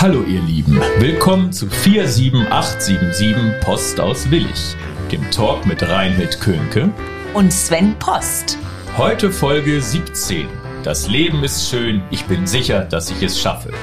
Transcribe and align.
Hallo 0.00 0.22
ihr 0.22 0.40
Lieben, 0.40 0.80
willkommen 0.98 1.52
zu 1.52 1.68
47877 1.68 3.60
Post 3.60 4.00
aus 4.00 4.30
Willig, 4.30 4.74
dem 5.12 5.30
Talk 5.30 5.66
mit 5.66 5.86
Reinhild 5.86 6.40
Könke 6.40 6.88
und 7.34 7.52
Sven 7.52 7.94
Post. 7.98 8.56
Heute 8.96 9.30
Folge 9.30 9.82
17. 9.82 10.48
Das 10.84 11.06
Leben 11.06 11.44
ist 11.44 11.68
schön, 11.68 12.00
ich 12.10 12.24
bin 12.24 12.46
sicher, 12.46 12.86
dass 12.86 13.10
ich 13.10 13.22
es 13.22 13.38
schaffe. 13.38 13.74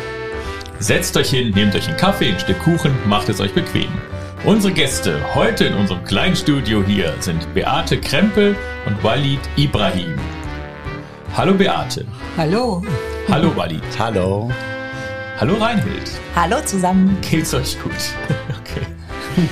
Setzt 0.79 1.15
euch 1.17 1.29
hin, 1.29 1.51
nehmt 1.51 1.75
euch 1.75 1.87
einen 1.87 1.97
Kaffee, 1.97 2.29
ein 2.29 2.39
Stück 2.39 2.57
Kuchen, 2.63 2.95
macht 3.05 3.29
es 3.29 3.39
euch 3.39 3.53
bequem. 3.53 3.91
Unsere 4.43 4.73
Gäste 4.73 5.19
heute 5.35 5.65
in 5.65 5.75
unserem 5.75 6.03
kleinen 6.03 6.35
Studio 6.35 6.83
hier 6.83 7.13
sind 7.19 7.53
Beate 7.53 8.01
Krempel 8.01 8.55
und 8.87 9.03
Walid 9.03 9.41
Ibrahim. 9.55 10.15
Hallo 11.35 11.53
Beate. 11.53 12.07
Hallo. 12.35 12.81
Hallo 13.29 13.55
Walid. 13.55 13.83
Hallo. 13.99 14.49
Hallo 15.39 15.53
Reinhild. 15.53 16.09
Hallo 16.35 16.65
zusammen. 16.65 17.15
Geht's 17.21 17.53
euch 17.53 17.79
gut? 17.79 17.93
Okay. 18.59 18.85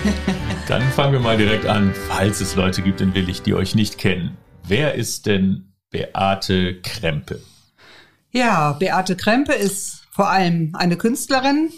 Dann 0.68 0.82
fangen 0.82 1.14
wir 1.14 1.20
mal 1.20 1.38
direkt 1.38 1.68
an, 1.68 1.94
falls 2.08 2.42
es 2.42 2.56
Leute 2.56 2.82
gibt 2.82 3.02
in 3.02 3.14
Willig, 3.14 3.44
die 3.44 3.54
euch 3.54 3.76
nicht 3.76 4.00
kennen. 4.00 4.36
Wer 4.64 4.96
ist 4.96 5.28
denn 5.28 5.74
Beate 5.92 6.82
Krempe? 6.82 7.40
Ja, 8.32 8.74
Beate 8.74 9.16
Krempe 9.16 9.54
ist 9.54 10.08
vor 10.12 10.30
allem 10.30 10.72
eine 10.74 10.98
Künstlerin. 10.98 11.70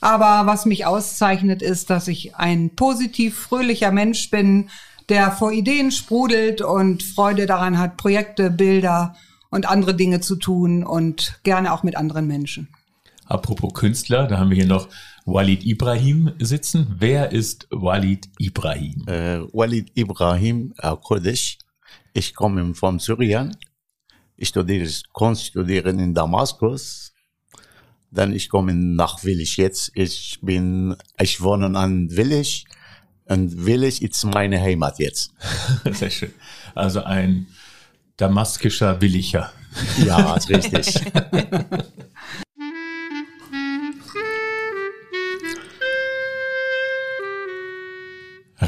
Aber 0.00 0.46
was 0.46 0.66
mich 0.66 0.84
auszeichnet, 0.84 1.62
ist, 1.62 1.90
dass 1.90 2.08
ich 2.08 2.34
ein 2.34 2.74
positiv 2.74 3.38
fröhlicher 3.38 3.92
Mensch 3.92 4.30
bin, 4.30 4.68
der 5.08 5.30
vor 5.30 5.52
Ideen 5.52 5.92
sprudelt 5.92 6.60
und 6.60 7.04
Freude 7.04 7.46
daran 7.46 7.78
hat, 7.78 7.96
Projekte, 7.96 8.50
Bilder 8.50 9.14
und 9.50 9.66
andere 9.66 9.94
Dinge 9.94 10.20
zu 10.20 10.34
tun 10.34 10.82
und 10.82 11.38
gerne 11.44 11.72
auch 11.72 11.84
mit 11.84 11.96
anderen 11.96 12.26
Menschen. 12.26 12.68
Apropos 13.26 13.72
Künstler, 13.72 14.26
da 14.26 14.38
haben 14.38 14.50
wir 14.50 14.56
hier 14.56 14.66
noch 14.66 14.88
Walid 15.24 15.64
Ibrahim 15.64 16.32
sitzen. 16.38 16.94
Wer 16.98 17.32
ist 17.32 17.66
Walid 17.70 18.28
Ibrahim? 18.38 19.04
Äh, 19.06 19.40
Walid 19.52 19.90
Ibrahim 19.94 20.74
äh, 20.78 20.94
Kurdisch. 21.02 21.58
Ich 22.12 22.34
komme 22.34 22.74
von 22.74 22.98
Syrien. 22.98 23.56
Ich 24.36 24.48
studiere 24.48 24.88
Kunst 25.12 25.46
studieren 25.46 25.98
in 25.98 26.14
Damaskus. 26.14 27.12
Dann 28.10 28.32
ich 28.32 28.48
komme 28.48 28.74
nach 28.74 29.24
Willig 29.24 29.56
jetzt. 29.56 29.90
Ich 29.94 30.38
bin, 30.42 30.96
ich 31.18 31.40
wohne 31.40 31.76
an 31.78 32.10
Willig. 32.10 32.66
Und 33.26 33.64
Willig 33.64 34.02
ist 34.02 34.24
meine 34.24 34.60
Heimat 34.60 34.98
jetzt. 34.98 35.32
Sehr 35.90 36.10
schön. 36.10 36.34
Also 36.74 37.02
ein 37.02 37.46
damaskischer 38.16 39.00
Williger. 39.00 39.52
Ja, 40.04 40.34
ist 40.34 40.48
richtig. 40.50 40.94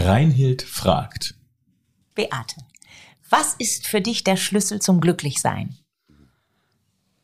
Reinhild 0.06 0.62
fragt. 0.62 1.34
Beate, 2.14 2.56
was 3.28 3.54
ist 3.58 3.86
für 3.86 4.00
dich 4.00 4.22
der 4.22 4.36
Schlüssel 4.36 4.80
zum 4.80 5.00
Glücklichsein? 5.00 5.76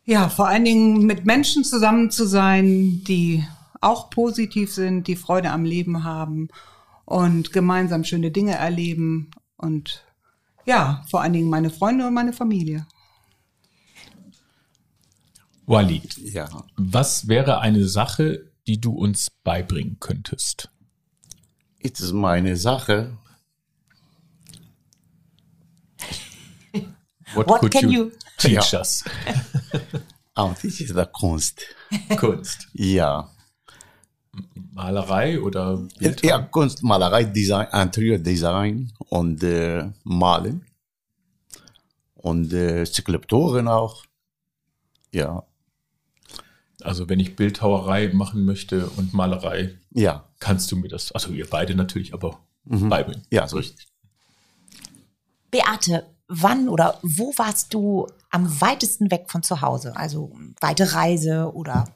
Ja, 0.05 0.29
vor 0.29 0.49
allen 0.49 0.65
Dingen 0.65 1.07
mit 1.07 1.25
Menschen 1.25 1.63
zusammen 1.63 2.11
zu 2.11 2.27
sein, 2.27 3.05
die 3.05 3.47
auch 3.81 4.11
positiv 4.11 4.75
sind, 4.75 5.07
die 5.07 5.15
Freude 5.15 5.51
am 5.51 5.65
Leben 5.65 6.03
haben 6.03 6.49
und 7.05 7.53
gemeinsam 7.53 8.03
schöne 8.03 8.33
Dinge 8.33 8.57
erleben 8.57 9.31
und 9.57 10.05
ja, 10.65 11.05
vor 11.09 11.23
allen 11.23 11.33
Dingen 11.33 11.51
meine 11.51 11.71
Freunde 11.71 12.07
und 12.07 12.15
meine 12.15 12.33
Familie. 12.33 12.87
Walid, 15.67 16.19
ja. 16.19 16.49
was 16.77 17.29
wäre 17.29 17.61
eine 17.61 17.87
Sache, 17.87 18.51
die 18.67 18.81
du 18.81 18.93
uns 18.93 19.31
beibringen 19.45 19.99
könntest? 20.01 20.72
Es 21.83 22.01
ist 22.01 22.13
meine 22.13 22.57
Sache. 22.57 23.17
What, 27.35 27.49
What 27.49 27.71
can 27.71 27.91
you, 27.91 28.05
you 28.05 28.13
teach 28.39 28.73
ja. 28.73 28.81
us? 28.81 29.05
oh, 30.37 30.51
das 30.63 30.65
ist 30.65 30.95
der 30.95 31.07
Kunst. 31.07 31.63
Kunst. 32.17 32.69
Ja. 32.75 33.31
Malerei 34.73 35.41
oder 35.41 35.77
Bildhauer? 35.99 36.31
Ja, 36.31 36.39
Kunst, 36.43 36.83
Malerei, 36.83 37.25
Design, 37.25 37.67
Interiordesign 37.73 38.93
und 39.09 39.43
äh, 39.43 39.91
Malen. 40.05 40.65
Und 42.15 42.53
äh, 42.53 42.85
Skulpturen 42.87 43.69
auch. 43.69 44.05
Ja. 45.11 45.43
Also 46.85 47.09
wenn 47.09 47.21
ich 47.21 47.37
Bildhauerei 47.37 48.11
machen 48.13 48.45
möchte 48.45 48.89
und 48.97 49.15
Malerei, 49.15 49.79
ja. 49.91 50.25
kannst 50.41 50.71
du 50.73 50.77
mir 50.77 50.89
das, 50.89 51.13
also 51.13 51.33
ihr 51.33 51.49
beide 51.49 51.75
natürlich, 51.75 52.15
aber 52.15 52.39
mhm. 52.65 52.89
beibringen. 52.89 53.23
Ja, 53.31 53.49
so 53.49 53.57
richtig. 53.57 53.87
Beate, 55.51 56.07
wann 56.29 56.69
oder 56.69 56.99
wo 57.03 57.35
warst 57.37 57.75
du 57.75 58.07
am 58.31 58.61
weitesten 58.61 59.11
weg 59.11 59.27
von 59.29 59.43
zu 59.43 59.61
Hause? 59.61 59.97
Also 59.97 60.33
weite 60.61 60.95
Reise 60.95 61.53
oder 61.55 61.89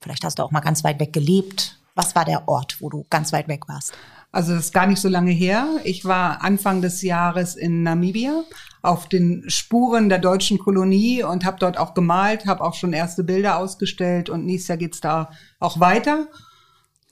vielleicht 0.00 0.24
hast 0.24 0.38
du 0.38 0.42
auch 0.42 0.50
mal 0.50 0.60
ganz 0.60 0.82
weit 0.84 0.98
weg 0.98 1.12
gelebt. 1.12 1.78
Was 1.94 2.14
war 2.14 2.24
der 2.24 2.48
Ort, 2.48 2.80
wo 2.80 2.88
du 2.88 3.04
ganz 3.10 3.32
weit 3.32 3.48
weg 3.48 3.68
warst? 3.68 3.92
Also 4.30 4.54
das 4.54 4.66
ist 4.66 4.72
gar 4.72 4.86
nicht 4.86 5.00
so 5.00 5.08
lange 5.08 5.30
her. 5.30 5.80
Ich 5.84 6.06
war 6.06 6.42
Anfang 6.42 6.80
des 6.80 7.02
Jahres 7.02 7.54
in 7.54 7.82
Namibia 7.82 8.44
auf 8.82 9.08
den 9.08 9.44
Spuren 9.48 10.08
der 10.08 10.18
deutschen 10.18 10.58
Kolonie 10.58 11.22
und 11.22 11.44
habe 11.44 11.58
dort 11.58 11.78
auch 11.78 11.94
gemalt, 11.94 12.46
habe 12.46 12.64
auch 12.64 12.74
schon 12.74 12.92
erste 12.92 13.22
Bilder 13.22 13.58
ausgestellt 13.58 14.28
und 14.28 14.44
nächstes 14.44 14.68
Jahr 14.68 14.78
geht's 14.78 15.00
da 15.00 15.30
auch 15.60 15.80
weiter. 15.80 16.26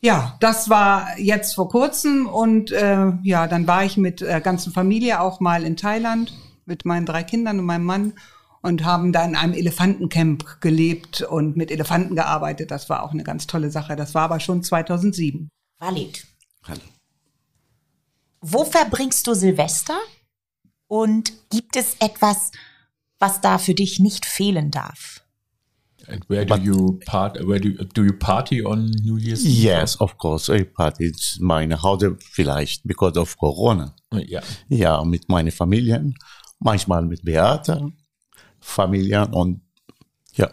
Ja, 0.03 0.37
das 0.41 0.69
war 0.69 1.19
jetzt 1.19 1.55
vor 1.55 1.69
kurzem 1.69 2.27
und 2.27 2.73
äh, 2.73 3.13
ja, 3.23 3.47
dann 3.47 3.67
war 3.67 3.85
ich 3.85 3.97
mit 3.97 4.21
der 4.21 4.41
ganzen 4.41 4.73
Familie 4.73 5.21
auch 5.21 5.41
mal 5.41 5.63
in 5.63 5.77
Thailand 5.77 6.33
mit 6.65 6.85
meinen 6.85 7.07
drei 7.07 7.23
Kindern 7.23 7.59
und 7.61 7.67
meinem 7.67 7.85
Mann 7.85 8.13
und 8.63 8.85
haben 8.85 9.13
da 9.13 9.25
in 9.25 9.37
einem 9.37 9.55
Elefantencamp 9.55 10.61
gelebt 10.61 11.23
und 11.23 11.57
mit 11.57 11.71
Elefanten 11.71 12.15
gearbeitet. 12.15 12.71
Das 12.71 12.91
war 12.91 13.03
auch 13.03 13.13
eine 13.13 13.25
ganz 13.25 13.47
tolle 13.47 13.71
Sache. 13.71 13.97
Das 13.97 14.15
war 14.15 14.23
aber 14.23 14.41
schon 14.41 14.63
2007. 14.63 15.51
Valid. 15.79 16.27
Hallo. 16.67 16.81
Wo 18.41 18.65
verbringst 18.65 19.27
du 19.27 19.35
Silvester? 19.35 19.99
Und 20.91 21.33
gibt 21.51 21.77
es 21.77 21.95
etwas, 22.01 22.51
was 23.21 23.41
da 23.41 23.59
für 23.59 23.75
dich 23.75 24.01
nicht 24.01 24.27
fehlen 24.27 24.73
darf? 24.73 25.23
And 26.09 26.29
where 26.29 26.45
do 26.45 26.57
you 26.57 26.99
part? 27.07 27.39
Where 27.47 27.61
do 27.61 27.71
do 27.95 28.03
you 28.03 28.13
party 28.13 28.65
on 28.65 28.91
New 29.05 29.17
Year's? 29.17 29.45
Eve? 29.45 29.69
Yes, 29.69 30.01
of 30.01 30.19
course. 30.19 30.53
I 30.53 30.65
party 30.65 31.05
in 31.07 31.15
meine 31.39 31.81
Hause 31.81 32.17
vielleicht 32.33 32.83
because 32.85 33.17
of 33.17 33.37
Corona. 33.37 33.95
Ja. 34.13 34.41
Ja, 34.69 35.05
mit 35.05 35.29
meinen 35.29 35.53
Familien, 35.53 36.17
manchmal 36.59 37.03
mit 37.03 37.25
Beate, 37.25 37.93
Familien 38.59 39.33
und 39.33 39.61
ja. 40.35 40.51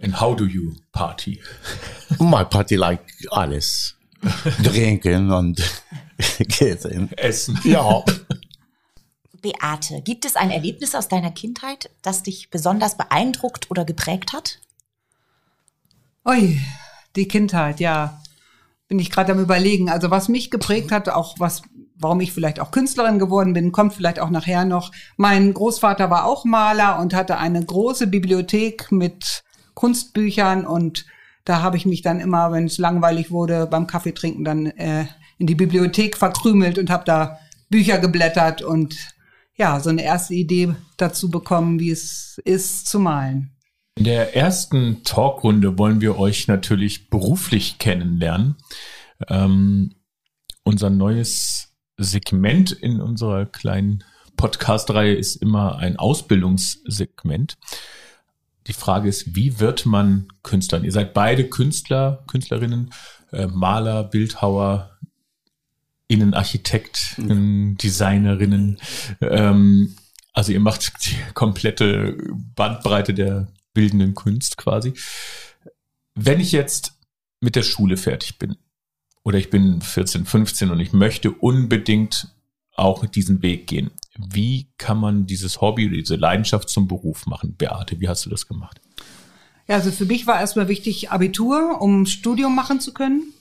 And 0.00 0.18
how 0.18 0.34
do 0.34 0.46
you 0.46 0.76
party? 0.92 1.42
My 2.18 2.42
party 2.42 2.76
like 2.76 3.02
alles. 3.32 3.98
Trinken 4.62 5.30
und 5.30 5.60
Gehen. 6.38 7.12
Essen. 7.18 7.60
Ja. 7.64 8.02
Beate, 9.40 10.02
gibt 10.02 10.24
es 10.24 10.36
ein 10.36 10.50
Erlebnis 10.50 10.94
aus 10.94 11.08
deiner 11.08 11.30
Kindheit, 11.30 11.90
das 12.02 12.22
dich 12.22 12.50
besonders 12.50 12.96
beeindruckt 12.96 13.70
oder 13.70 13.84
geprägt 13.84 14.32
hat? 14.32 14.60
Ui, 16.26 16.60
die 17.16 17.28
Kindheit, 17.28 17.80
ja. 17.80 18.20
Bin 18.88 18.98
ich 18.98 19.10
gerade 19.10 19.32
am 19.32 19.40
überlegen. 19.40 19.90
Also 19.90 20.10
was 20.10 20.28
mich 20.28 20.50
geprägt 20.50 20.92
hat, 20.92 21.08
auch 21.08 21.36
was, 21.38 21.62
warum 21.94 22.20
ich 22.20 22.32
vielleicht 22.32 22.58
auch 22.58 22.70
Künstlerin 22.70 23.18
geworden 23.18 23.52
bin, 23.52 23.72
kommt 23.72 23.94
vielleicht 23.94 24.18
auch 24.18 24.30
nachher 24.30 24.64
noch. 24.64 24.92
Mein 25.16 25.52
Großvater 25.52 26.10
war 26.10 26.24
auch 26.24 26.44
Maler 26.44 26.98
und 26.98 27.14
hatte 27.14 27.38
eine 27.38 27.64
große 27.64 28.06
Bibliothek 28.06 28.90
mit 28.90 29.44
Kunstbüchern 29.74 30.66
und 30.66 31.06
da 31.44 31.62
habe 31.62 31.76
ich 31.76 31.86
mich 31.86 32.02
dann 32.02 32.20
immer, 32.20 32.52
wenn 32.52 32.66
es 32.66 32.78
langweilig 32.78 33.30
wurde, 33.30 33.66
beim 33.66 33.86
Kaffee 33.86 34.12
trinken 34.12 34.44
dann 34.44 34.66
äh, 34.66 35.06
in 35.38 35.46
die 35.46 35.54
Bibliothek 35.54 36.16
verkrümelt 36.16 36.78
und 36.78 36.90
habe 36.90 37.04
da 37.04 37.38
Bücher 37.70 37.98
geblättert 37.98 38.60
und 38.60 38.96
ja, 39.58 39.80
so 39.80 39.90
eine 39.90 40.02
erste 40.02 40.34
Idee 40.34 40.74
dazu 40.96 41.30
bekommen, 41.30 41.80
wie 41.80 41.90
es 41.90 42.40
ist 42.44 42.86
zu 42.86 43.00
malen. 43.00 43.50
In 43.96 44.04
der 44.04 44.36
ersten 44.36 45.02
Talkrunde 45.02 45.76
wollen 45.76 46.00
wir 46.00 46.18
euch 46.18 46.46
natürlich 46.46 47.10
beruflich 47.10 47.78
kennenlernen. 47.78 48.56
Ähm, 49.28 49.96
unser 50.62 50.88
neues 50.88 51.74
Segment 51.96 52.70
in 52.70 53.00
unserer 53.00 53.46
kleinen 53.46 54.04
Podcast-Reihe 54.36 55.14
ist 55.14 55.36
immer 55.36 55.78
ein 55.78 55.98
Ausbildungssegment. 55.98 57.58
Die 58.68 58.72
Frage 58.72 59.08
ist, 59.08 59.34
wie 59.34 59.58
wird 59.58 59.84
man 59.84 60.28
Künstler? 60.44 60.84
Ihr 60.84 60.92
seid 60.92 61.12
beide 61.12 61.48
Künstler, 61.48 62.22
Künstlerinnen, 62.28 62.90
äh, 63.32 63.48
Maler, 63.48 64.04
Bildhauer, 64.04 64.98
Innenarchitekten, 66.08 67.76
Designerinnen. 67.76 68.78
Ähm, 69.20 69.94
also 70.32 70.52
ihr 70.52 70.60
macht 70.60 70.92
die 71.06 71.16
komplette 71.34 72.16
Bandbreite 72.54 73.14
der 73.14 73.48
bildenden 73.74 74.14
Kunst 74.14 74.56
quasi. 74.56 74.94
Wenn 76.14 76.40
ich 76.40 76.52
jetzt 76.52 76.94
mit 77.40 77.54
der 77.54 77.62
Schule 77.62 77.96
fertig 77.96 78.38
bin 78.38 78.56
oder 79.22 79.38
ich 79.38 79.50
bin 79.50 79.80
14, 79.80 80.24
15 80.24 80.70
und 80.70 80.80
ich 80.80 80.92
möchte 80.92 81.30
unbedingt 81.30 82.34
auch 82.74 83.04
diesen 83.06 83.42
Weg 83.42 83.66
gehen, 83.66 83.90
wie 84.16 84.68
kann 84.78 84.98
man 84.98 85.26
dieses 85.26 85.60
Hobby, 85.60 85.90
diese 85.90 86.16
Leidenschaft 86.16 86.68
zum 86.68 86.88
Beruf 86.88 87.26
machen? 87.26 87.54
Beate, 87.56 88.00
wie 88.00 88.08
hast 88.08 88.26
du 88.26 88.30
das 88.30 88.48
gemacht? 88.48 88.80
Ja, 89.68 89.76
also 89.76 89.92
für 89.92 90.06
mich 90.06 90.26
war 90.26 90.40
erstmal 90.40 90.68
wichtig 90.68 91.10
Abitur, 91.10 91.80
um 91.80 92.06
Studium 92.06 92.54
machen 92.54 92.80
zu 92.80 92.94
können. 92.94 93.32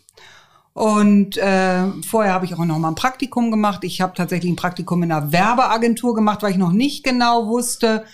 Und 0.77 1.37
äh, 1.37 1.87
vorher 2.07 2.33
habe 2.33 2.45
ich 2.45 2.53
auch 2.53 2.63
noch 2.63 2.77
mal 2.77 2.89
ein 2.89 2.93
Praktikum 2.93 3.49
gemacht. 3.49 3.83
Ich 3.83 3.99
habe 3.99 4.13
tatsächlich 4.13 4.51
ein 4.51 4.57
Praktikum 4.57 5.01
in 5.01 5.11
einer 5.11 5.31
Werbeagentur 5.31 6.13
gemacht, 6.13 6.43
weil 6.43 6.51
ich 6.51 6.57
noch 6.57 6.71
nicht 6.71 7.03
genau 7.03 7.47
wusste, 7.47 8.05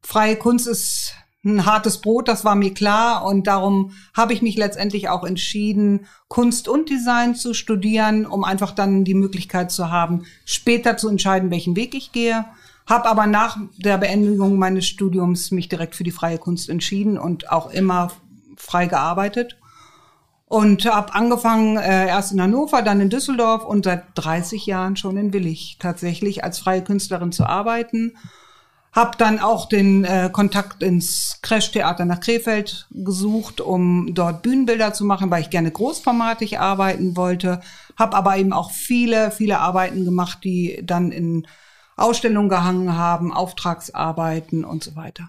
freie 0.00 0.36
Kunst 0.36 0.68
ist 0.68 1.14
ein 1.44 1.66
hartes 1.66 2.00
Brot, 2.00 2.28
das 2.28 2.44
war 2.44 2.54
mir 2.54 2.72
klar. 2.72 3.24
Und 3.26 3.48
darum 3.48 3.96
habe 4.16 4.32
ich 4.32 4.42
mich 4.42 4.56
letztendlich 4.56 5.08
auch 5.08 5.24
entschieden, 5.24 6.06
Kunst 6.28 6.68
und 6.68 6.88
Design 6.88 7.34
zu 7.34 7.52
studieren, 7.52 8.26
um 8.26 8.44
einfach 8.44 8.70
dann 8.70 9.02
die 9.02 9.14
Möglichkeit 9.14 9.72
zu 9.72 9.90
haben, 9.90 10.24
später 10.44 10.96
zu 10.96 11.08
entscheiden, 11.08 11.50
welchen 11.50 11.74
Weg 11.74 11.96
ich 11.96 12.12
gehe. 12.12 12.44
Habe 12.86 13.08
aber 13.08 13.26
nach 13.26 13.58
der 13.76 13.98
Beendigung 13.98 14.56
meines 14.56 14.86
Studiums 14.86 15.50
mich 15.50 15.68
direkt 15.68 15.96
für 15.96 16.04
die 16.04 16.12
freie 16.12 16.38
Kunst 16.38 16.68
entschieden 16.68 17.18
und 17.18 17.50
auch 17.50 17.72
immer 17.72 18.12
frei 18.56 18.86
gearbeitet. 18.86 19.56
Und 20.54 20.86
habe 20.86 21.14
angefangen 21.14 21.76
äh, 21.78 22.06
erst 22.06 22.32
in 22.32 22.40
Hannover, 22.40 22.82
dann 22.82 23.00
in 23.00 23.10
Düsseldorf 23.10 23.64
und 23.64 23.84
seit 23.84 24.04
30 24.14 24.66
Jahren 24.66 24.96
schon 24.96 25.16
in 25.16 25.32
Willig 25.32 25.78
tatsächlich 25.80 26.44
als 26.44 26.60
freie 26.60 26.84
Künstlerin 26.84 27.32
zu 27.32 27.44
arbeiten 27.44 28.12
hab 28.94 29.18
dann 29.18 29.40
auch 29.40 29.66
den 29.66 30.04
äh, 30.04 30.30
Kontakt 30.32 30.82
ins 30.82 31.40
Crash-Theater 31.42 32.04
nach 32.04 32.20
Krefeld 32.20 32.86
gesucht, 32.92 33.60
um 33.60 34.14
dort 34.14 34.42
Bühnenbilder 34.42 34.92
zu 34.92 35.04
machen, 35.04 35.32
weil 35.32 35.42
ich 35.42 35.50
gerne 35.50 35.72
großformatig 35.72 36.60
arbeiten 36.60 37.16
wollte. 37.16 37.60
Hab 37.98 38.14
aber 38.14 38.36
eben 38.36 38.52
auch 38.52 38.70
viele, 38.70 39.32
viele 39.32 39.58
Arbeiten 39.58 40.04
gemacht, 40.04 40.44
die 40.44 40.80
dann 40.84 41.10
in 41.10 41.48
Ausstellungen 41.96 42.48
gehangen 42.48 42.96
haben, 42.96 43.32
Auftragsarbeiten 43.32 44.64
und 44.64 44.84
so 44.84 44.94
weiter. 44.94 45.28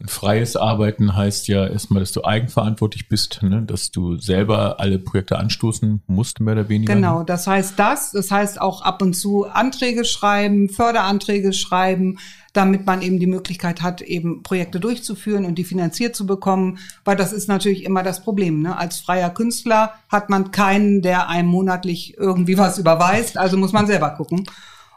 Und 0.00 0.10
freies 0.10 0.56
Arbeiten 0.56 1.16
heißt 1.16 1.48
ja 1.48 1.66
erstmal, 1.66 2.00
dass 2.00 2.12
du 2.12 2.24
eigenverantwortlich 2.24 3.08
bist, 3.08 3.42
ne? 3.42 3.62
dass 3.62 3.90
du 3.90 4.18
selber 4.18 4.80
alle 4.80 4.98
Projekte 4.98 5.38
anstoßen 5.38 6.02
musst, 6.06 6.40
mehr 6.40 6.54
oder 6.54 6.68
weniger. 6.68 6.94
Genau, 6.94 7.22
das 7.22 7.46
heißt 7.46 7.78
das. 7.78 8.10
Das 8.10 8.30
heißt 8.30 8.60
auch 8.60 8.82
ab 8.82 9.02
und 9.02 9.14
zu 9.14 9.46
Anträge 9.46 10.04
schreiben, 10.04 10.68
Förderanträge 10.68 11.52
schreiben, 11.52 12.18
damit 12.52 12.86
man 12.86 13.02
eben 13.02 13.18
die 13.18 13.26
Möglichkeit 13.26 13.82
hat, 13.82 14.00
eben 14.00 14.42
Projekte 14.42 14.80
durchzuführen 14.80 15.44
und 15.44 15.56
die 15.56 15.64
finanziert 15.64 16.16
zu 16.16 16.26
bekommen. 16.26 16.78
Weil 17.04 17.16
das 17.16 17.32
ist 17.32 17.48
natürlich 17.48 17.84
immer 17.84 18.02
das 18.02 18.22
Problem. 18.22 18.62
Ne? 18.62 18.76
Als 18.76 18.98
freier 18.98 19.30
Künstler 19.30 19.94
hat 20.08 20.28
man 20.28 20.50
keinen, 20.50 21.02
der 21.02 21.28
einem 21.28 21.48
monatlich 21.48 22.16
irgendwie 22.18 22.58
was 22.58 22.78
überweist. 22.78 23.38
Also 23.38 23.56
muss 23.56 23.72
man 23.72 23.86
selber 23.86 24.10
gucken. 24.10 24.44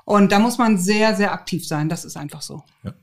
Und 0.06 0.32
da 0.32 0.40
muss 0.40 0.58
man 0.58 0.78
sehr, 0.78 1.16
sehr 1.16 1.34
aktiv 1.34 1.68
sein. 1.68 1.88
Das 1.88 2.04
ist 2.04 2.18
einfach 2.18 2.42
so. 2.42 2.64
Ja. 2.84 2.94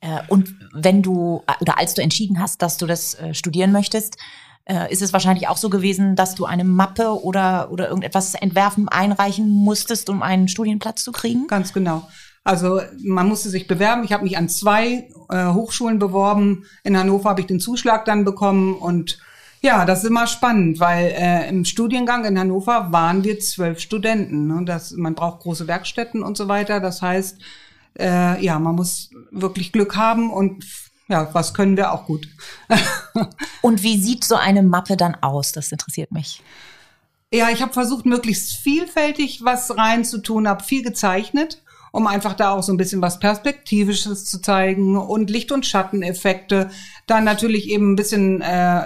Äh, 0.00 0.20
und 0.28 0.54
wenn 0.72 1.02
du 1.02 1.42
oder 1.60 1.78
als 1.78 1.94
du 1.94 2.02
entschieden 2.02 2.40
hast, 2.40 2.62
dass 2.62 2.76
du 2.76 2.86
das 2.86 3.14
äh, 3.14 3.34
studieren 3.34 3.72
möchtest, 3.72 4.16
äh, 4.64 4.92
ist 4.92 5.02
es 5.02 5.12
wahrscheinlich 5.12 5.48
auch 5.48 5.56
so 5.56 5.70
gewesen, 5.70 6.16
dass 6.16 6.34
du 6.34 6.44
eine 6.44 6.64
Mappe 6.64 7.22
oder, 7.22 7.70
oder 7.70 7.88
irgendetwas 7.88 8.34
entwerfen, 8.34 8.88
einreichen 8.88 9.48
musstest, 9.48 10.10
um 10.10 10.22
einen 10.22 10.48
Studienplatz 10.48 11.04
zu 11.04 11.12
kriegen? 11.12 11.46
Ganz 11.46 11.72
genau. 11.72 12.08
Also 12.42 12.80
man 13.02 13.28
musste 13.28 13.48
sich 13.48 13.66
bewerben. 13.66 14.04
Ich 14.04 14.12
habe 14.12 14.24
mich 14.24 14.36
an 14.36 14.48
zwei 14.48 15.08
äh, 15.30 15.52
Hochschulen 15.52 15.98
beworben. 15.98 16.64
In 16.84 16.96
Hannover 16.96 17.30
habe 17.30 17.40
ich 17.40 17.46
den 17.46 17.60
Zuschlag 17.60 18.04
dann 18.04 18.24
bekommen 18.24 18.74
und 18.74 19.18
ja, 19.62 19.84
das 19.84 20.04
ist 20.04 20.10
immer 20.10 20.26
spannend, 20.26 20.78
weil 20.78 21.12
äh, 21.16 21.48
im 21.48 21.64
Studiengang 21.64 22.24
in 22.24 22.38
Hannover 22.38 22.92
waren 22.92 23.24
wir 23.24 23.40
zwölf 23.40 23.80
Studenten. 23.80 24.46
Ne? 24.46 24.62
Das, 24.64 24.92
man 24.92 25.14
braucht 25.14 25.40
große 25.40 25.66
Werkstätten 25.66 26.22
und 26.22 26.36
so 26.36 26.46
weiter. 26.46 26.78
Das 26.78 27.02
heißt, 27.02 27.38
äh, 27.98 28.42
ja, 28.42 28.58
man 28.58 28.74
muss 28.74 29.10
wirklich 29.30 29.72
Glück 29.72 29.96
haben 29.96 30.30
und 30.30 30.64
ja, 31.08 31.28
was 31.32 31.54
können 31.54 31.76
wir 31.76 31.92
auch 31.92 32.06
gut. 32.06 32.28
und 33.62 33.82
wie 33.82 34.00
sieht 34.00 34.24
so 34.24 34.34
eine 34.34 34.62
Mappe 34.62 34.96
dann 34.96 35.14
aus? 35.16 35.52
Das 35.52 35.70
interessiert 35.70 36.10
mich. 36.10 36.42
Ja, 37.32 37.50
ich 37.50 37.62
habe 37.62 37.72
versucht, 37.72 38.06
möglichst 38.06 38.54
vielfältig 38.54 39.40
was 39.44 39.76
reinzutun, 39.76 40.48
habe 40.48 40.64
viel 40.64 40.82
gezeichnet, 40.82 41.62
um 41.92 42.06
einfach 42.06 42.34
da 42.34 42.52
auch 42.52 42.62
so 42.62 42.72
ein 42.72 42.76
bisschen 42.76 43.02
was 43.02 43.18
Perspektivisches 43.18 44.24
zu 44.24 44.40
zeigen 44.40 44.96
und 44.96 45.30
Licht- 45.30 45.52
und 45.52 45.66
Schatteneffekte. 45.66 46.70
Dann 47.06 47.24
natürlich 47.24 47.68
eben 47.68 47.92
ein 47.92 47.96
bisschen 47.96 48.42
äh, 48.42 48.44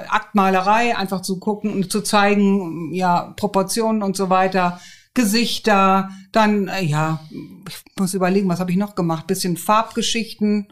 Aktmalerei, 0.09 0.97
einfach 0.97 1.23
zu 1.23 1.39
gucken 1.39 1.73
und 1.73 1.93
zu 1.93 2.03
zeigen, 2.03 2.93
ja, 2.93 3.35
Proportionen 3.37 4.03
und 4.03 4.17
so 4.17 4.31
weiter. 4.31 4.81
Gesichter, 5.15 6.11
dann, 6.33 6.69
äh, 6.69 6.83
ja, 6.83 7.21
ich 7.69 7.77
muss 7.99 8.15
überlegen, 8.15 8.49
was 8.49 8.61
habe 8.61 8.71
ich 8.71 8.77
noch 8.77 8.95
gemacht? 8.95 9.27
Bisschen 9.27 9.57
Farbgeschichten, 9.57 10.69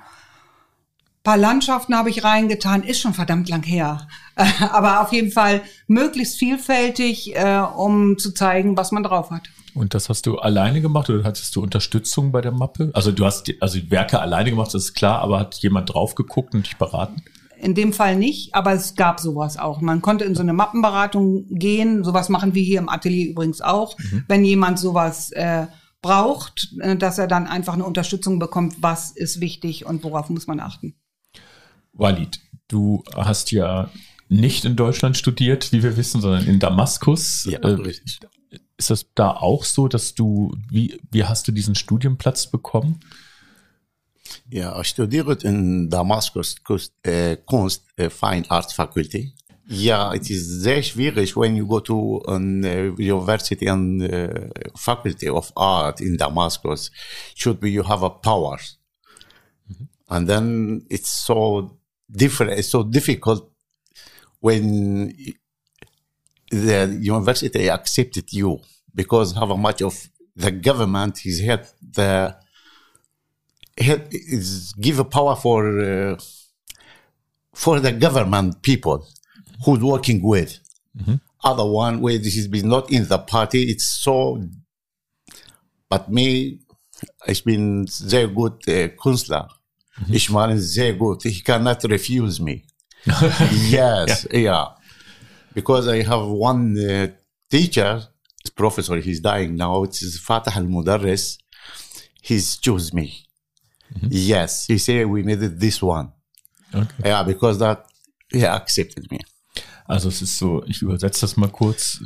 paar 1.28 1.36
Landschaften 1.36 1.94
habe 1.94 2.08
ich 2.08 2.24
reingetan, 2.24 2.82
ist 2.82 3.00
schon 3.00 3.12
verdammt 3.12 3.50
lang 3.50 3.62
her. 3.62 4.08
Aber 4.72 5.02
auf 5.02 5.12
jeden 5.12 5.30
Fall 5.30 5.60
möglichst 5.86 6.38
vielfältig, 6.38 7.36
äh, 7.36 7.58
um 7.58 8.16
zu 8.16 8.32
zeigen, 8.32 8.78
was 8.78 8.92
man 8.92 9.02
drauf 9.02 9.30
hat. 9.30 9.42
Und 9.74 9.92
das 9.92 10.08
hast 10.08 10.24
du 10.24 10.38
alleine 10.38 10.80
gemacht 10.80 11.10
oder 11.10 11.24
hattest 11.24 11.54
du 11.54 11.62
Unterstützung 11.62 12.32
bei 12.32 12.40
der 12.40 12.52
Mappe? 12.52 12.90
Also 12.94 13.12
du 13.12 13.26
hast 13.26 13.44
die, 13.44 13.60
also 13.60 13.78
die 13.78 13.90
Werke 13.90 14.20
alleine 14.20 14.48
gemacht, 14.48 14.72
das 14.72 14.84
ist 14.84 14.94
klar, 14.94 15.20
aber 15.20 15.38
hat 15.38 15.56
jemand 15.56 15.92
drauf 15.92 16.14
geguckt 16.14 16.54
und 16.54 16.66
dich 16.66 16.78
beraten? 16.78 17.22
In 17.60 17.74
dem 17.74 17.92
Fall 17.92 18.16
nicht, 18.16 18.54
aber 18.54 18.72
es 18.72 18.94
gab 18.94 19.20
sowas 19.20 19.56
auch. 19.56 19.80
Man 19.80 20.00
konnte 20.00 20.24
in 20.24 20.34
so 20.34 20.42
eine 20.42 20.52
Mappenberatung 20.52 21.46
gehen. 21.50 22.04
Sowas 22.04 22.28
machen 22.28 22.54
wir 22.54 22.62
hier 22.62 22.78
im 22.78 22.88
Atelier 22.88 23.30
übrigens 23.30 23.60
auch. 23.60 23.98
Mhm. 23.98 24.24
Wenn 24.28 24.44
jemand 24.44 24.78
sowas 24.78 25.32
äh, 25.32 25.66
braucht, 26.00 26.68
äh, 26.80 26.96
dass 26.96 27.18
er 27.18 27.26
dann 27.26 27.46
einfach 27.46 27.74
eine 27.74 27.84
Unterstützung 27.84 28.38
bekommt, 28.38 28.76
was 28.80 29.10
ist 29.10 29.40
wichtig 29.40 29.86
und 29.86 30.04
worauf 30.04 30.30
muss 30.30 30.46
man 30.46 30.60
achten. 30.60 30.94
Walid, 31.92 32.40
du 32.68 33.02
hast 33.14 33.50
ja 33.50 33.90
nicht 34.28 34.64
in 34.64 34.76
Deutschland 34.76 35.16
studiert, 35.16 35.72
wie 35.72 35.82
wir 35.82 35.96
wissen, 35.96 36.20
sondern 36.20 36.46
in 36.46 36.58
Damaskus. 36.60 37.46
Ja, 37.50 37.58
äh, 37.60 37.72
richtig. 37.72 38.20
Ist 38.76 38.90
das 38.90 39.06
da 39.14 39.32
auch 39.32 39.64
so, 39.64 39.88
dass 39.88 40.14
du, 40.14 40.54
wie, 40.70 41.00
wie 41.10 41.24
hast 41.24 41.48
du 41.48 41.52
diesen 41.52 41.74
Studienplatz 41.74 42.48
bekommen? 42.48 43.00
Ja, 44.50 44.80
ich 44.80 44.88
studiere 44.88 45.36
in 45.42 45.90
Damaskus 45.90 46.56
Kunst, 46.62 46.92
äh, 47.02 47.36
Kunst 47.36 47.84
äh, 47.96 48.10
Fine 48.10 48.44
Arts 48.48 48.72
Faculty. 48.72 49.32
Ja, 49.70 50.14
it 50.14 50.30
is 50.30 50.62
sehr 50.62 50.82
schwierig 50.82 51.36
when 51.36 51.54
you 51.54 51.66
go 51.66 51.80
to 51.80 52.22
an 52.26 52.64
uh, 52.64 52.94
university 52.98 53.68
and 53.68 54.02
uh, 54.02 54.48
faculty 54.74 55.28
of 55.28 55.52
art 55.54 56.00
in 56.00 56.16
Damascus. 56.16 56.90
Should 57.34 57.60
be 57.60 57.70
you 57.70 57.86
have 57.86 58.02
a 58.02 58.08
power, 58.08 58.58
mm 59.68 59.76
-hmm. 59.76 59.88
and 60.06 60.26
then 60.26 60.84
it's 60.88 61.24
so 61.26 61.70
different. 62.06 62.58
It's 62.58 62.70
so 62.70 62.82
difficult 62.82 63.44
when 64.40 65.12
the 66.50 66.98
university 67.00 67.68
accepted 67.70 68.32
you 68.32 68.60
because 68.94 69.34
how 69.34 69.54
much 69.56 69.82
of 69.82 70.08
the 70.34 70.50
government 70.50 71.26
is 71.26 71.40
here 71.40 71.62
the 71.94 72.34
give 73.78 74.98
a 74.98 75.04
power 75.04 75.36
for 75.36 75.80
uh, 75.80 76.16
for 77.54 77.80
the 77.80 77.92
government 77.92 78.62
people 78.62 79.06
who's 79.64 79.80
working 79.80 80.22
with. 80.22 80.58
Mm-hmm. 80.98 81.14
Other 81.44 81.64
one 81.64 82.00
where 82.00 82.18
this 82.18 82.34
has 82.36 82.48
been 82.48 82.68
not 82.68 82.90
in 82.90 83.06
the 83.08 83.18
party, 83.18 83.64
it's 83.64 83.88
so. 83.88 84.42
But 85.88 86.10
me, 86.10 86.60
ich 87.26 87.44
bin 87.44 87.86
sehr 87.86 88.28
gut 88.28 88.66
äh, 88.66 88.88
Künstler. 88.88 89.48
Mm-hmm. 90.00 90.14
Ich 90.14 90.30
meine 90.30 90.58
sehr 90.60 90.94
gut. 90.94 91.22
He 91.22 91.40
cannot 91.40 91.82
refuse 91.84 92.40
me. 92.40 92.64
yes, 93.06 94.26
yeah. 94.30 94.38
yeah. 94.40 94.66
Because 95.54 95.88
I 95.88 96.02
have 96.02 96.26
one 96.26 96.76
uh, 96.78 97.08
teacher, 97.50 98.02
professor, 98.54 98.96
he's 98.96 99.20
dying 99.20 99.56
now. 99.56 99.84
It's 99.84 100.18
Fatah 100.18 100.52
al 100.54 100.64
Mudarris. 100.64 101.38
He's 102.20 102.58
choose 102.58 102.92
me. 102.92 103.27
Mm-hmm. 103.94 104.08
Yes, 104.10 104.66
he 104.66 104.78
said 104.78 105.06
we 105.06 105.22
needed 105.22 105.60
this 105.60 105.82
one. 105.82 106.12
Okay. 106.74 107.08
Yeah, 107.08 107.22
because 107.22 107.58
that 107.58 107.86
he 108.30 108.46
accepted 108.46 109.10
me. 109.10 109.18
Also 109.86 110.08
es 110.08 110.20
ist 110.20 110.38
so, 110.38 110.62
ich 110.66 110.82
übersetze 110.82 111.22
das 111.22 111.36
mal 111.36 111.48
kurz. 111.48 112.02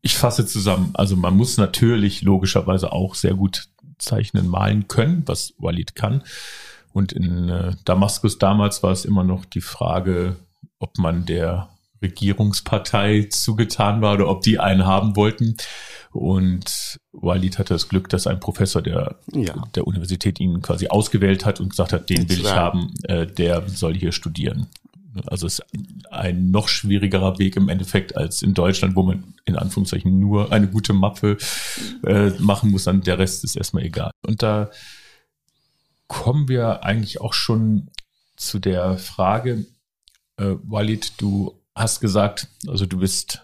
Ich 0.00 0.16
fasse 0.16 0.46
zusammen. 0.46 0.90
Also 0.94 1.16
man 1.16 1.36
muss 1.36 1.58
natürlich 1.58 2.22
logischerweise 2.22 2.92
auch 2.92 3.14
sehr 3.14 3.34
gut 3.34 3.68
zeichnen, 3.98 4.48
malen 4.48 4.88
können, 4.88 5.22
was 5.26 5.54
Walid 5.58 5.94
kann. 5.94 6.22
Und 6.92 7.12
in 7.12 7.48
äh, 7.48 7.76
Damaskus 7.84 8.38
damals 8.38 8.82
war 8.82 8.92
es 8.92 9.04
immer 9.04 9.24
noch 9.24 9.44
die 9.44 9.60
Frage, 9.60 10.36
ob 10.78 10.98
man 10.98 11.24
der 11.24 11.68
Regierungspartei 12.02 13.28
zugetan 13.30 14.02
war 14.02 14.14
oder 14.14 14.28
ob 14.28 14.42
die 14.42 14.58
einen 14.58 14.86
haben 14.86 15.16
wollten. 15.16 15.56
Und 16.10 16.98
Walid 17.12 17.58
hatte 17.58 17.74
das 17.74 17.88
Glück, 17.88 18.08
dass 18.10 18.26
ein 18.26 18.40
Professor 18.40 18.82
der, 18.82 19.18
ja. 19.32 19.54
der 19.74 19.86
Universität 19.86 20.40
ihn 20.40 20.60
quasi 20.60 20.88
ausgewählt 20.88 21.46
hat 21.46 21.60
und 21.60 21.70
gesagt 21.70 21.92
hat, 21.92 22.10
den 22.10 22.28
will 22.28 22.40
ich 22.40 22.52
haben, 22.52 22.92
äh, 23.04 23.26
der 23.26 23.68
soll 23.68 23.94
hier 23.94 24.12
studieren. 24.12 24.66
Also 25.26 25.46
es 25.46 25.58
ist 25.58 25.64
ein 26.10 26.50
noch 26.50 26.68
schwierigerer 26.68 27.38
Weg 27.38 27.56
im 27.56 27.68
Endeffekt 27.68 28.16
als 28.16 28.42
in 28.42 28.54
Deutschland, 28.54 28.96
wo 28.96 29.02
man 29.02 29.34
in 29.44 29.56
Anführungszeichen 29.56 30.18
nur 30.18 30.52
eine 30.52 30.68
gute 30.68 30.92
Mappe 30.92 31.36
äh, 32.04 32.30
machen 32.38 32.70
muss, 32.70 32.84
dann 32.84 33.02
der 33.02 33.18
Rest 33.18 33.44
ist 33.44 33.56
erstmal 33.56 33.84
egal. 33.84 34.10
Und 34.26 34.42
da 34.42 34.70
kommen 36.06 36.48
wir 36.48 36.84
eigentlich 36.84 37.20
auch 37.20 37.34
schon 37.34 37.90
zu 38.36 38.58
der 38.58 38.98
Frage, 38.98 39.66
äh, 40.36 40.54
Walid, 40.62 41.12
du 41.18 41.61
hast 41.74 42.00
gesagt, 42.00 42.48
also 42.68 42.86
du 42.86 42.98
bist 42.98 43.40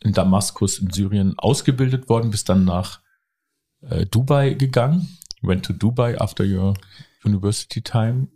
in 0.00 0.12
Damaskus 0.12 0.78
in 0.78 0.90
Syrien 0.90 1.34
ausgebildet 1.38 2.08
worden, 2.08 2.30
bist 2.30 2.48
dann 2.48 2.64
nach 2.64 3.00
äh, 3.82 4.06
Dubai 4.06 4.54
gegangen. 4.54 5.18
Went 5.42 5.64
to 5.66 5.72
Dubai 5.72 6.18
after 6.20 6.44
your 6.44 6.74
university 7.24 7.80
time. 7.82 8.28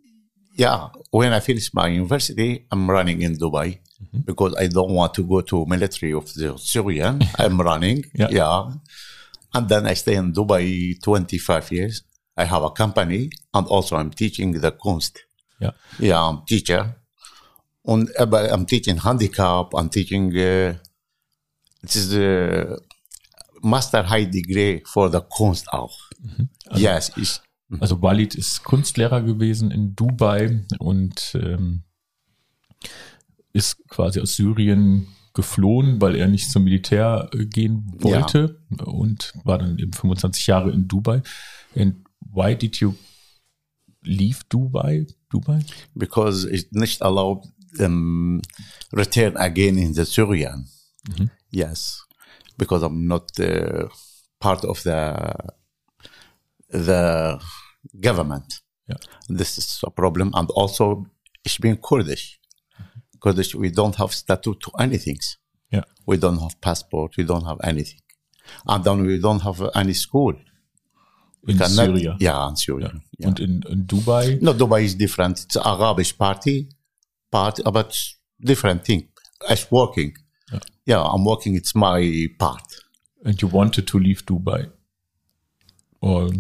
Yeah, 0.57 0.91
when 1.11 1.33
I 1.33 1.41
finished 1.41 1.75
my 1.75 1.89
university, 1.89 2.67
I'm 2.71 2.89
running 2.91 3.21
in 3.23 3.39
Dubai 3.39 3.79
because 4.27 4.55
I 4.59 4.69
don't 4.69 4.93
want 4.95 5.15
to 5.15 5.25
go 5.27 5.41
to 5.43 5.65
military 5.67 6.13
of 6.13 6.33
the 6.35 6.57
Syrian. 6.59 7.21
I'm 7.39 7.61
running, 7.61 8.05
Yeah. 8.15 8.31
yeah. 8.31 8.73
And 9.55 9.69
then 9.69 9.87
I 9.87 9.95
stay 9.95 10.15
in 10.17 10.33
Dubai 10.33 10.99
25 11.03 11.73
years. 11.73 12.03
I 12.37 12.45
have 12.45 12.63
a 12.63 12.71
company 12.71 13.31
and 13.55 13.67
also 13.67 13.97
I'm 13.97 14.11
teaching 14.11 14.53
the 14.61 14.71
Kunst. 14.71 15.21
Ja. 15.61 15.73
Yeah, 15.99 16.21
I'm 16.29 16.45
teacher. 16.47 16.97
Und 17.83 18.17
aber 18.19 18.53
I'm 18.53 18.67
teaching 18.67 19.05
handicap, 19.05 19.75
I'm 19.75 19.91
teaching 19.91 20.33
uh, 20.33 20.75
it 21.83 21.97
is 21.97 22.15
a 22.15 22.77
master 23.63 24.09
high 24.09 24.27
degree 24.27 24.83
for 24.85 25.11
the 25.11 25.21
Kunst 25.29 25.73
auch. 25.73 25.97
yes, 26.75 27.13
ich, 27.17 27.41
Also 27.79 28.03
Walid 28.03 28.35
ist 28.35 28.65
Kunstlehrer 28.65 29.23
gewesen 29.23 29.71
in 29.71 29.95
Dubai 29.95 30.65
und 30.79 31.33
ähm, 31.35 31.85
ist 33.53 33.89
quasi 33.89 34.21
aus 34.21 34.37
Syrien 34.37 35.09
geflohen, 35.35 36.01
weil 36.01 36.17
er 36.17 36.27
nicht 36.27 36.51
zum 36.51 36.65
Militär 36.65 37.31
äh, 37.33 37.47
gehen 37.47 37.87
wollte 37.99 38.61
und 38.85 39.33
war 39.45 39.59
dann 39.59 39.79
eben 39.79 39.93
25 39.93 40.47
Jahre 40.49 40.73
in 40.73 40.89
Dubai. 40.89 41.23
And 41.77 42.05
why 42.21 42.57
did 42.57 42.77
you 42.77 42.95
leave 44.03 44.41
Dubai? 44.49 45.07
Dubai? 45.33 45.65
because 45.95 46.45
it's 46.45 46.73
not 46.73 47.01
allowed 47.01 47.45
um, 47.79 48.41
return 48.93 49.37
again 49.37 49.79
in 49.79 49.93
the 49.95 50.05
Syrian. 50.05 50.67
Yes, 51.51 52.05
because 52.59 52.83
I'm 52.85 53.07
not 53.07 53.31
uh, 53.41 53.89
part 54.41 54.65
of 54.65 54.83
the 54.83 55.35
the 56.69 57.39
government. 58.01 58.63
Ja. 58.87 58.97
This 59.29 59.59
is 59.59 59.81
a 59.85 59.91
problem, 59.91 60.31
and 60.35 60.49
also 60.51 61.07
it's 61.45 61.59
being 61.59 61.77
Kurdish. 61.77 62.39
Kurdish, 63.21 63.55
we 63.55 63.71
don't 63.71 63.97
have 63.97 64.13
statute 64.13 64.61
to 64.61 64.71
anything. 64.79 65.19
Ja. 65.73 65.83
We 66.07 66.17
don't 66.17 66.39
have 66.41 66.61
passport. 66.61 67.17
We 67.17 67.25
don't 67.25 67.45
have 67.45 67.59
anything, 67.63 68.01
and 68.67 68.85
then 68.85 69.03
we 69.07 69.19
don't 69.19 69.43
have 69.43 69.71
any 69.75 69.95
school. 69.95 70.35
In 71.49 71.57
Cannot- 71.57 71.89
Syrien. 71.89 72.17
Yeah, 72.21 72.49
in 72.49 72.57
Syria. 72.57 72.93
Yeah. 73.19 73.29
Und 73.29 73.41
in, 73.41 73.63
in 73.69 73.87
Dubai? 73.87 74.39
No, 74.43 74.53
Dubai 74.53 74.83
is 74.85 74.95
different. 74.95 75.41
It's 75.45 75.57
Arabic 75.57 76.17
party, 76.19 76.69
part, 77.31 77.61
uh, 77.65 77.71
but 77.71 77.97
different 78.41 78.85
thing. 78.85 79.09
As 79.49 79.71
working. 79.71 80.15
Yeah. 80.85 81.03
I'm 81.03 81.25
working. 81.25 81.55
It's 81.55 81.75
my 81.75 82.27
part. 82.39 82.63
And 83.25 83.41
you 83.41 83.49
wanted 83.49 83.87
to 83.89 83.99
leave 83.99 84.25
Dubai? 84.27 84.71
Or 86.01 86.31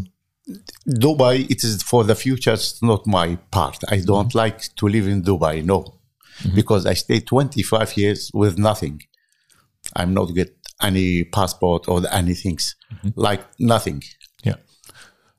Dubai, 0.89 1.51
it 1.51 1.63
is 1.65 1.83
for 1.83 2.05
the 2.05 2.15
future. 2.15 2.53
It's 2.53 2.83
not 2.83 3.07
my 3.07 3.37
part. 3.51 3.79
I 3.89 3.99
don't 3.99 4.29
mm-hmm. 4.29 4.39
like 4.39 4.75
to 4.77 4.89
live 4.89 5.07
in 5.07 5.23
Dubai. 5.23 5.65
No, 5.65 5.81
mm-hmm. 5.83 6.55
because 6.55 6.87
I 6.87 6.95
stayed 6.95 7.27
25 7.27 7.97
years 7.97 8.31
with 8.35 8.59
nothing. 8.59 9.03
I'm 9.95 10.15
not 10.15 10.35
get 10.35 10.57
any 10.83 11.25
passport 11.25 11.89
or 11.89 12.03
anything. 12.11 12.57
Mm-hmm. 12.57 13.09
Like 13.15 13.45
nothing. 13.59 14.03
Ja. 14.43 14.55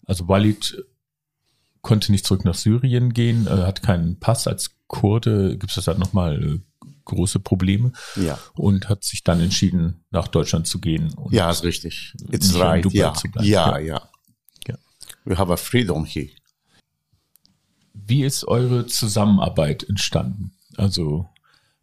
Also 0.08 0.24
Walid 0.24 0.64
konnte 1.82 2.12
nicht 2.12 2.26
zurück 2.26 2.46
nach 2.46 2.56
Syrien 2.56 3.14
gehen, 3.14 3.48
äh, 3.48 3.50
hat 3.50 3.82
keinen 3.84 4.20
Pass 4.20 4.48
als 4.48 4.72
Kurde, 4.88 5.58
gibt 5.58 5.76
es 5.76 5.84
da 5.86 5.94
nochmal 5.96 6.42
äh, 6.44 6.60
große 7.06 7.40
Probleme 7.40 7.92
Ja. 8.16 8.38
und 8.56 8.88
hat 8.90 9.04
sich 9.04 9.24
dann 9.24 9.40
entschieden, 9.42 10.04
nach 10.12 10.28
Deutschland 10.28 10.68
zu 10.68 10.80
gehen. 10.80 11.14
Ja, 11.32 11.50
ist 11.50 11.64
richtig. 11.64 12.14
It's 12.30 12.54
right. 12.56 12.86
Dubai 12.86 12.96
Ja. 12.98 13.14
zu 13.14 13.28
bleiben. 13.30 13.48
Ja, 13.48 13.80
Ja. 13.80 13.80
ja. 13.80 14.10
Ja. 14.68 14.76
We 15.26 15.38
have 15.38 15.52
a 15.52 15.58
freedom 15.58 16.06
here. 16.06 16.30
Wie 17.94 18.24
ist 18.24 18.46
eure 18.48 18.86
Zusammenarbeit 18.88 19.84
entstanden? 19.88 20.54
Also 20.78 21.28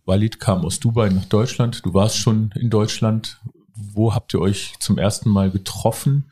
Walid 0.05 0.41
kam 0.41 0.65
aus 0.65 0.81
Dubai 0.81 1.09
nach 1.11 1.27
Deutschland, 1.27 1.85
du 1.85 1.93
warst 1.95 2.17
schon 2.17 2.51
in 2.57 2.71
Deutschland. 2.71 3.39
Wo 3.75 4.15
habt 4.15 4.35
ihr 4.35 4.41
euch 4.41 4.75
zum 4.81 4.99
ersten 4.99 5.31
Mal 5.31 5.51
getroffen? 5.51 6.31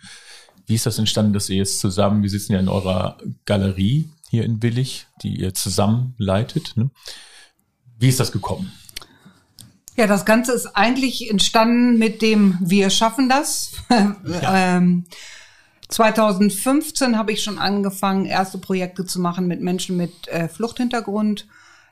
Wie 0.67 0.75
ist 0.75 0.87
das 0.87 0.99
entstanden, 0.99 1.33
dass 1.33 1.49
ihr 1.49 1.57
jetzt 1.57 1.81
zusammen, 1.81 2.23
wir 2.23 2.31
sitzen 2.31 2.53
ja 2.53 2.61
in 2.61 2.69
eurer 2.69 3.19
Galerie 3.45 4.11
hier 4.29 4.45
in 4.45 4.63
Willig, 4.63 5.07
die 5.23 5.41
ihr 5.41 5.55
zusammen 5.55 6.15
leitet. 6.19 6.77
Ne? 6.77 6.91
Wie 7.99 8.09
ist 8.09 8.21
das 8.21 8.33
gekommen? 8.33 8.73
Ja, 9.97 10.07
das 10.07 10.27
Ganze 10.27 10.53
ist 10.53 10.67
eigentlich 10.77 11.31
entstanden 11.31 11.99
mit 11.99 12.21
dem 12.21 12.59
Wir 12.61 12.91
schaffen 12.91 13.29
das. 13.29 13.73
ähm, 14.43 15.07
2015 15.89 17.17
habe 17.17 17.33
ich 17.33 17.43
schon 17.43 17.59
angefangen, 17.59 18.27
erste 18.27 18.59
Projekte 18.59 19.07
zu 19.07 19.21
machen 19.21 19.47
mit 19.47 19.63
Menschen 19.63 19.97
mit 19.97 20.29
äh, 20.29 20.49
Fluchthintergrund. 20.49 21.47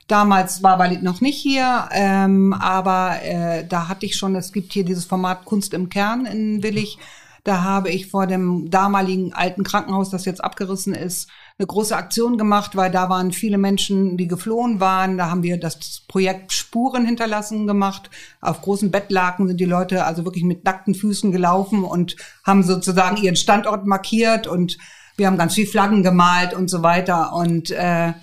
Damals 0.07 0.61
war 0.61 0.77
Walid 0.77 1.01
noch 1.01 1.21
nicht 1.21 1.37
hier, 1.37 1.89
ähm, 1.91 2.53
aber 2.53 3.23
äh, 3.23 3.65
da 3.67 3.87
hatte 3.87 4.05
ich 4.05 4.15
schon, 4.15 4.35
es 4.35 4.51
gibt 4.51 4.73
hier 4.73 4.85
dieses 4.85 5.05
Format 5.05 5.45
Kunst 5.45 5.73
im 5.73 5.89
Kern 5.89 6.27
in 6.27 6.61
Willig. 6.61 6.99
Da 7.45 7.61
habe 7.61 7.91
ich 7.91 8.07
vor 8.07 8.25
dem 8.25 8.71
damaligen 8.71 9.31
alten 9.31 9.63
Krankenhaus, 9.63 10.09
das 10.09 10.25
jetzt 10.25 10.43
abgerissen 10.43 10.95
ist, 10.95 11.29
eine 11.59 11.67
große 11.67 11.95
Aktion 11.95 12.39
gemacht, 12.39 12.75
weil 12.75 12.89
da 12.89 13.07
waren 13.07 13.31
viele 13.31 13.59
Menschen, 13.59 14.17
die 14.17 14.27
geflohen 14.27 14.79
waren. 14.79 15.19
Da 15.19 15.29
haben 15.29 15.43
wir 15.43 15.59
das 15.59 16.01
Projekt 16.07 16.53
Spuren 16.53 17.05
hinterlassen 17.05 17.67
gemacht. 17.67 18.09
Auf 18.41 18.61
großen 18.61 18.89
Bettlaken 18.89 19.47
sind 19.47 19.59
die 19.59 19.65
Leute 19.65 20.05
also 20.05 20.25
wirklich 20.25 20.43
mit 20.43 20.65
nackten 20.65 20.95
Füßen 20.95 21.31
gelaufen 21.31 21.83
und 21.83 22.15
haben 22.43 22.63
sozusagen 22.63 23.17
ihren 23.17 23.35
Standort 23.35 23.85
markiert 23.85 24.47
und 24.47 24.79
wir 25.15 25.27
haben 25.27 25.37
ganz 25.37 25.53
viel 25.53 25.67
Flaggen 25.67 26.01
gemalt 26.01 26.55
und 26.55 26.67
so 26.67 26.81
weiter. 26.81 27.33
Und 27.33 27.69
äh, 27.69 28.13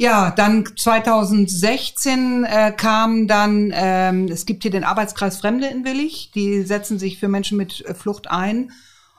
ja, 0.00 0.30
dann 0.30 0.64
2016 0.64 2.44
äh, 2.44 2.70
kam 2.70 3.26
dann, 3.26 3.72
ähm, 3.74 4.28
es 4.28 4.46
gibt 4.46 4.62
hier 4.62 4.70
den 4.70 4.84
Arbeitskreis 4.84 5.38
Fremde 5.38 5.66
in 5.66 5.84
Willig, 5.84 6.30
die 6.36 6.62
setzen 6.62 7.00
sich 7.00 7.18
für 7.18 7.26
Menschen 7.26 7.58
mit 7.58 7.84
äh, 7.84 7.94
Flucht 7.94 8.30
ein. 8.30 8.70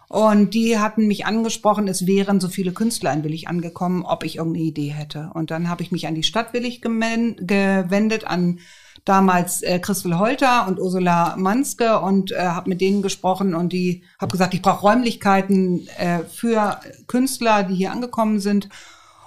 Und 0.08 0.54
die 0.54 0.80
hatten 0.80 1.06
mich 1.06 1.26
angesprochen, 1.26 1.90
es 1.90 2.08
wären 2.08 2.40
so 2.40 2.48
viele 2.48 2.72
Künstler 2.72 3.12
in 3.12 3.26
Willig 3.26 3.50
angekommen, 3.50 4.06
ob 4.06 4.24
ich 4.24 4.38
irgendeine 4.38 4.68
Idee 4.68 4.88
hätte. 4.88 5.32
Und 5.34 5.52
dann 5.52 5.68
habe 5.68 5.84
ich 5.84 5.92
mich 5.92 6.08
an 6.08 6.16
die 6.16 6.24
Stadt 6.24 6.54
Willig 6.54 6.82
gewendet, 6.82 8.26
an 8.26 8.60
damals 9.04 9.62
äh, 9.62 9.80
Christel 9.80 10.18
Holter 10.18 10.66
und 10.66 10.80
Ursula 10.80 11.36
Manske 11.38 12.00
und 12.00 12.32
äh, 12.32 12.38
habe 12.40 12.70
mit 12.70 12.80
denen 12.80 13.02
gesprochen 13.02 13.54
und 13.54 13.74
die 13.74 14.04
habe 14.18 14.32
gesagt, 14.32 14.54
ich 14.54 14.62
brauche 14.62 14.88
Räumlichkeiten 14.88 15.90
äh, 15.98 16.20
für 16.20 16.80
Künstler, 17.08 17.64
die 17.64 17.76
hier 17.76 17.92
angekommen 17.92 18.40
sind. 18.40 18.70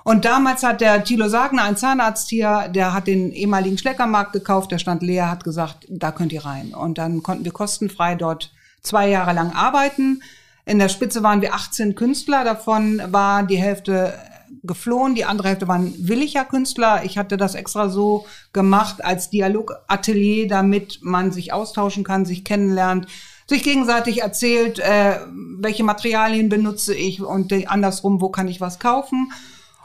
Und 0.04 0.24
damals 0.24 0.62
hat 0.62 0.80
der 0.80 1.04
Thilo 1.04 1.28
Sagner, 1.28 1.62
ein 1.62 1.76
Zahnarzt 1.76 2.28
hier, 2.28 2.68
der 2.74 2.92
hat 2.92 3.06
den 3.06 3.32
ehemaligen 3.32 3.78
Schleckermarkt 3.78 4.32
gekauft, 4.32 4.72
der 4.72 4.78
stand 4.78 5.02
leer, 5.02 5.30
hat 5.30 5.44
gesagt, 5.44 5.86
da 5.88 6.10
könnt 6.10 6.32
ihr 6.32 6.44
rein. 6.44 6.74
Und 6.74 6.98
dann 6.98 7.22
konnten 7.22 7.44
wir 7.44 7.52
kostenfrei 7.52 8.14
dort 8.14 8.52
zwei 8.82 9.08
Jahre 9.08 9.32
lang 9.32 9.52
arbeiten. 9.52 10.22
In 10.64 10.78
der 10.78 10.88
Spitze 10.88 11.22
waren 11.22 11.40
wir 11.40 11.54
18 11.54 11.94
Künstler, 11.94 12.44
davon 12.44 13.00
war 13.10 13.42
die 13.42 13.56
Hälfte 13.56 14.14
geflohen, 14.62 15.14
die 15.14 15.24
andere 15.24 15.48
Hälfte 15.48 15.66
waren 15.66 15.94
williger 15.98 16.44
Künstler. 16.44 17.04
Ich 17.04 17.18
hatte 17.18 17.36
das 17.36 17.54
extra 17.54 17.88
so 17.88 18.26
gemacht 18.52 19.04
als 19.04 19.30
Dialogatelier, 19.30 20.46
damit 20.46 21.00
man 21.02 21.32
sich 21.32 21.52
austauschen 21.52 22.04
kann, 22.04 22.26
sich 22.26 22.44
kennenlernt, 22.44 23.06
sich 23.48 23.64
gegenseitig 23.64 24.22
erzählt, 24.22 24.78
äh, 24.78 25.18
welche 25.58 25.84
Materialien 25.84 26.48
benutze 26.48 26.94
ich 26.94 27.20
und 27.22 27.50
die, 27.50 27.66
andersrum, 27.66 28.20
wo 28.20 28.28
kann 28.28 28.48
ich 28.48 28.60
was 28.60 28.78
kaufen. 28.78 29.32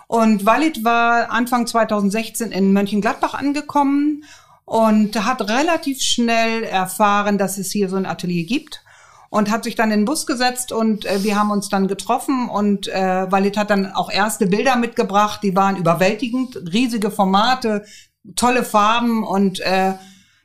Und 0.08 0.46
Walid 0.46 0.84
war 0.84 1.32
Anfang 1.32 1.68
2016 1.68 2.52
in 2.52 2.74
Mönchengladbach 2.74 3.34
angekommen 3.34 4.24
und 4.66 5.24
hat 5.26 5.50
relativ 5.50 6.02
schnell 6.02 6.64
erfahren, 6.64 7.38
dass 7.38 7.58
es 7.58 7.72
hier 7.72 7.90
so 7.90 7.98
ein 7.98 8.06
Atelier 8.06 8.46
gibt 8.46 8.84
und 9.30 9.52
hat 9.52 9.66
sich 9.66 9.76
dann 9.76 9.92
in 9.92 10.02
den 10.02 10.06
Bus 10.06 10.26
gesetzt 10.26 10.72
und 10.72 11.06
äh, 11.06 11.24
wir 11.24 11.38
haben 11.38 11.52
uns 11.52 11.70
dann 11.70 11.88
getroffen 11.88 12.50
und 12.50 12.88
äh, 12.88 13.30
Walid 13.30 13.58
hat 13.58 13.70
dann 13.70 13.92
auch 13.92 14.10
erste 14.10 14.48
Bilder 14.48 14.78
mitgebracht, 14.78 15.42
die 15.44 15.56
waren 15.56 15.76
überwältigend, 15.76 16.58
riesige 16.72 17.12
Formate, 17.12 17.84
tolle 18.36 18.64
Farben 18.64 19.24
und 19.24 19.60
äh, 19.60 19.94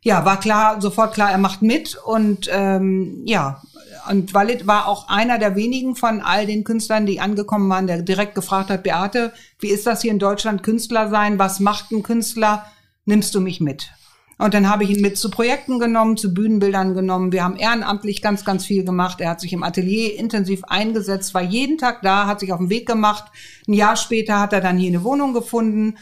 ja, 0.02 0.24
war 0.24 0.40
klar, 0.40 0.80
sofort 0.80 1.14
klar, 1.14 1.30
er 1.30 1.38
macht 1.38 1.62
mit 1.62 1.96
und 1.96 2.48
ähm, 2.52 3.22
ja, 3.24 3.62
und 4.10 4.34
Walid 4.34 4.66
war 4.66 4.88
auch 4.88 5.08
einer 5.08 5.38
der 5.38 5.56
wenigen 5.56 5.96
von 5.96 6.20
all 6.20 6.46
den 6.46 6.64
Künstlern, 6.64 7.06
die 7.06 7.20
angekommen 7.20 7.68
waren, 7.70 7.86
der 7.86 8.02
direkt 8.02 8.34
gefragt 8.34 8.70
hat, 8.70 8.82
Beate, 8.82 9.32
wie 9.58 9.68
ist 9.68 9.86
das 9.86 10.02
hier 10.02 10.10
in 10.10 10.18
Deutschland 10.18 10.62
Künstler 10.62 11.08
sein? 11.08 11.38
Was 11.38 11.60
macht 11.60 11.90
ein 11.90 12.02
Künstler? 12.02 12.66
Nimmst 13.04 13.34
du 13.34 13.40
mich 13.40 13.60
mit? 13.60 13.90
Und 14.38 14.54
dann 14.54 14.68
habe 14.68 14.82
ich 14.82 14.90
ihn 14.90 15.02
mit 15.02 15.16
zu 15.18 15.30
Projekten 15.30 15.78
genommen, 15.78 16.16
zu 16.16 16.34
Bühnenbildern 16.34 16.94
genommen. 16.94 17.32
Wir 17.32 17.44
haben 17.44 17.56
ehrenamtlich 17.56 18.22
ganz, 18.22 18.44
ganz 18.44 18.64
viel 18.64 18.84
gemacht. 18.84 19.20
Er 19.20 19.30
hat 19.30 19.40
sich 19.40 19.52
im 19.52 19.62
Atelier 19.62 20.18
intensiv 20.18 20.64
eingesetzt, 20.64 21.32
war 21.32 21.42
jeden 21.42 21.78
Tag 21.78 22.02
da, 22.02 22.26
hat 22.26 22.40
sich 22.40 22.52
auf 22.52 22.58
den 22.58 22.70
Weg 22.70 22.86
gemacht. 22.86 23.24
Ein 23.68 23.74
Jahr 23.74 23.96
später 23.96 24.40
hat 24.40 24.52
er 24.52 24.60
dann 24.60 24.78
hier 24.78 24.88
eine 24.88 25.04
Wohnung 25.04 25.32
gefunden. 25.32 25.96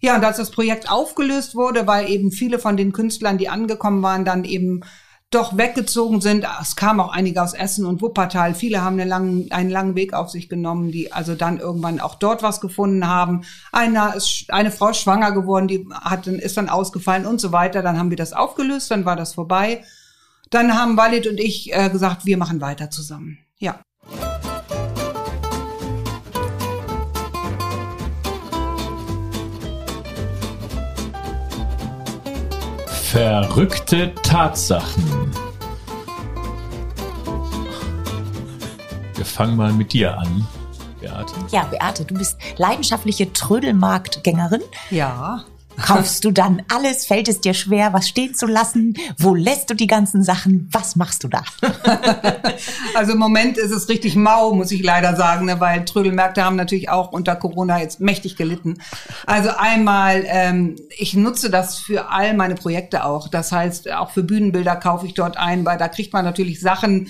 Ja, 0.00 0.16
und 0.16 0.24
als 0.24 0.38
das 0.38 0.50
Projekt 0.50 0.90
aufgelöst 0.90 1.54
wurde, 1.54 1.86
weil 1.86 2.10
eben 2.10 2.32
viele 2.32 2.58
von 2.58 2.76
den 2.76 2.92
Künstlern, 2.92 3.38
die 3.38 3.48
angekommen 3.48 4.02
waren, 4.02 4.24
dann 4.24 4.44
eben 4.44 4.80
doch 5.30 5.56
weggezogen 5.56 6.20
sind. 6.20 6.46
Es 6.60 6.76
kamen 6.76 7.00
auch 7.00 7.12
einige 7.12 7.42
aus 7.42 7.52
Essen 7.52 7.84
und 7.84 8.00
Wuppertal. 8.00 8.54
Viele 8.54 8.82
haben 8.82 8.98
einen 8.98 9.08
langen, 9.08 9.50
einen 9.50 9.70
langen 9.70 9.96
Weg 9.96 10.14
auf 10.14 10.30
sich 10.30 10.48
genommen, 10.48 10.92
die 10.92 11.12
also 11.12 11.34
dann 11.34 11.58
irgendwann 11.58 12.00
auch 12.00 12.14
dort 12.14 12.42
was 12.42 12.60
gefunden 12.60 13.08
haben. 13.08 13.42
Einer 13.72 14.14
ist, 14.14 14.46
eine 14.48 14.70
Frau 14.70 14.90
ist 14.90 14.98
schwanger 14.98 15.32
geworden, 15.32 15.68
die 15.68 15.86
hat, 15.92 16.26
ist 16.26 16.56
dann 16.56 16.68
ausgefallen 16.68 17.26
und 17.26 17.40
so 17.40 17.52
weiter. 17.52 17.82
Dann 17.82 17.98
haben 17.98 18.10
wir 18.10 18.16
das 18.16 18.32
aufgelöst, 18.32 18.90
dann 18.90 19.04
war 19.04 19.16
das 19.16 19.34
vorbei. 19.34 19.82
Dann 20.50 20.78
haben 20.78 20.96
Walid 20.96 21.26
und 21.26 21.40
ich 21.40 21.72
äh, 21.72 21.90
gesagt, 21.90 22.24
wir 22.24 22.38
machen 22.38 22.60
weiter 22.60 22.90
zusammen. 22.90 23.38
Ja. 23.58 23.80
Verrückte 33.16 34.14
Tatsachen. 34.16 35.32
Wir 39.14 39.24
fangen 39.24 39.56
mal 39.56 39.72
mit 39.72 39.94
dir 39.94 40.18
an, 40.18 40.46
Beate. 41.00 41.34
Ja, 41.50 41.62
Beate, 41.64 42.04
du 42.04 42.12
bist 42.12 42.36
leidenschaftliche 42.58 43.32
Trödelmarktgängerin. 43.32 44.60
Ja. 44.90 45.46
Kaufst 45.82 46.24
du 46.24 46.30
dann 46.30 46.62
alles? 46.72 47.06
Fällt 47.06 47.28
es 47.28 47.40
dir 47.40 47.54
schwer, 47.54 47.92
was 47.92 48.08
stehen 48.08 48.34
zu 48.34 48.46
lassen? 48.46 48.94
Wo 49.18 49.34
lässt 49.34 49.70
du 49.70 49.74
die 49.74 49.86
ganzen 49.86 50.22
Sachen? 50.22 50.68
Was 50.72 50.96
machst 50.96 51.24
du 51.24 51.28
da? 51.28 51.42
also 52.94 53.12
im 53.12 53.18
Moment 53.18 53.58
ist 53.58 53.70
es 53.70 53.88
richtig 53.88 54.16
mau, 54.16 54.54
muss 54.54 54.70
ich 54.72 54.82
leider 54.82 55.16
sagen, 55.16 55.46
ne, 55.46 55.60
weil 55.60 55.84
Trödelmärkte 55.84 56.44
haben 56.44 56.56
natürlich 56.56 56.88
auch 56.88 57.12
unter 57.12 57.36
Corona 57.36 57.80
jetzt 57.80 58.00
mächtig 58.00 58.36
gelitten. 58.36 58.78
Also 59.26 59.50
einmal, 59.50 60.24
ähm, 60.26 60.76
ich 60.96 61.14
nutze 61.14 61.50
das 61.50 61.78
für 61.78 62.10
all 62.10 62.34
meine 62.34 62.54
Projekte 62.54 63.04
auch. 63.04 63.28
Das 63.28 63.52
heißt, 63.52 63.92
auch 63.92 64.10
für 64.10 64.22
Bühnenbilder 64.22 64.76
kaufe 64.76 65.06
ich 65.06 65.14
dort 65.14 65.36
ein, 65.36 65.64
weil 65.64 65.78
da 65.78 65.88
kriegt 65.88 66.12
man 66.12 66.24
natürlich 66.24 66.60
Sachen, 66.60 67.08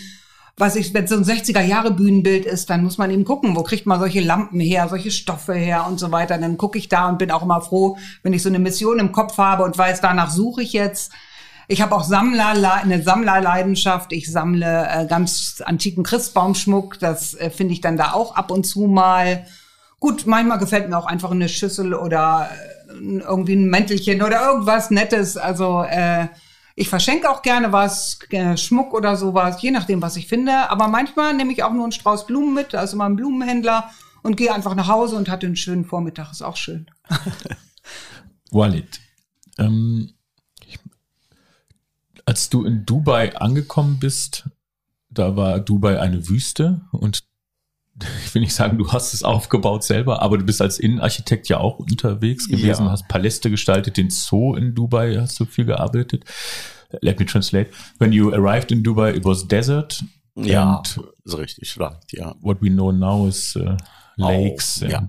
was 0.59 0.75
ich, 0.75 0.95
wenn 0.95 1.07
so 1.07 1.17
ein 1.17 1.25
60er 1.25 1.61
Jahre 1.61 1.91
Bühnenbild 1.91 2.47
ist, 2.47 2.71
dann 2.71 2.83
muss 2.83 2.97
man 2.97 3.11
eben 3.11 3.25
gucken, 3.25 3.55
wo 3.57 3.63
kriegt 3.63 3.85
man 3.85 4.01
solche 4.01 4.21
Lampen 4.21 4.59
her, 4.59 4.89
solche 4.89 5.11
Stoffe 5.11 5.53
her 5.53 5.87
und 5.87 6.01
so 6.01 6.13
weiter. 6.13 6.39
Dann 6.39 6.57
gucke 6.57 6.79
ich 6.79 6.89
da 6.89 7.09
und 7.09 7.19
bin 7.19 7.31
auch 7.31 7.43
immer 7.43 7.61
froh, 7.61 7.99
wenn 8.23 8.33
ich 8.33 8.43
so 8.43 8.49
eine 8.49 8.59
Mission 8.59 8.99
im 8.99 9.13
Kopf 9.13 9.37
habe 9.37 9.65
und 9.65 9.77
weiß, 9.77 10.01
danach 10.01 10.31
suche 10.31 10.63
ich 10.63 10.73
jetzt. 10.73 11.13
Ich 11.69 11.83
habe 11.83 11.95
auch 11.95 12.05
Sammler, 12.05 12.75
eine 12.75 13.03
Sammlerleidenschaft. 13.03 14.13
Ich 14.13 14.31
sammle 14.33 14.89
äh, 14.89 15.07
ganz 15.07 15.63
antiken 15.65 16.05
Christbaumschmuck. 16.05 16.99
Das 17.01 17.35
äh, 17.35 17.51
finde 17.51 17.75
ich 17.75 17.83
dann 17.83 17.99
da 17.99 18.13
auch 18.13 18.35
ab 18.35 18.51
und 18.51 18.65
zu 18.65 18.87
mal. 18.87 19.45
Gut, 20.01 20.27
manchmal 20.27 20.59
gefällt 20.59 20.89
mir 20.89 20.97
auch 20.97 21.07
einfach 21.07 21.33
eine 21.33 21.51
Schüssel 21.51 21.93
oder 21.93 22.49
äh, 22.89 23.19
irgendwie 23.19 23.57
ein 23.57 23.69
Mäntelchen 23.69 24.23
oder 24.23 24.49
irgendwas 24.49 24.91
Nettes. 24.91 25.37
Also 25.37 25.83
äh, 25.83 26.29
ich 26.79 26.91
verschenke 26.91 27.31
auch 27.31 27.41
gerne 27.41 27.73
was, 27.73 28.19
gerne 28.29 28.59
Schmuck 28.59 28.93
oder 28.93 29.17
sowas, 29.17 29.61
je 29.63 29.71
nachdem, 29.71 30.03
was 30.03 30.17
ich 30.17 30.29
finde. 30.29 30.71
Aber 30.71 30.89
manchmal 30.89 31.35
nehme 31.35 31.53
ich 31.53 31.63
auch 31.63 31.73
nur 31.73 31.85
einen 31.85 31.93
Strauß 31.93 32.27
Blumen 32.27 32.55
mit, 32.55 32.75
also 32.75 32.99
mal 32.99 33.07
einen 33.07 33.17
Blumenhändler 33.17 33.91
und 34.23 34.37
gehe 34.37 34.53
einfach 34.53 34.75
nach 34.75 34.87
Hause 34.87 35.17
und 35.17 35.31
hatte 35.31 35.47
einen 35.47 35.57
schönen 35.57 35.87
Vormittag. 35.87 36.31
Ist 36.31 36.43
auch 36.43 36.57
schön. 36.57 36.91
Walid, 38.51 39.01
ähm, 39.57 40.13
ich, 40.67 40.79
als 42.27 42.51
du 42.51 42.65
in 42.65 42.85
Dubai 42.85 43.35
angekommen 43.35 43.99
bist, 43.99 44.45
da 45.09 45.35
war 45.35 45.61
Dubai 45.61 45.99
eine 45.99 46.29
Wüste 46.29 46.83
und 46.93 47.25
will 48.37 48.43
nicht 48.43 48.55
sagen, 48.55 48.77
du 48.77 48.93
hast 48.93 49.15
es 49.15 49.25
aufgebaut 49.25 49.83
selber, 49.83 50.21
aber 50.21 50.37
du 50.37 50.45
bist 50.45 50.61
als 50.61 50.79
Innenarchitekt 50.79 51.49
ja 51.49 51.59
auch 51.59 51.79
unterwegs 51.79 52.49
gewesen, 52.49 52.85
ja. 52.85 52.91
hast 52.91 53.09
Paläste 53.09 53.51
gestaltet, 53.51 53.97
den 53.97 54.11
Zoo 54.11 54.55
in 54.55 54.75
Dubai 54.75 55.17
hast 55.17 55.41
du 55.41 55.47
viel 55.47 55.65
gearbeitet. 55.65 56.25
Let 57.01 57.19
me 57.19 57.27
translate. 57.27 57.71
When 57.99 58.13
you 58.13 58.33
arrived 58.33 58.71
in 58.71 58.83
Dubai, 58.83 59.17
it 59.17 59.25
was 59.25 59.49
desert. 59.49 60.05
Ja, 60.37 60.83
so 61.25 61.39
richtig, 61.39 61.79
right, 61.81 61.97
ja. 62.13 62.35
What 62.43 62.61
we 62.61 62.69
know 62.69 62.93
now 62.93 63.27
is 63.27 63.57
uh, 63.57 63.77
lakes 64.17 64.83
oh, 64.83 64.85
and 64.85 64.93
yeah. 64.93 65.09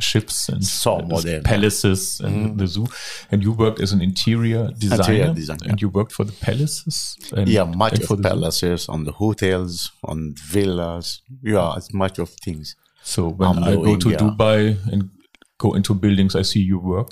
Ships 0.00 0.48
and 0.48 0.64
so 0.64 0.98
modern, 1.00 1.42
palaces 1.42 2.20
and 2.20 2.34
mm. 2.36 2.58
the 2.58 2.66
zoo. 2.66 2.86
And 3.30 3.42
you 3.42 3.52
worked 3.52 3.80
as 3.80 3.92
an 3.92 4.00
interior 4.00 4.68
designer, 4.78 5.02
interior 5.02 5.34
design, 5.34 5.58
and 5.64 5.80
you 5.80 5.88
worked 5.88 6.12
for 6.12 6.24
the 6.24 6.32
palaces. 6.32 7.16
And, 7.36 7.48
yeah, 7.48 7.64
much 7.64 8.00
of 8.00 8.22
palaces, 8.22 8.82
zoo. 8.82 8.92
on 8.92 9.04
the 9.04 9.12
hotels, 9.12 9.92
on 10.04 10.34
villas. 10.36 11.22
Yeah, 11.42 11.74
it's 11.76 11.92
much 11.92 12.18
of 12.18 12.30
things. 12.30 12.76
So 13.02 13.30
when 13.30 13.58
I'm 13.58 13.64
I 13.64 13.74
go 13.74 13.96
to 13.96 14.10
yeah. 14.10 14.16
Dubai 14.16 14.76
and 14.92 15.10
go 15.58 15.74
into 15.74 15.94
buildings, 15.94 16.34
I 16.36 16.42
see 16.42 16.60
you 16.60 16.78
work. 16.78 17.10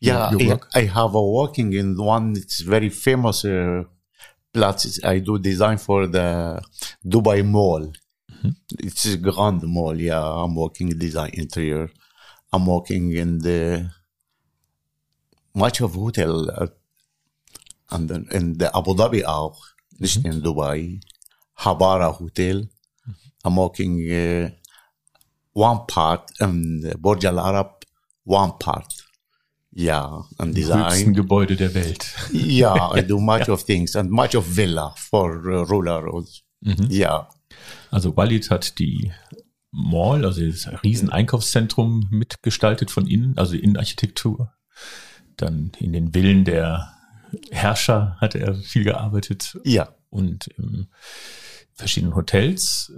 Yeah, 0.00 0.30
I, 0.32 0.58
I, 0.74 0.82
have 0.82 1.14
a 1.14 1.22
working 1.26 1.72
in 1.72 1.96
one. 1.96 2.34
It's 2.36 2.60
very 2.60 2.90
famous. 2.90 3.44
Uh, 3.44 3.84
Platz. 4.56 5.04
I 5.04 5.18
do 5.18 5.38
design 5.38 5.76
for 5.76 6.06
the 6.06 6.62
Dubai 7.06 7.44
Mall. 7.44 7.92
It's 8.78 9.04
a 9.04 9.16
grand 9.16 9.62
mall. 9.62 9.96
Yeah, 10.00 10.22
I'm 10.22 10.54
working 10.54 10.88
design 10.90 11.30
interior. 11.34 11.90
I'm 12.52 12.66
working 12.66 13.12
in 13.12 13.38
the 13.38 13.90
much 15.54 15.80
of 15.80 15.94
hotel 15.94 16.50
uh, 16.50 16.66
and 17.90 18.08
then 18.08 18.26
in 18.30 18.58
the 18.58 18.68
Abu 18.76 18.94
Dhabi 18.94 19.24
auch, 19.24 19.58
nicht 19.98 20.24
in 20.24 20.42
Dubai. 20.42 21.00
Habara 21.58 22.12
Hotel. 22.12 22.68
I'm 23.44 23.56
working 23.56 24.10
uh, 24.10 24.50
one 25.52 25.86
part 25.86 26.30
in 26.40 26.92
Burj 26.98 27.24
Al 27.24 27.38
Arab, 27.38 27.84
one 28.24 28.52
part. 28.58 28.92
Yeah, 29.72 30.22
and 30.38 30.54
design. 30.54 30.84
Höchsten 30.84 31.14
Gebäude 31.14 31.56
der 31.56 31.74
Welt. 31.74 32.06
yeah, 32.32 32.90
I 32.92 33.02
do 33.02 33.20
much 33.32 33.48
of 33.48 33.62
things 33.62 33.94
and 33.94 34.10
much 34.10 34.34
of 34.34 34.44
villa 34.44 34.94
for 34.96 35.36
uh, 35.50 35.64
rural 35.64 36.02
roads. 36.02 36.42
Mhm. 36.64 36.86
Yeah. 36.90 37.26
Also 37.90 38.10
Walid 38.16 38.50
hat 38.50 38.78
die 38.78 39.12
Mall, 39.70 40.24
also 40.24 40.44
das 40.44 40.68
Rieseneinkaufszentrum 40.82 42.08
mitgestaltet 42.10 42.90
von 42.90 43.06
innen, 43.06 43.36
also 43.36 43.56
Innenarchitektur. 43.56 44.52
Dann 45.36 45.72
in 45.78 45.92
den 45.92 46.12
Villen 46.12 46.44
der 46.44 46.92
Herrscher 47.50 48.16
hat 48.20 48.34
er 48.34 48.54
viel 48.54 48.84
gearbeitet. 48.84 49.58
Ja. 49.64 49.94
Und 50.08 50.46
in 50.46 50.88
verschiedenen 51.74 52.14
Hotels. 52.14 52.92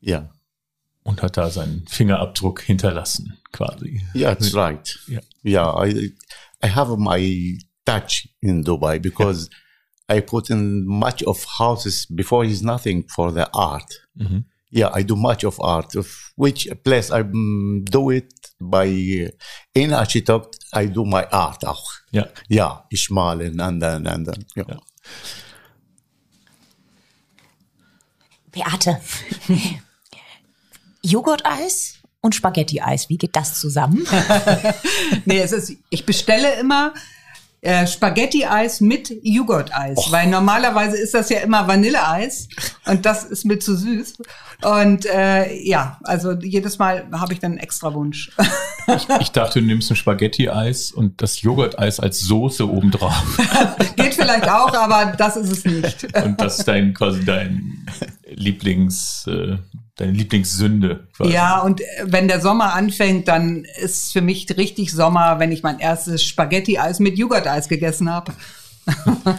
Ja. 0.00 0.30
Und 1.02 1.22
hat 1.22 1.36
da 1.36 1.50
seinen 1.50 1.86
Fingerabdruck 1.86 2.62
hinterlassen, 2.62 3.38
quasi. 3.52 4.02
Yeah, 4.14 4.34
that's 4.34 4.54
right. 4.54 4.98
Yeah, 5.08 5.22
yeah 5.42 5.86
I, 5.86 6.14
I 6.62 6.68
have 6.68 6.96
my 6.98 7.58
touch 7.84 8.28
in 8.40 8.62
Dubai 8.62 9.00
because 9.00 9.48
I 10.10 10.20
put 10.20 10.50
in 10.50 10.84
much 10.86 11.22
of 11.24 11.44
houses 11.58 12.06
before 12.06 12.44
is 12.44 12.62
nothing 12.62 13.08
for 13.08 13.32
the 13.32 13.46
art. 13.52 14.08
Mm-hmm. 14.18 14.40
Yeah, 14.70 14.90
I 14.94 15.02
do 15.02 15.16
much 15.16 15.44
of 15.44 15.58
art. 15.60 15.96
Of 15.96 16.32
which 16.36 16.68
place 16.84 17.10
I 17.10 17.22
do 17.22 18.10
it 18.10 18.32
by 18.60 19.30
in 19.74 19.92
architect, 19.92 20.58
I 20.72 20.86
do 20.86 21.04
my 21.04 21.26
art 21.30 21.64
auch. 21.64 21.90
Ja, 22.10 22.26
ja, 22.48 22.86
ich 22.90 23.10
male 23.10 23.46
and 23.58 23.82
then 23.82 24.06
and 24.06 24.26
then. 24.26 24.44
Ja. 24.54 24.64
ja. 24.68 24.78
Beate, 28.50 29.00
Joghurt-Eis 31.02 31.98
und 32.20 32.34
Spaghetti-Eis, 32.34 33.08
wie 33.08 33.18
geht 33.18 33.36
das 33.36 33.60
zusammen? 33.60 34.06
nee, 35.24 35.40
es 35.40 35.52
ist, 35.52 35.72
ich 35.90 36.04
bestelle 36.04 36.58
immer 36.58 36.92
äh, 37.60 37.86
Spaghetti-Eis 37.86 38.80
mit 38.80 39.12
Joghurt-Eis, 39.22 39.98
weil 40.10 40.28
normalerweise 40.28 40.96
ist 40.96 41.14
das 41.14 41.28
ja 41.28 41.40
immer 41.40 41.66
Vanilleeis 41.66 42.48
und 42.86 43.04
das 43.04 43.24
ist 43.24 43.44
mir 43.44 43.58
zu 43.58 43.76
süß. 43.76 44.14
Und 44.62 45.06
äh, 45.06 45.54
ja, 45.62 45.98
also 46.02 46.32
jedes 46.32 46.78
Mal 46.78 47.08
habe 47.12 47.32
ich 47.32 47.40
dann 47.40 47.52
einen 47.52 47.60
extra 47.60 47.92
Wunsch. 47.94 48.30
Ich, 48.88 49.06
ich 49.20 49.32
dachte, 49.32 49.60
du 49.60 49.66
nimmst 49.66 49.90
ein 49.90 49.96
Spaghetti-Eis 49.96 50.92
und 50.92 51.20
das 51.20 51.42
Joghurt-Eis 51.42 52.00
als 52.00 52.20
Soße 52.20 52.68
obendrauf. 52.68 53.38
Geht 53.96 54.14
vielleicht 54.14 54.48
auch, 54.48 54.72
aber 54.72 55.12
das 55.16 55.36
ist 55.36 55.50
es 55.52 55.64
nicht. 55.64 56.16
Und 56.24 56.40
das 56.40 56.60
ist 56.60 56.68
dein 56.68 56.94
quasi 56.94 57.24
dein 57.24 57.86
Lieblings 58.24 59.26
äh, 59.28 59.58
deine 59.98 60.12
Lieblingssünde. 60.12 61.08
Quasi. 61.14 61.32
Ja, 61.32 61.60
und 61.60 61.82
wenn 62.04 62.28
der 62.28 62.40
Sommer 62.40 62.72
anfängt, 62.72 63.28
dann 63.28 63.64
ist 63.80 64.12
für 64.12 64.22
mich 64.22 64.48
richtig 64.56 64.92
Sommer, 64.92 65.38
wenn 65.38 65.52
ich 65.52 65.62
mein 65.62 65.80
erstes 65.80 66.24
Spaghetti-Eis 66.24 67.00
mit 67.00 67.18
Joghurt-Eis 67.18 67.68
gegessen 67.68 68.10
habe. 68.10 68.32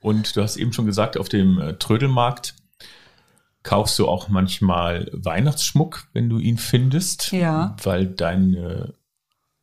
Und 0.00 0.36
du 0.36 0.42
hast 0.42 0.56
eben 0.56 0.72
schon 0.72 0.86
gesagt, 0.86 1.18
auf 1.18 1.28
dem 1.28 1.58
äh, 1.58 1.74
Trödelmarkt 1.74 2.54
kaufst 3.62 3.98
du 3.98 4.08
auch 4.08 4.28
manchmal 4.28 5.10
Weihnachtsschmuck, 5.12 6.06
wenn 6.12 6.28
du 6.28 6.38
ihn 6.38 6.58
findest. 6.58 7.32
Ja. 7.32 7.76
Weil 7.82 8.06
deine, 8.06 8.94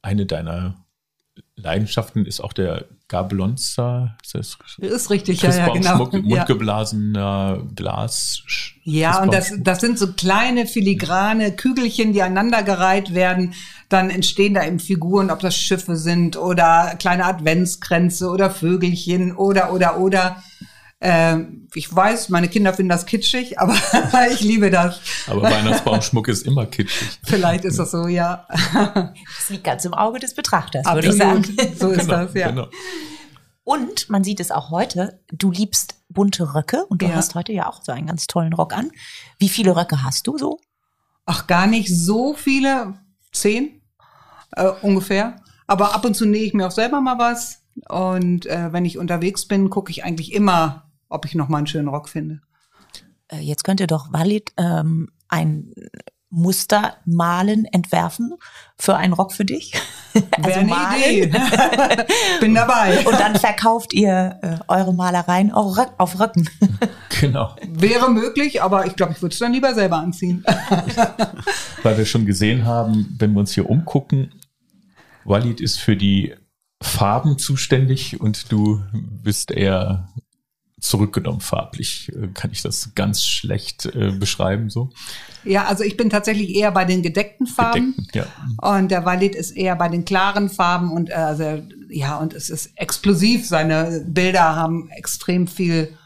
eine 0.01 0.25
deiner 0.25 0.75
Leidenschaften 1.55 2.25
ist 2.25 2.41
auch 2.41 2.53
der 2.53 2.85
Gabelonza. 3.13 4.15
Ist, 4.33 4.57
das 4.79 4.91
ist 4.91 5.09
richtig, 5.11 5.43
ja, 5.43 5.55
ja, 5.55 5.69
genau. 5.69 5.97
Schmuck, 5.97 6.13
mundgeblasener 6.13 7.61
Glas. 7.75 8.41
Ja, 8.81 9.21
und 9.21 9.31
das, 9.31 9.53
das 9.59 9.81
sind 9.81 9.99
so 9.99 10.13
kleine 10.13 10.65
filigrane 10.65 11.51
Kügelchen, 11.51 12.13
die 12.13 12.23
aneinandergereiht 12.23 13.13
werden. 13.13 13.53
Dann 13.87 14.09
entstehen 14.09 14.55
da 14.55 14.65
eben 14.65 14.79
Figuren, 14.79 15.29
ob 15.29 15.41
das 15.41 15.55
Schiffe 15.55 15.95
sind 15.95 16.37
oder 16.37 16.95
kleine 16.97 17.25
Adventskränze 17.25 18.29
oder 18.29 18.49
Vögelchen 18.49 19.35
oder, 19.35 19.71
oder, 19.71 19.99
oder. 19.99 20.41
Ähm, 21.05 21.67
ich 21.73 21.93
weiß, 21.93 22.29
meine 22.29 22.47
Kinder 22.47 22.73
finden 22.73 22.89
das 22.89 23.05
kitschig, 23.05 23.59
aber 23.59 23.75
ich 24.31 24.39
liebe 24.39 24.71
das. 24.71 25.01
Aber 25.27 25.43
Weihnachtsbaumschmuck 25.43 26.29
ist 26.29 26.47
immer 26.47 26.65
kitschig. 26.65 27.19
Vielleicht 27.25 27.65
ist 27.65 27.77
das 27.77 27.91
so, 27.91 28.07
ja. 28.07 28.47
Das 29.33 29.49
liegt 29.49 29.65
ganz 29.65 29.83
im 29.83 29.93
Auge 29.93 30.19
des 30.19 30.33
Betrachters, 30.33 30.85
würde 30.85 31.09
ich 31.09 31.17
sagen. 31.17 31.43
So 31.77 31.89
ist 31.89 32.07
genau, 32.07 32.23
das, 32.23 32.33
ja. 32.33 32.51
Genau. 32.51 32.67
Und 33.65 34.09
man 34.09 34.23
sieht 34.23 34.39
es 34.39 34.49
auch 34.49 34.71
heute, 34.71 35.19
du 35.29 35.51
liebst 35.51 35.95
bunte 36.07 36.55
Röcke 36.55 36.85
und 36.85 37.01
du 37.01 37.07
ja. 37.07 37.15
hast 37.15 37.35
heute 37.35 37.51
ja 37.51 37.67
auch 37.67 37.83
so 37.83 37.91
einen 37.91 38.07
ganz 38.07 38.27
tollen 38.27 38.53
Rock 38.53 38.73
an. 38.73 38.89
Wie 39.39 39.49
viele 39.49 39.75
Röcke 39.75 40.03
hast 40.03 40.27
du 40.27 40.37
so? 40.37 40.59
Ach, 41.25 41.47
gar 41.47 41.67
nicht 41.67 41.93
so 41.93 42.33
viele. 42.33 42.93
Zehn 43.33 43.81
äh, 44.55 44.71
ungefähr. 44.81 45.35
Aber 45.67 45.93
ab 45.93 46.05
und 46.05 46.15
zu 46.15 46.25
nähe 46.25 46.43
ich 46.43 46.53
mir 46.53 46.67
auch 46.67 46.71
selber 46.71 47.01
mal 47.01 47.17
was. 47.17 47.61
Und 47.89 48.45
äh, 48.45 48.71
wenn 48.71 48.85
ich 48.85 48.97
unterwegs 48.97 49.47
bin, 49.47 49.69
gucke 49.69 49.91
ich 49.91 50.05
eigentlich 50.05 50.33
immer 50.33 50.92
ob 51.13 51.25
ich 51.25 51.35
noch 51.35 51.49
mal 51.49 51.59
einen 51.59 51.67
schönen 51.67 51.87
Rock 51.87 52.09
finde. 52.09 52.41
Äh, 53.29 53.39
jetzt 53.39 53.63
könnt 53.63 53.79
ihr 53.79 53.87
doch 53.87 54.11
Walid 54.11 54.51
ähm, 54.57 55.09
ein 55.27 55.73
Muster 56.33 56.95
malen, 57.05 57.65
entwerfen 57.65 58.33
für 58.75 58.97
einen 58.97 59.13
Rock 59.13 59.33
für 59.33 59.45
dich. 59.45 59.73
also 60.31 60.59
eine 60.59 60.67
malen. 60.67 61.03
Idee. 61.03 61.25
Bin 62.39 62.55
dabei. 62.55 63.05
Und 63.05 63.19
dann 63.19 63.35
verkauft 63.35 63.93
ihr 63.93 64.39
äh, 64.41 64.57
eure 64.67 64.93
Malereien 64.93 65.51
auf 65.51 66.19
Röcken. 66.19 66.49
Genau. 67.21 67.55
Wäre 67.69 68.11
möglich, 68.11 68.61
aber 68.61 68.85
ich 68.85 68.97
glaube, 68.97 69.13
ich 69.13 69.21
würde 69.21 69.31
es 69.31 69.39
dann 69.39 69.53
lieber 69.53 69.73
selber 69.73 69.97
anziehen. 69.97 70.43
Weil 71.83 71.97
wir 71.97 72.05
schon 72.05 72.25
gesehen 72.25 72.65
haben, 72.65 73.15
wenn 73.17 73.31
wir 73.31 73.39
uns 73.39 73.53
hier 73.53 73.69
umgucken, 73.69 74.33
Walid 75.23 75.61
ist 75.61 75.79
für 75.79 75.95
die 75.95 76.33
Farben 76.81 77.37
zuständig 77.37 78.19
und 78.19 78.51
du 78.51 78.81
bist 78.91 79.51
eher 79.51 80.09
zurückgenommen 80.83 81.39
farblich. 81.39 82.11
Äh, 82.13 82.27
kann 82.33 82.51
ich 82.51 82.61
das 82.61 82.93
ganz 82.95 83.23
schlecht 83.23 83.85
äh, 83.85 84.11
beschreiben 84.11 84.69
so? 84.69 84.89
Ja, 85.43 85.65
also 85.65 85.83
ich 85.83 85.97
bin 85.97 86.09
tatsächlich 86.09 86.55
eher 86.55 86.71
bei 86.71 86.85
den 86.85 87.01
gedeckten 87.01 87.47
Farben. 87.47 87.95
Gedeckten, 87.97 88.25
ja. 88.61 88.77
Und 88.77 88.91
der 88.91 89.05
Walid 89.05 89.35
ist 89.35 89.51
eher 89.51 89.75
bei 89.75 89.89
den 89.89 90.05
klaren 90.05 90.49
Farben 90.49 90.91
und 90.91 91.09
äh, 91.09 91.13
also, 91.13 91.63
ja, 91.89 92.17
und 92.17 92.33
es 92.33 92.49
ist 92.49 92.71
explosiv. 92.75 93.47
Seine 93.47 94.05
Bilder 94.07 94.55
haben 94.55 94.89
extrem 94.89 95.47
viel 95.47 95.97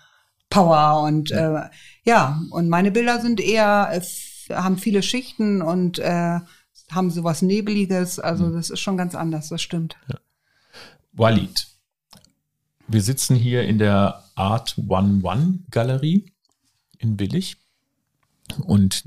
Power 0.49 1.01
und 1.03 1.31
äh, 1.31 1.61
ja, 2.03 2.39
und 2.51 2.69
meine 2.69 2.91
Bilder 2.91 3.19
sind 3.19 3.41
eher, 3.41 3.89
äh, 3.91 4.53
haben 4.53 4.77
viele 4.77 5.03
Schichten 5.03 5.61
und 5.61 5.99
äh, 5.99 6.39
haben 6.91 7.11
sowas 7.11 7.41
Nebeliges. 7.41 8.19
Also 8.19 8.45
mhm. 8.45 8.53
das 8.53 8.69
ist 8.69 8.79
schon 8.79 8.95
ganz 8.95 9.15
anders, 9.15 9.49
das 9.49 9.61
stimmt. 9.61 9.97
Ja. 10.07 10.19
Walid, 11.13 11.67
wir 12.87 13.01
sitzen 13.01 13.35
hier 13.35 13.63
in 13.63 13.77
der 13.77 14.23
Art 14.35 14.75
One 14.87 15.21
One 15.23 15.59
Galerie 15.71 16.31
in 16.99 17.19
Willig 17.19 17.57
und 18.65 19.03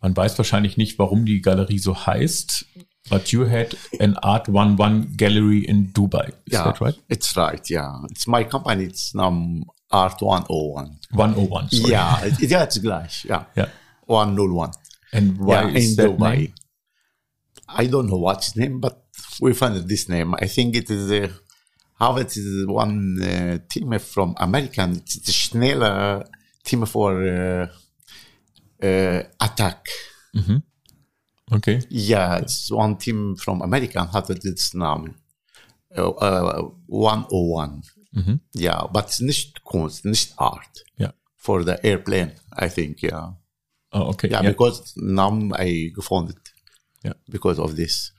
man 0.00 0.16
weiß 0.16 0.38
wahrscheinlich 0.38 0.76
nicht, 0.76 0.98
warum 0.98 1.26
die 1.26 1.42
Galerie 1.42 1.78
so 1.78 2.06
heißt. 2.06 2.66
But 3.10 3.32
you 3.32 3.48
had 3.48 3.76
an 3.98 4.16
Art 4.18 4.48
One 4.48 4.76
One 4.78 5.06
Gallery 5.16 5.64
in 5.64 5.92
Dubai. 5.92 6.28
Is 6.46 6.52
yeah, 6.52 6.64
that 6.64 6.80
right? 6.80 6.94
It's 7.08 7.36
right. 7.36 7.68
Yeah, 7.68 8.02
it's 8.10 8.26
my 8.26 8.44
company. 8.44 8.84
It's 8.84 9.14
um, 9.14 9.64
Art 9.90 10.22
101. 10.22 11.00
101. 11.10 11.70
Sorry. 11.70 11.90
Yeah, 11.90 12.24
it, 12.24 12.40
yeah, 12.40 12.62
it's 12.62 12.78
gleich. 12.78 13.24
Yeah. 13.24 13.44
Yeah. 13.56 13.68
101. 14.06 14.70
And 15.12 15.38
why 15.38 15.62
yeah, 15.62 15.76
is 15.76 15.90
in 15.90 15.96
that 15.96 16.18
Dubai? 16.18 16.36
Name? 16.36 16.54
I 17.68 17.86
don't 17.86 18.06
know 18.06 18.18
what's 18.18 18.54
name, 18.56 18.80
but 18.80 19.02
we 19.40 19.54
found 19.54 19.76
this 19.88 20.08
name. 20.08 20.34
I 20.34 20.46
think 20.46 20.76
it 20.76 20.90
is 20.90 21.10
a 21.10 21.30
Harvard 22.00 22.28
is 22.28 22.66
one 22.66 23.22
uh, 23.22 23.58
team 23.68 23.98
from 23.98 24.34
American. 24.38 24.96
It's 24.96 25.28
a 25.28 25.32
schneller 25.32 26.26
team 26.64 26.86
for 26.86 27.22
uh, 27.22 27.66
uh, 28.82 29.22
attack. 29.40 29.86
Mm-hmm. 30.34 30.56
Okay. 31.52 31.80
Yeah, 31.90 32.38
it's 32.38 32.70
one 32.70 32.96
team 32.96 33.36
from 33.36 33.60
America 33.60 34.08
hatte 34.12 34.34
das 34.34 34.72
Namen. 34.72 35.16
Uh, 35.96 36.08
uh, 36.08 36.70
101. 36.86 37.82
Mm-hmm. 38.16 38.34
Yeah, 38.54 38.86
but 38.92 39.06
it's 39.06 39.20
nicht 39.20 39.64
Kunst, 39.64 40.04
nicht 40.04 40.32
Art. 40.38 40.84
Yeah. 40.96 41.12
For 41.36 41.64
the 41.64 41.84
airplane, 41.84 42.32
I 42.52 42.68
think, 42.68 43.02
yeah. 43.02 43.32
Oh, 43.92 44.10
okay. 44.10 44.28
Yeah, 44.28 44.42
yeah. 44.42 44.50
because 44.50 44.94
Namen 44.96 45.52
I 45.52 45.92
gefunden. 45.94 46.36
Yeah. 47.04 47.14
Because 47.28 47.58
of 47.58 47.76
this. 47.76 48.12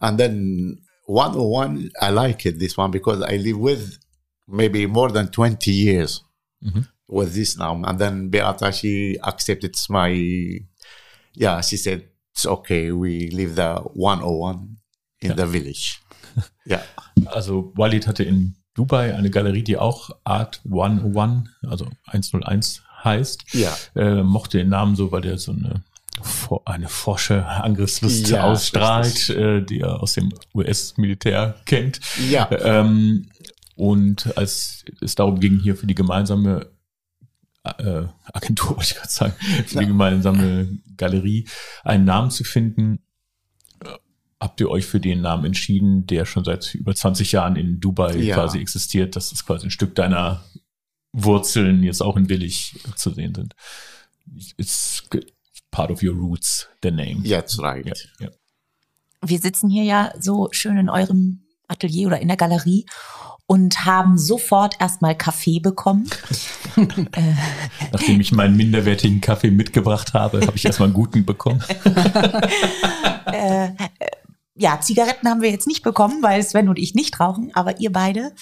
And 0.00 0.18
then 0.18 0.78
101, 1.08 1.90
I 2.02 2.10
like 2.10 2.44
it, 2.44 2.58
this 2.58 2.76
one, 2.76 2.90
because 2.90 3.22
I 3.22 3.36
live 3.36 3.58
with 3.58 3.98
maybe 4.46 4.86
more 4.86 5.10
than 5.10 5.28
20 5.28 5.70
years 5.70 6.22
mm-hmm. 6.62 6.82
with 7.08 7.34
this 7.34 7.56
now. 7.56 7.80
And 7.82 7.98
then 7.98 8.28
Beata, 8.28 8.70
she 8.72 9.18
accepted 9.22 9.74
my, 9.88 10.10
yeah, 11.34 11.62
she 11.62 11.78
said, 11.78 12.08
it's 12.32 12.44
okay, 12.44 12.92
we 12.92 13.30
leave 13.30 13.56
the 13.56 13.76
101 13.94 14.76
in 15.20 15.30
ja. 15.30 15.34
the 15.34 15.46
village. 15.46 16.00
ja. 16.66 16.82
Also 17.26 17.72
Walid 17.76 18.06
hatte 18.06 18.24
in 18.24 18.56
Dubai 18.74 19.14
eine 19.14 19.30
Galerie, 19.30 19.64
die 19.64 19.78
auch 19.78 20.10
Art 20.24 20.60
101, 20.66 21.48
also 21.66 21.88
101 22.06 22.82
heißt. 23.02 23.44
Ja. 23.54 23.74
Äh, 23.96 24.22
mochte 24.22 24.58
den 24.58 24.68
Namen 24.68 24.94
so, 24.94 25.10
weil 25.10 25.22
der 25.22 25.38
so 25.38 25.52
eine 25.52 25.82
eine 26.64 26.88
forsche 26.88 27.46
Angriffslust 27.46 28.28
ja, 28.28 28.44
ausstrahlt, 28.44 29.28
äh, 29.30 29.62
die 29.62 29.80
er 29.80 30.02
aus 30.02 30.14
dem 30.14 30.32
US-Militär 30.54 31.56
kennt. 31.66 32.00
Ja. 32.30 32.50
Ähm, 32.50 33.28
und 33.74 34.36
als 34.36 34.84
es 35.00 35.14
darum 35.14 35.38
ging, 35.40 35.58
hier 35.60 35.76
für 35.76 35.86
die 35.86 35.94
gemeinsame 35.94 36.70
äh, 37.64 38.04
Agentur, 38.32 38.70
wollte 38.76 38.90
ich 38.90 38.94
gerade 38.96 39.10
sagen, 39.10 39.34
für 39.66 39.74
ja. 39.74 39.80
die 39.80 39.86
gemeinsame 39.86 40.78
Galerie 40.96 41.46
einen 41.84 42.04
Namen 42.04 42.30
zu 42.30 42.44
finden, 42.44 43.00
äh, 43.84 43.88
habt 44.40 44.60
ihr 44.60 44.70
euch 44.70 44.86
für 44.86 45.00
den 45.00 45.20
Namen 45.20 45.44
entschieden, 45.44 46.06
der 46.06 46.24
schon 46.24 46.44
seit 46.44 46.74
über 46.74 46.94
20 46.94 47.32
Jahren 47.32 47.56
in 47.56 47.80
Dubai 47.80 48.16
ja. 48.16 48.34
quasi 48.34 48.58
existiert. 48.58 49.16
Das 49.16 49.32
ist 49.32 49.46
quasi 49.46 49.66
ein 49.66 49.70
Stück 49.70 49.94
deiner 49.94 50.44
Wurzeln 51.12 51.82
jetzt 51.82 52.02
auch 52.02 52.16
in 52.16 52.28
Willig 52.28 52.74
zu 52.96 53.10
sehen 53.10 53.34
sind. 53.34 53.54
It's 54.56 55.08
part 55.78 55.92
of 55.92 56.02
your 56.02 56.14
roots, 56.14 56.68
the 56.82 56.90
name. 56.90 57.22
That's 57.22 57.62
right. 57.62 57.86
Ja, 57.86 57.94
ja. 58.18 58.28
Wir 59.24 59.38
sitzen 59.38 59.70
hier 59.70 59.84
ja 59.84 60.12
so 60.18 60.48
schön 60.50 60.76
in 60.76 60.90
eurem 60.90 61.44
Atelier 61.68 62.08
oder 62.08 62.20
in 62.20 62.26
der 62.26 62.36
Galerie 62.36 62.84
und 63.46 63.84
haben 63.84 64.18
sofort 64.18 64.74
erstmal 64.80 65.16
Kaffee 65.16 65.60
bekommen. 65.60 66.10
Nachdem 67.92 68.20
ich 68.20 68.32
meinen 68.32 68.56
minderwertigen 68.56 69.20
Kaffee 69.20 69.52
mitgebracht 69.52 70.14
habe, 70.14 70.40
habe 70.40 70.56
ich 70.56 70.64
erstmal 70.64 70.88
einen 70.88 70.94
guten 70.94 71.24
bekommen. 71.24 71.62
äh, 73.32 73.66
äh, 73.66 73.70
ja, 74.56 74.80
Zigaretten 74.80 75.28
haben 75.28 75.42
wir 75.42 75.50
jetzt 75.50 75.68
nicht 75.68 75.84
bekommen, 75.84 76.24
weil 76.24 76.42
Sven 76.42 76.68
und 76.68 76.78
ich 76.80 76.96
nicht 76.96 77.20
rauchen, 77.20 77.52
aber 77.54 77.78
ihr 77.78 77.92
beide 77.92 78.32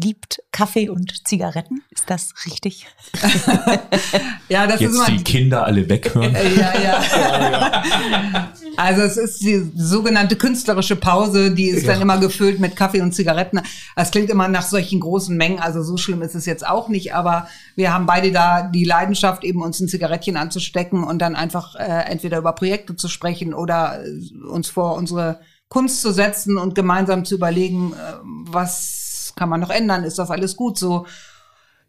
liebt 0.00 0.42
Kaffee 0.52 0.88
und 0.88 1.26
Zigaretten. 1.26 1.82
Ist 1.90 2.08
das 2.08 2.32
richtig? 2.46 2.86
ja, 4.48 4.66
das 4.66 4.80
Jetzt 4.80 4.94
ist 4.94 5.08
die 5.08 5.24
Kinder 5.24 5.64
alle 5.64 5.88
weghören. 5.88 6.34
ja, 6.34 6.80
ja. 6.80 8.52
Also 8.76 9.02
es 9.02 9.16
ist 9.16 9.42
die 9.42 9.72
sogenannte 9.74 10.36
künstlerische 10.36 10.94
Pause, 10.94 11.52
die 11.52 11.68
ist 11.68 11.84
ja. 11.84 11.92
dann 11.92 12.02
immer 12.02 12.18
gefüllt 12.18 12.60
mit 12.60 12.76
Kaffee 12.76 13.00
und 13.00 13.12
Zigaretten. 13.12 13.60
Das 13.96 14.12
klingt 14.12 14.30
immer 14.30 14.46
nach 14.46 14.62
solchen 14.62 15.00
großen 15.00 15.36
Mengen, 15.36 15.58
also 15.58 15.82
so 15.82 15.96
schlimm 15.96 16.22
ist 16.22 16.36
es 16.36 16.46
jetzt 16.46 16.64
auch 16.64 16.88
nicht, 16.88 17.12
aber 17.12 17.48
wir 17.74 17.92
haben 17.92 18.06
beide 18.06 18.30
da 18.30 18.62
die 18.62 18.84
Leidenschaft, 18.84 19.42
eben 19.42 19.62
uns 19.62 19.80
ein 19.80 19.88
Zigarettchen 19.88 20.36
anzustecken 20.36 21.02
und 21.02 21.18
dann 21.18 21.34
einfach 21.34 21.74
äh, 21.74 22.04
entweder 22.08 22.38
über 22.38 22.52
Projekte 22.52 22.94
zu 22.94 23.08
sprechen 23.08 23.52
oder 23.52 24.04
äh, 24.04 24.46
uns 24.46 24.68
vor 24.68 24.94
unsere 24.94 25.40
Kunst 25.68 26.00
zu 26.00 26.12
setzen 26.12 26.56
und 26.56 26.74
gemeinsam 26.74 27.24
zu 27.24 27.34
überlegen, 27.34 27.92
äh, 27.92 28.14
was 28.22 28.97
kann 29.38 29.48
man 29.48 29.60
noch 29.60 29.70
ändern? 29.70 30.04
Ist 30.04 30.18
das 30.18 30.30
alles 30.30 30.56
gut 30.56 30.76
so? 30.76 31.06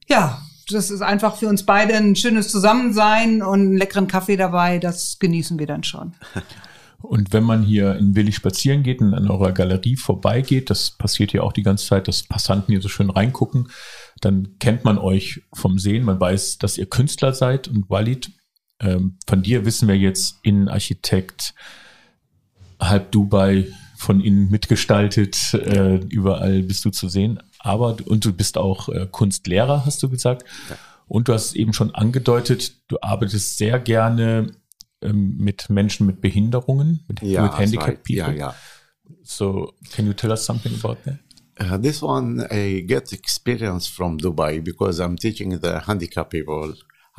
Ja, 0.08 0.42
das 0.70 0.92
ist 0.92 1.02
einfach 1.02 1.36
für 1.36 1.48
uns 1.48 1.66
beide 1.66 1.96
ein 1.96 2.16
schönes 2.16 2.50
Zusammensein 2.50 3.42
und 3.42 3.60
einen 3.60 3.78
leckeren 3.78 4.08
Kaffee 4.08 4.38
dabei. 4.38 4.78
Das 4.78 5.18
genießen 5.20 5.58
wir 5.60 5.68
dann 5.68 5.84
schon. 5.84 6.14
Und 7.02 7.32
wenn 7.32 7.46
man 7.46 7.64
hier 7.64 7.96
in 7.96 8.14
Willi 8.14 8.34
spazieren 8.34 8.84
geht 8.84 9.00
und 9.00 9.14
an 9.14 9.30
eurer 9.30 9.54
Galerie 9.54 9.96
vorbeigeht, 9.96 10.70
das 10.70 10.92
passiert 10.92 11.32
ja 11.32 11.44
auch 11.44 11.54
die 11.54 11.64
ganze 11.64 11.86
Zeit, 11.86 12.10
dass 12.10 12.24
Passanten 12.24 12.74
hier 12.74 12.82
so 12.82 12.90
schön 12.90 13.10
reingucken, 13.10 13.70
dann 14.20 14.60
kennt 14.60 14.84
man 14.84 14.98
euch 14.98 15.42
vom 15.54 15.80
Sehen, 15.80 16.04
man 16.04 16.20
weiß, 16.20 16.58
dass 16.58 16.78
ihr 16.78 16.88
Künstler 16.88 17.34
seid 17.34 17.70
und 17.70 17.90
Walid, 17.90 18.32
ähm, 18.82 19.18
von 19.28 19.42
dir 19.42 19.64
wissen 19.64 19.88
wir 19.88 19.98
jetzt 19.98 20.40
Innenarchitekt, 20.44 21.54
halb 22.82 23.14
Dubai, 23.14 23.72
von 24.00 24.22
innen 24.22 24.50
mitgestaltet, 24.50 25.54
äh, 25.54 25.98
überall 25.98 26.64
bist 26.64 26.86
du 26.86 26.90
zu 26.90 27.10
sehen. 27.10 27.40
Aber 27.60 27.98
und 28.06 28.24
du 28.24 28.32
bist 28.32 28.58
auch 28.58 28.88
äh, 28.88 29.08
Kunstlehrer, 29.12 29.86
hast 29.86 30.02
du 30.02 30.10
gesagt. 30.10 30.46
Ja. 30.70 30.78
Und 31.08 31.28
du 31.28 31.34
hast 31.34 31.56
eben 31.56 31.74
schon 31.74 31.94
angedeutet, 31.94 32.76
du 32.88 32.98
arbeitest 33.02 33.58
sehr 33.58 33.78
gerne 33.78 34.54
ähm, 35.02 35.36
mit 35.38 35.70
Menschen 35.70 36.08
mit 36.08 36.22
Behinderungen, 36.22 37.04
mit, 37.10 37.22
ja, 37.22 37.44
with 37.44 37.58
handicapped 37.58 37.90
right. 37.90 38.04
people. 38.04 38.38
Ja, 38.38 38.52
ja. 38.52 38.56
So, 39.24 39.74
can 39.92 40.06
you 40.06 40.14
tell 40.14 40.32
us 40.32 40.46
something 40.46 40.74
about 40.82 40.98
that? 41.04 41.20
Uh, 41.60 41.78
this 41.78 42.02
one 42.02 42.48
I 42.52 42.86
get 42.88 43.12
experience 43.12 43.86
from 43.86 44.18
Dubai 44.18 44.64
because 44.64 45.04
I'm 45.04 45.18
teaching 45.18 45.60
the 45.60 45.82
handicapped 45.86 46.32
people. 46.32 46.74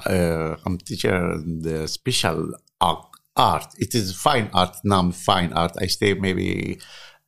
Uh, 0.07 0.57
I'm 0.64 0.79
teaching 0.79 1.61
the 1.62 1.87
special 1.87 2.55
art, 2.81 3.05
art. 3.40 3.68
It 3.79 3.94
is 3.94 4.07
fine 4.26 4.50
art, 4.53 4.76
non 4.85 5.12
fine 5.12 5.53
art. 5.53 5.74
I 5.85 5.87
stay 5.87 6.12
maybe 6.14 6.79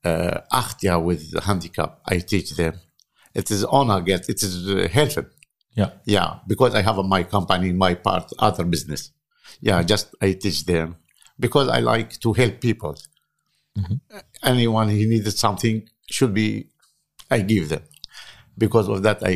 uh, 0.05 0.40
acht 0.61 0.83
year 0.85 0.98
with 0.98 1.22
handicap. 1.48 2.01
I 2.07 2.18
teach 2.18 2.51
them. 2.61 2.75
It 3.35 3.51
is 3.51 3.64
honor 3.64 4.01
get. 4.01 4.29
It 4.29 4.42
is 4.42 4.55
uh, 4.68 4.88
helping. 4.98 5.31
Yeah. 5.75 5.90
Yeah, 6.05 6.31
because 6.46 6.75
I 6.75 6.83
have 6.83 6.98
my 7.16 7.22
company, 7.25 7.72
my 7.72 7.94
part, 7.94 8.31
other 8.38 8.64
business. 8.64 9.11
Yeah, 9.61 9.83
just 9.83 10.14
I 10.20 10.33
teach 10.33 10.66
them 10.66 10.96
because 11.38 11.68
I 11.68 11.81
like 11.81 12.11
to 12.20 12.33
help 12.33 12.61
people. 12.61 12.94
Mm-hmm. 13.79 14.18
Anyone 14.42 14.88
who 14.90 15.07
needed 15.12 15.37
something 15.46 15.88
should 16.11 16.35
be, 16.35 16.68
I 17.31 17.38
give 17.40 17.70
them. 17.70 17.83
Because 18.59 18.88
of 18.88 19.03
that, 19.03 19.18
I 19.25 19.35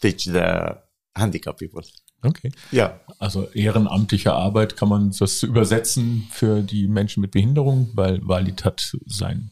teach 0.00 0.26
the 0.26 0.78
handicapped 1.16 1.58
people. 1.58 1.82
Okay. 2.22 2.50
Ja. 2.72 3.00
Also 3.18 3.48
ehrenamtliche 3.50 4.32
Arbeit 4.32 4.76
kann 4.76 4.88
man 4.88 5.12
das 5.16 5.42
übersetzen 5.42 6.26
für 6.30 6.62
die 6.62 6.88
Menschen 6.88 7.20
mit 7.20 7.30
Behinderung, 7.30 7.90
weil 7.94 8.26
Walid 8.26 8.64
hat 8.64 8.92
sein, 9.06 9.50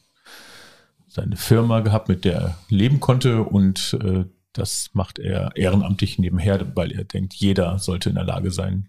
seine 1.09 1.37
Firma 1.37 1.81
gehabt, 1.81 2.09
mit 2.09 2.25
der 2.25 2.35
er 2.35 2.59
leben 2.69 3.01
konnte 3.01 3.43
und 3.43 3.97
äh, 4.03 4.25
das 4.53 4.91
macht 4.95 5.19
er 5.19 5.55
ehrenamtlich 5.55 6.19
nebenher, 6.19 6.77
weil 6.77 6.93
er 6.93 7.05
denkt, 7.05 7.35
jeder 7.35 7.79
sollte 7.79 8.09
in 8.09 8.15
der 8.15 8.25
Lage 8.25 8.51
sein, 8.51 8.89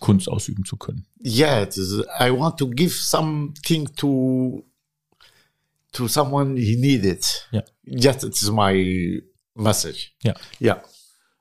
Kunst 0.00 0.28
ausüben 0.28 0.64
zu 0.64 0.76
können. 0.76 1.06
Yeah, 1.24 1.62
is, 1.62 2.02
I 2.20 2.30
want 2.30 2.58
to 2.58 2.68
give 2.68 2.94
something 2.94 3.88
to 3.96 4.64
to 5.92 6.08
someone 6.08 6.56
he 6.56 6.76
needed. 6.76 7.24
Ja. 7.52 7.62
Just 7.84 8.24
it's 8.24 8.50
my 8.50 9.22
message. 9.54 10.12
Ja. 10.22 10.34
Ja. 10.58 10.82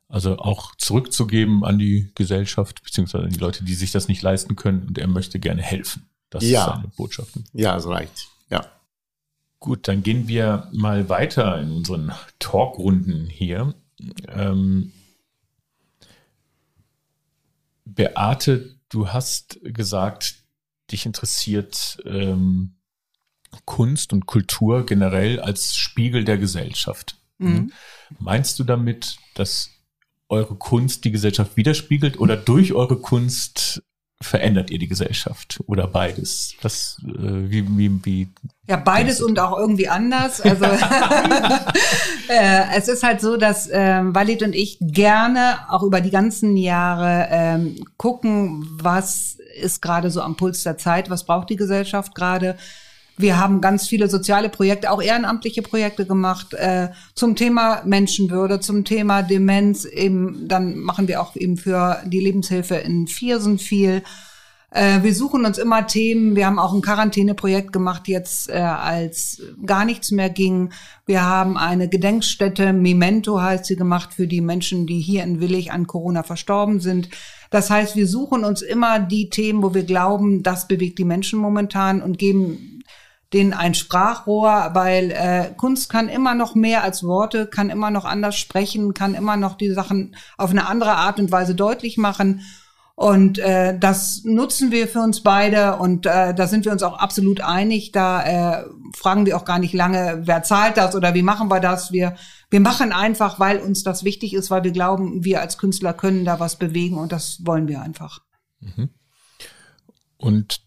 Also 0.09 0.37
auch 0.37 0.73
zurückzugeben 0.75 1.65
an 1.65 1.77
die 1.79 2.11
Gesellschaft, 2.15 2.81
beziehungsweise 2.83 3.25
an 3.25 3.29
die 3.31 3.39
Leute, 3.39 3.63
die 3.65 3.73
sich 3.75 3.91
das 3.91 4.07
nicht 4.07 4.21
leisten 4.21 4.55
können 4.55 4.87
und 4.87 4.97
er 4.97 5.07
möchte 5.07 5.37
gerne 5.39 5.61
helfen. 5.61 6.07
Das 6.29 6.43
Ja. 6.43 6.61
ist 6.65 6.75
seine 6.75 6.87
Botschaft. 6.95 7.31
Ja, 7.53 7.73
that's 7.73 7.87
right. 7.87 8.09
Ja. 8.49 8.65
Gut, 9.59 9.87
dann 9.87 10.03
gehen 10.03 10.27
wir 10.27 10.69
mal 10.71 11.09
weiter 11.09 11.59
in 11.59 11.71
unseren 11.71 12.11
Talkrunden 12.39 13.25
hier. 13.27 13.73
Ähm, 14.29 14.93
Beate, 17.85 18.75
du 18.89 19.09
hast 19.09 19.59
gesagt, 19.63 20.35
dich 20.91 21.05
interessiert 21.05 21.97
ähm, 22.05 22.75
Kunst 23.65 24.13
und 24.13 24.25
Kultur 24.25 24.85
generell 24.85 25.39
als 25.39 25.75
Spiegel 25.75 26.23
der 26.23 26.37
Gesellschaft. 26.37 27.15
Mhm. 27.39 27.71
Meinst 28.19 28.59
du 28.59 28.63
damit, 28.63 29.17
dass 29.35 29.69
eure 30.29 30.55
Kunst 30.55 31.05
die 31.05 31.11
Gesellschaft 31.11 31.55
widerspiegelt 31.57 32.19
oder 32.19 32.35
durch 32.35 32.73
eure 32.73 32.97
Kunst 32.97 33.81
verändert 34.19 34.71
ihr 34.71 34.79
die 34.79 34.87
Gesellschaft 34.87 35.59
oder 35.67 35.87
beides? 35.87 36.55
Was, 36.61 36.97
äh, 37.05 37.49
wie, 37.49 37.67
wie, 37.77 38.03
wie 38.03 38.27
Ja, 38.67 38.77
beides 38.77 39.21
und 39.21 39.39
auch 39.39 39.57
irgendwie 39.57 39.87
anders. 39.87 40.41
Also 40.43 40.65
äh, 42.29 42.75
es 42.75 42.87
ist 42.87 43.03
halt 43.03 43.21
so, 43.21 43.37
dass 43.37 43.69
ähm, 43.71 44.15
Walid 44.15 44.41
und 44.41 44.55
ich 44.55 44.77
gerne 44.81 45.59
auch 45.69 45.83
über 45.83 46.01
die 46.01 46.09
ganzen 46.09 46.57
Jahre 46.57 47.27
ähm, 47.29 47.85
gucken, 47.97 48.67
was 48.81 49.37
ist 49.61 49.81
gerade 49.81 50.09
so 50.09 50.21
am 50.21 50.35
Puls 50.35 50.63
der 50.63 50.77
Zeit, 50.77 51.09
was 51.09 51.25
braucht 51.25 51.49
die 51.49 51.55
Gesellschaft 51.55 52.15
gerade. 52.15 52.57
Wir 53.19 53.39
haben 53.39 53.61
ganz 53.61 53.87
viele 53.87 54.09
soziale 54.09 54.47
Projekte, 54.47 54.91
auch 54.91 55.01
ehrenamtliche 55.01 55.63
Projekte 55.63 56.05
gemacht 56.05 56.53
äh, 56.53 56.89
zum 57.15 57.35
Thema 57.35 57.81
Menschenwürde, 57.83 58.59
zum 58.59 58.85
Thema 58.85 59.23
Demenz. 59.23 59.85
Eben, 59.85 60.47
dann 60.47 60.77
machen 60.77 61.07
wir 61.07 61.19
auch 61.19 61.35
eben 61.35 61.57
für 61.57 61.97
die 62.05 62.19
Lebenshilfe 62.19 62.75
in 62.75 63.07
Viersen 63.07 63.57
viel. 63.57 64.03
Äh, 64.69 65.01
wir 65.01 65.15
suchen 65.15 65.45
uns 65.45 65.57
immer 65.57 65.87
Themen. 65.87 66.35
Wir 66.35 66.45
haben 66.45 66.59
auch 66.59 66.73
ein 66.73 66.83
Quarantäneprojekt 66.83 67.73
gemacht, 67.73 68.07
jetzt 68.07 68.51
äh, 68.51 68.57
als 68.57 69.41
gar 69.65 69.83
nichts 69.83 70.11
mehr 70.11 70.29
ging. 70.29 70.69
Wir 71.07 71.25
haben 71.25 71.57
eine 71.57 71.89
Gedenkstätte, 71.89 72.71
Memento 72.71 73.41
heißt 73.41 73.65
sie, 73.65 73.77
gemacht 73.77 74.13
für 74.13 74.27
die 74.27 74.41
Menschen, 74.41 74.85
die 74.85 74.99
hier 74.99 75.23
in 75.23 75.39
Willig 75.39 75.71
an 75.71 75.87
Corona 75.87 76.21
verstorben 76.21 76.79
sind. 76.79 77.09
Das 77.49 77.71
heißt, 77.71 77.95
wir 77.95 78.07
suchen 78.07 78.43
uns 78.43 78.61
immer 78.61 78.99
die 78.99 79.29
Themen, 79.29 79.63
wo 79.63 79.73
wir 79.73 79.85
glauben, 79.85 80.43
das 80.43 80.67
bewegt 80.67 80.99
die 80.99 81.05
Menschen 81.05 81.39
momentan 81.39 82.03
und 82.03 82.19
geben 82.19 82.76
denen 83.33 83.53
ein 83.53 83.73
Sprachrohr, 83.73 84.71
weil 84.73 85.11
äh, 85.11 85.53
Kunst 85.55 85.89
kann 85.89 86.07
immer 86.07 86.33
noch 86.33 86.55
mehr 86.55 86.83
als 86.83 87.03
Worte, 87.03 87.47
kann 87.47 87.69
immer 87.69 87.91
noch 87.91 88.05
anders 88.05 88.37
sprechen, 88.37 88.93
kann 88.93 89.15
immer 89.15 89.35
noch 89.35 89.55
die 89.55 89.71
Sachen 89.71 90.15
auf 90.37 90.51
eine 90.51 90.67
andere 90.67 90.93
Art 90.93 91.19
und 91.19 91.31
Weise 91.31 91.53
deutlich 91.53 91.97
machen. 91.97 92.41
Und 92.95 93.37
äh, 93.37 93.77
das 93.77 94.23
nutzen 94.23 94.71
wir 94.71 94.87
für 94.87 95.01
uns 95.01 95.21
beide 95.21 95.75
und 95.75 96.07
äh, 96.07 96.33
da 96.33 96.47
sind 96.47 96.65
wir 96.65 96.71
uns 96.71 96.81
auch 96.81 96.97
absolut 96.97 97.41
einig. 97.41 97.91
Da 97.91 98.23
äh, 98.23 98.65
fragen 98.95 99.27
wir 99.27 99.37
auch 99.37 99.45
gar 99.45 99.59
nicht 99.59 99.73
lange, 99.75 100.23
wer 100.23 100.41
zahlt 100.41 100.77
das 100.77 100.95
oder 100.95 101.13
wie 101.13 101.21
machen 101.21 101.51
wir 101.51 101.59
das. 101.59 101.91
Wir, 101.91 102.15
wir 102.49 102.59
machen 102.59 102.91
einfach, 102.91 103.39
weil 103.39 103.59
uns 103.59 103.83
das 103.83 104.03
wichtig 104.03 104.33
ist, 104.33 104.49
weil 104.49 104.63
wir 104.63 104.71
glauben, 104.71 105.23
wir 105.23 105.41
als 105.41 105.59
Künstler 105.59 105.93
können 105.93 106.25
da 106.25 106.39
was 106.39 106.55
bewegen 106.55 106.97
und 106.97 107.11
das 107.11 107.45
wollen 107.45 107.67
wir 107.67 107.83
einfach. 107.83 108.21
Und 110.17 110.66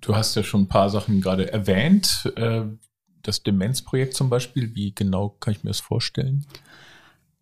du 0.00 0.16
hast 0.16 0.34
ja 0.34 0.42
schon 0.42 0.62
ein 0.62 0.68
paar 0.68 0.90
Sachen 0.90 1.20
gerade 1.20 1.52
erwähnt. 1.52 2.30
Äh, 2.36 2.62
das 3.22 3.42
Demenzprojekt 3.42 4.14
zum 4.14 4.30
Beispiel, 4.30 4.74
wie 4.74 4.94
genau 4.94 5.30
kann 5.40 5.52
ich 5.52 5.64
mir 5.64 5.70
das 5.70 5.80
vorstellen? 5.80 6.46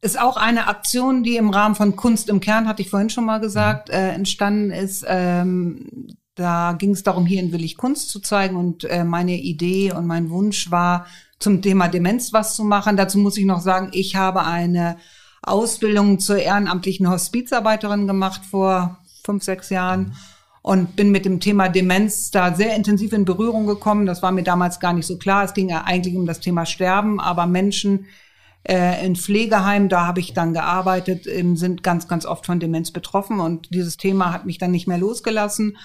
ist 0.01 0.21
auch 0.21 0.37
eine 0.37 0.69
Aktion, 0.69 1.23
die 1.23 1.37
im 1.37 1.51
Rahmen 1.51 1.75
von 1.75 1.97
Kunst 1.97 2.29
im 2.29 2.41
Kern, 2.41 2.69
hatte 2.69 2.83
ich 2.83 2.91
vorhin 2.91 3.11
schon 3.11 3.25
mal 3.25 3.41
gesagt, 3.41 3.91
äh, 3.91 4.11
entstanden 4.11 4.71
ist. 4.71 5.05
Ähm, 5.07 6.09
da 6.35 6.75
ging 6.79 6.91
es 6.91 7.03
darum, 7.03 7.27
hier 7.27 7.41
in 7.41 7.53
Willig 7.53 7.77
Kunst 7.77 8.11
zu 8.11 8.21
zeigen 8.21 8.57
und 8.57 8.85
äh, 8.85 9.05
meine 9.05 9.37
Idee 9.37 9.93
und 9.93 10.07
mein 10.07 10.31
Wunsch 10.31 10.71
war, 10.71 11.07
zum 11.39 11.61
Thema 11.61 11.89
Demenz 11.89 12.33
was 12.33 12.57
zu 12.57 12.65
machen. 12.65 12.97
Dazu 12.97 13.19
muss 13.19 13.37
ich 13.37 13.47
noch 13.47 13.61
sagen, 13.61 13.91
ich 13.93 14.17
habe 14.17 14.45
eine 14.45 14.97
Ausbildung 15.43 16.19
zur 16.19 16.39
ehrenamtlichen 16.39 17.09
Hospizarbeiterin 17.11 18.07
gemacht 18.07 18.43
vor 18.45 18.99
fünf, 19.25 19.43
sechs 19.43 19.71
Jahren 19.71 20.15
und 20.67 20.97
bin 20.97 21.13
mit 21.13 21.25
dem 21.25 21.39
Thema 21.39 21.69
Demenz 21.69 22.33
da 22.33 22.53
sehr 22.53 22.75
intensiv 22.75 23.13
in 23.13 23.25
Berührung 23.25 23.69
gekommen. 23.69 24.05
Das 24.05 24.21
war 24.21 24.33
mir 24.33 24.43
damals 24.43 24.81
gar 24.81 24.93
nicht 24.93 25.07
so 25.07 25.17
klar. 25.17 25.45
Es 25.45 25.55
ging 25.55 25.69
ja 25.69 25.85
eigentlich 25.85 26.17
um 26.17 26.27
das 26.27 26.41
Thema 26.41 26.67
Sterben, 26.67 27.21
aber 27.21 27.47
Menschen 27.47 28.07
äh, 28.65 29.07
in 29.07 29.15
Pflegeheimen, 29.15 29.89
da 29.89 30.09
habe 30.09 30.19
ich 30.19 30.35
dann 30.35 30.55
gearbeitet, 30.55 31.29
ähm, 31.29 31.57
sind 31.57 31.85
ganz, 31.85 32.09
ganz 32.09 32.27
oft 32.27 32.47
von 32.47 32.59
Demenz 32.59 32.91
betroffen 32.91 33.39
und 33.39 33.73
dieses 33.73 33.97
Thema 33.97 34.33
hat 34.33 34.45
mich 34.45 34.59
dann 34.59 34.73
nicht 34.73 34.89
mehr 34.89 34.99
losgelassen. 34.99 35.77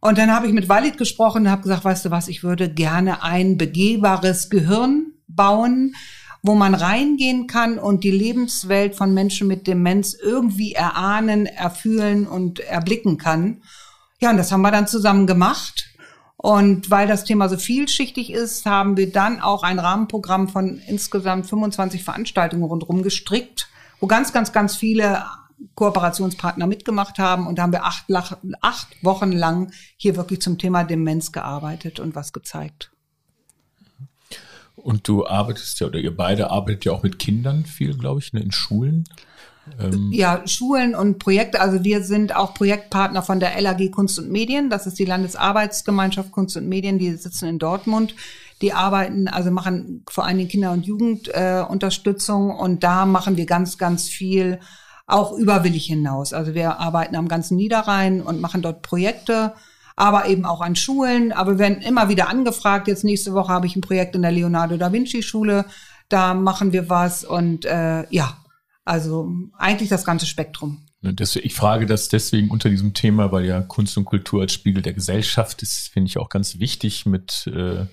Und 0.00 0.18
dann 0.18 0.34
habe 0.34 0.48
ich 0.48 0.52
mit 0.52 0.68
Walid 0.68 0.98
gesprochen 0.98 1.42
und 1.42 1.50
habe 1.52 1.62
gesagt, 1.62 1.84
weißt 1.84 2.06
du 2.06 2.10
was, 2.10 2.26
ich 2.26 2.42
würde 2.42 2.68
gerne 2.68 3.22
ein 3.22 3.56
begehbares 3.56 4.50
Gehirn 4.50 5.12
bauen, 5.28 5.94
wo 6.42 6.56
man 6.56 6.74
reingehen 6.74 7.46
kann 7.46 7.78
und 7.78 8.02
die 8.02 8.10
Lebenswelt 8.10 8.96
von 8.96 9.14
Menschen 9.14 9.46
mit 9.46 9.68
Demenz 9.68 10.14
irgendwie 10.20 10.72
erahnen, 10.72 11.46
erfühlen 11.46 12.26
und 12.26 12.58
erblicken 12.58 13.18
kann. 13.18 13.58
Ja, 14.20 14.30
und 14.30 14.36
das 14.36 14.50
haben 14.52 14.62
wir 14.62 14.70
dann 14.70 14.86
zusammen 14.86 15.26
gemacht. 15.26 15.90
Und 16.36 16.90
weil 16.90 17.08
das 17.08 17.24
Thema 17.24 17.48
so 17.48 17.56
vielschichtig 17.56 18.30
ist, 18.30 18.66
haben 18.66 18.96
wir 18.96 19.10
dann 19.10 19.40
auch 19.40 19.62
ein 19.62 19.78
Rahmenprogramm 19.78 20.48
von 20.48 20.78
insgesamt 20.86 21.46
25 21.46 22.04
Veranstaltungen 22.04 22.64
rundherum 22.64 23.02
gestrickt, 23.02 23.68
wo 24.00 24.06
ganz, 24.06 24.32
ganz, 24.32 24.52
ganz 24.52 24.76
viele 24.76 25.24
Kooperationspartner 25.74 26.66
mitgemacht 26.66 27.18
haben. 27.18 27.46
Und 27.46 27.56
da 27.56 27.62
haben 27.62 27.72
wir 27.72 27.84
acht, 27.84 28.04
acht 28.60 28.88
Wochen 29.02 29.32
lang 29.32 29.72
hier 29.96 30.16
wirklich 30.16 30.40
zum 30.40 30.58
Thema 30.58 30.84
Demenz 30.84 31.32
gearbeitet 31.32 32.00
und 32.00 32.14
was 32.14 32.32
gezeigt. 32.32 32.90
Und 34.76 35.08
du 35.08 35.26
arbeitest 35.26 35.80
ja, 35.80 35.86
oder 35.86 35.98
ihr 35.98 36.14
beide 36.14 36.50
arbeitet 36.50 36.84
ja 36.84 36.92
auch 36.92 37.02
mit 37.02 37.18
Kindern 37.18 37.64
viel, 37.64 37.96
glaube 37.96 38.20
ich, 38.20 38.32
ne, 38.32 38.40
in 38.40 38.52
Schulen. 38.52 39.04
Ähm, 39.80 40.10
Ja, 40.12 40.42
Schulen 40.46 40.94
und 40.94 41.18
Projekte. 41.18 41.60
Also 41.60 41.84
wir 41.84 42.02
sind 42.02 42.34
auch 42.34 42.54
Projektpartner 42.54 43.22
von 43.22 43.40
der 43.40 43.60
LAG 43.60 43.90
Kunst 43.90 44.18
und 44.18 44.30
Medien. 44.30 44.70
Das 44.70 44.86
ist 44.86 44.98
die 44.98 45.04
Landesarbeitsgemeinschaft 45.04 46.32
Kunst 46.32 46.56
und 46.56 46.68
Medien. 46.68 46.98
Die 46.98 47.12
sitzen 47.12 47.48
in 47.48 47.58
Dortmund. 47.58 48.14
die 48.62 48.72
arbeiten, 48.72 49.28
also 49.28 49.50
machen 49.50 50.02
vor 50.08 50.24
allen 50.24 50.38
Dingen 50.38 50.48
Kinder- 50.48 50.72
und 50.72 50.86
Jugendunterstützung 50.86 52.50
äh, 52.50 52.54
und 52.54 52.82
da 52.82 53.04
machen 53.04 53.36
wir 53.36 53.44
ganz, 53.44 53.76
ganz 53.76 54.08
viel 54.08 54.60
auch 55.06 55.32
überwillig 55.32 55.86
hinaus. 55.86 56.32
Also 56.32 56.54
wir 56.54 56.80
arbeiten 56.80 57.16
am 57.16 57.28
ganzen 57.28 57.56
Niederrhein 57.56 58.22
und 58.22 58.40
machen 58.40 58.62
dort 58.62 58.82
Projekte, 58.82 59.52
aber 59.94 60.26
eben 60.26 60.44
auch 60.44 60.60
an 60.60 60.74
Schulen. 60.74 61.32
Aber 61.32 61.52
wir 61.52 61.58
werden 61.58 61.82
immer 61.82 62.08
wieder 62.08 62.28
angefragt. 62.28 62.88
Jetzt 62.88 63.04
nächste 63.04 63.32
Woche 63.32 63.52
habe 63.52 63.66
ich 63.66 63.76
ein 63.76 63.82
Projekt 63.82 64.16
in 64.16 64.22
der 64.22 64.32
Leonardo 64.32 64.76
da 64.76 64.92
Vinci 64.92 65.22
Schule. 65.22 65.66
Da 66.08 66.34
machen 66.34 66.72
wir 66.72 66.88
was 66.88 67.24
und 67.24 67.64
äh, 67.64 68.04
ja, 68.10 68.36
also 68.86 69.28
eigentlich 69.58 69.88
das 69.88 70.04
ganze 70.04 70.26
Spektrum. 70.26 70.86
Ich 71.02 71.54
frage 71.54 71.86
das 71.86 72.08
deswegen 72.08 72.50
unter 72.50 72.70
diesem 72.70 72.94
Thema, 72.94 73.30
weil 73.32 73.44
ja 73.44 73.60
Kunst 73.60 73.96
und 73.98 74.06
Kultur 74.06 74.42
als 74.42 74.52
Spiegel 74.52 74.82
der 74.82 74.92
Gesellschaft 74.92 75.62
ist, 75.62 75.88
finde 75.88 76.08
ich 76.08 76.18
auch 76.18 76.28
ganz 76.28 76.58
wichtig, 76.58 77.04
mit 77.04 77.48
äh, 77.48 77.86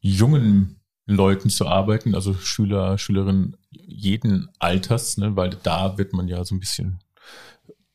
jungen 0.00 0.80
Leuten 1.06 1.50
zu 1.50 1.66
arbeiten, 1.66 2.14
also 2.14 2.34
Schüler, 2.34 2.98
Schülerinnen 2.98 3.56
jeden 3.70 4.48
Alters, 4.58 5.16
ne, 5.16 5.36
weil 5.36 5.50
da 5.62 5.98
wird 5.98 6.12
man 6.12 6.28
ja 6.28 6.44
so 6.44 6.54
ein 6.54 6.60
bisschen 6.60 6.98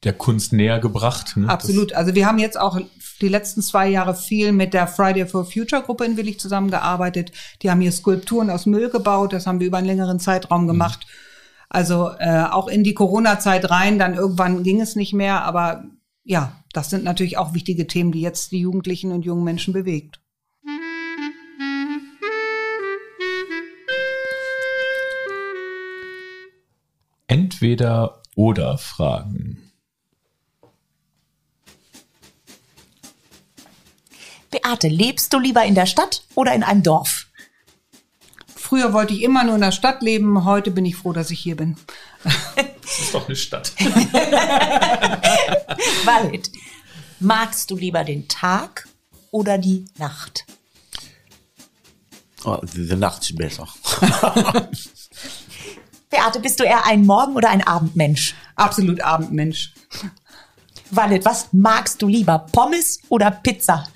der 0.03 0.13
Kunst 0.13 0.51
näher 0.53 0.79
gebracht. 0.79 1.37
Ne? 1.37 1.47
Absolut. 1.47 1.91
Das 1.91 1.97
also 1.97 2.15
wir 2.15 2.25
haben 2.25 2.39
jetzt 2.39 2.59
auch 2.59 2.79
die 3.21 3.29
letzten 3.29 3.61
zwei 3.61 3.87
Jahre 3.89 4.15
viel 4.15 4.51
mit 4.51 4.73
der 4.73 4.87
Friday 4.87 5.25
for 5.25 5.45
Future 5.45 5.81
Gruppe 5.81 6.05
in 6.05 6.17
Willig 6.17 6.39
zusammengearbeitet. 6.39 7.31
Die 7.61 7.69
haben 7.69 7.81
hier 7.81 7.91
Skulpturen 7.91 8.49
aus 8.49 8.65
Müll 8.65 8.89
gebaut. 8.89 9.33
Das 9.33 9.45
haben 9.45 9.59
wir 9.59 9.67
über 9.67 9.77
einen 9.77 9.87
längeren 9.87 10.19
Zeitraum 10.19 10.67
gemacht. 10.67 11.05
Mhm. 11.05 11.22
Also 11.73 12.11
äh, 12.19 12.45
auch 12.51 12.67
in 12.67 12.83
die 12.83 12.93
Corona-Zeit 12.93 13.69
rein. 13.69 13.97
Dann 13.97 14.13
irgendwann 14.13 14.63
ging 14.63 14.79
es 14.79 14.95
nicht 14.95 15.11
mehr. 15.11 15.43
Aber 15.43 15.85
ja, 16.23 16.63
das 16.71 16.91
sind 16.91 17.03
natürlich 17.03 17.37
auch 17.37 17.53
wichtige 17.53 17.87
Themen, 17.87 18.11
die 18.11 18.21
jetzt 18.21 18.51
die 18.51 18.59
Jugendlichen 18.59 19.11
und 19.11 19.25
jungen 19.25 19.43
Menschen 19.43 19.73
bewegt. 19.73 20.21
Entweder 27.27 28.21
oder 28.35 28.77
Fragen. 28.77 29.71
Beate, 34.51 34.87
lebst 34.87 35.33
du 35.33 35.39
lieber 35.39 35.65
in 35.65 35.73
der 35.73 35.87
Stadt 35.87 36.23
oder 36.35 36.53
in 36.53 36.61
einem 36.61 36.83
Dorf? 36.83 37.31
Früher 38.73 38.91
wollte 38.91 39.13
ich 39.13 39.21
immer 39.21 39.43
nur 39.43 39.53
in 39.53 39.61
der 39.61 39.71
Stadt 39.71 40.01
leben, 40.01 40.45
heute 40.45 40.71
bin 40.71 40.83
ich 40.83 40.95
froh, 40.95 41.13
dass 41.13 41.29
ich 41.29 41.39
hier 41.39 41.55
bin. 41.55 41.77
Das 42.81 42.99
ist 42.99 43.13
doch 43.13 43.27
eine 43.27 43.35
Stadt. 43.35 43.71
Walid, 46.05 46.51
magst 47.19 47.69
du 47.69 47.77
lieber 47.77 48.03
den 48.03 48.27
Tag 48.27 48.87
oder 49.29 49.59
die 49.59 49.85
Nacht? 49.97 50.45
Oh, 52.43 52.57
die 52.63 52.95
Nacht 52.95 53.21
ist 53.21 53.35
besser. 53.37 53.67
Beate, 56.09 56.39
bist 56.39 56.59
du 56.59 56.63
eher 56.63 56.85
ein 56.85 57.05
Morgen- 57.05 57.35
oder 57.35 57.51
ein 57.51 57.65
Abendmensch? 57.65 58.33
Absolut 58.55 59.01
Abendmensch. 59.01 59.73
Wallet, 60.89 61.25
was 61.25 61.49
magst 61.51 62.01
du 62.01 62.07
lieber? 62.07 62.39
Pommes 62.51 62.99
oder 63.09 63.29
Pizza? 63.31 63.87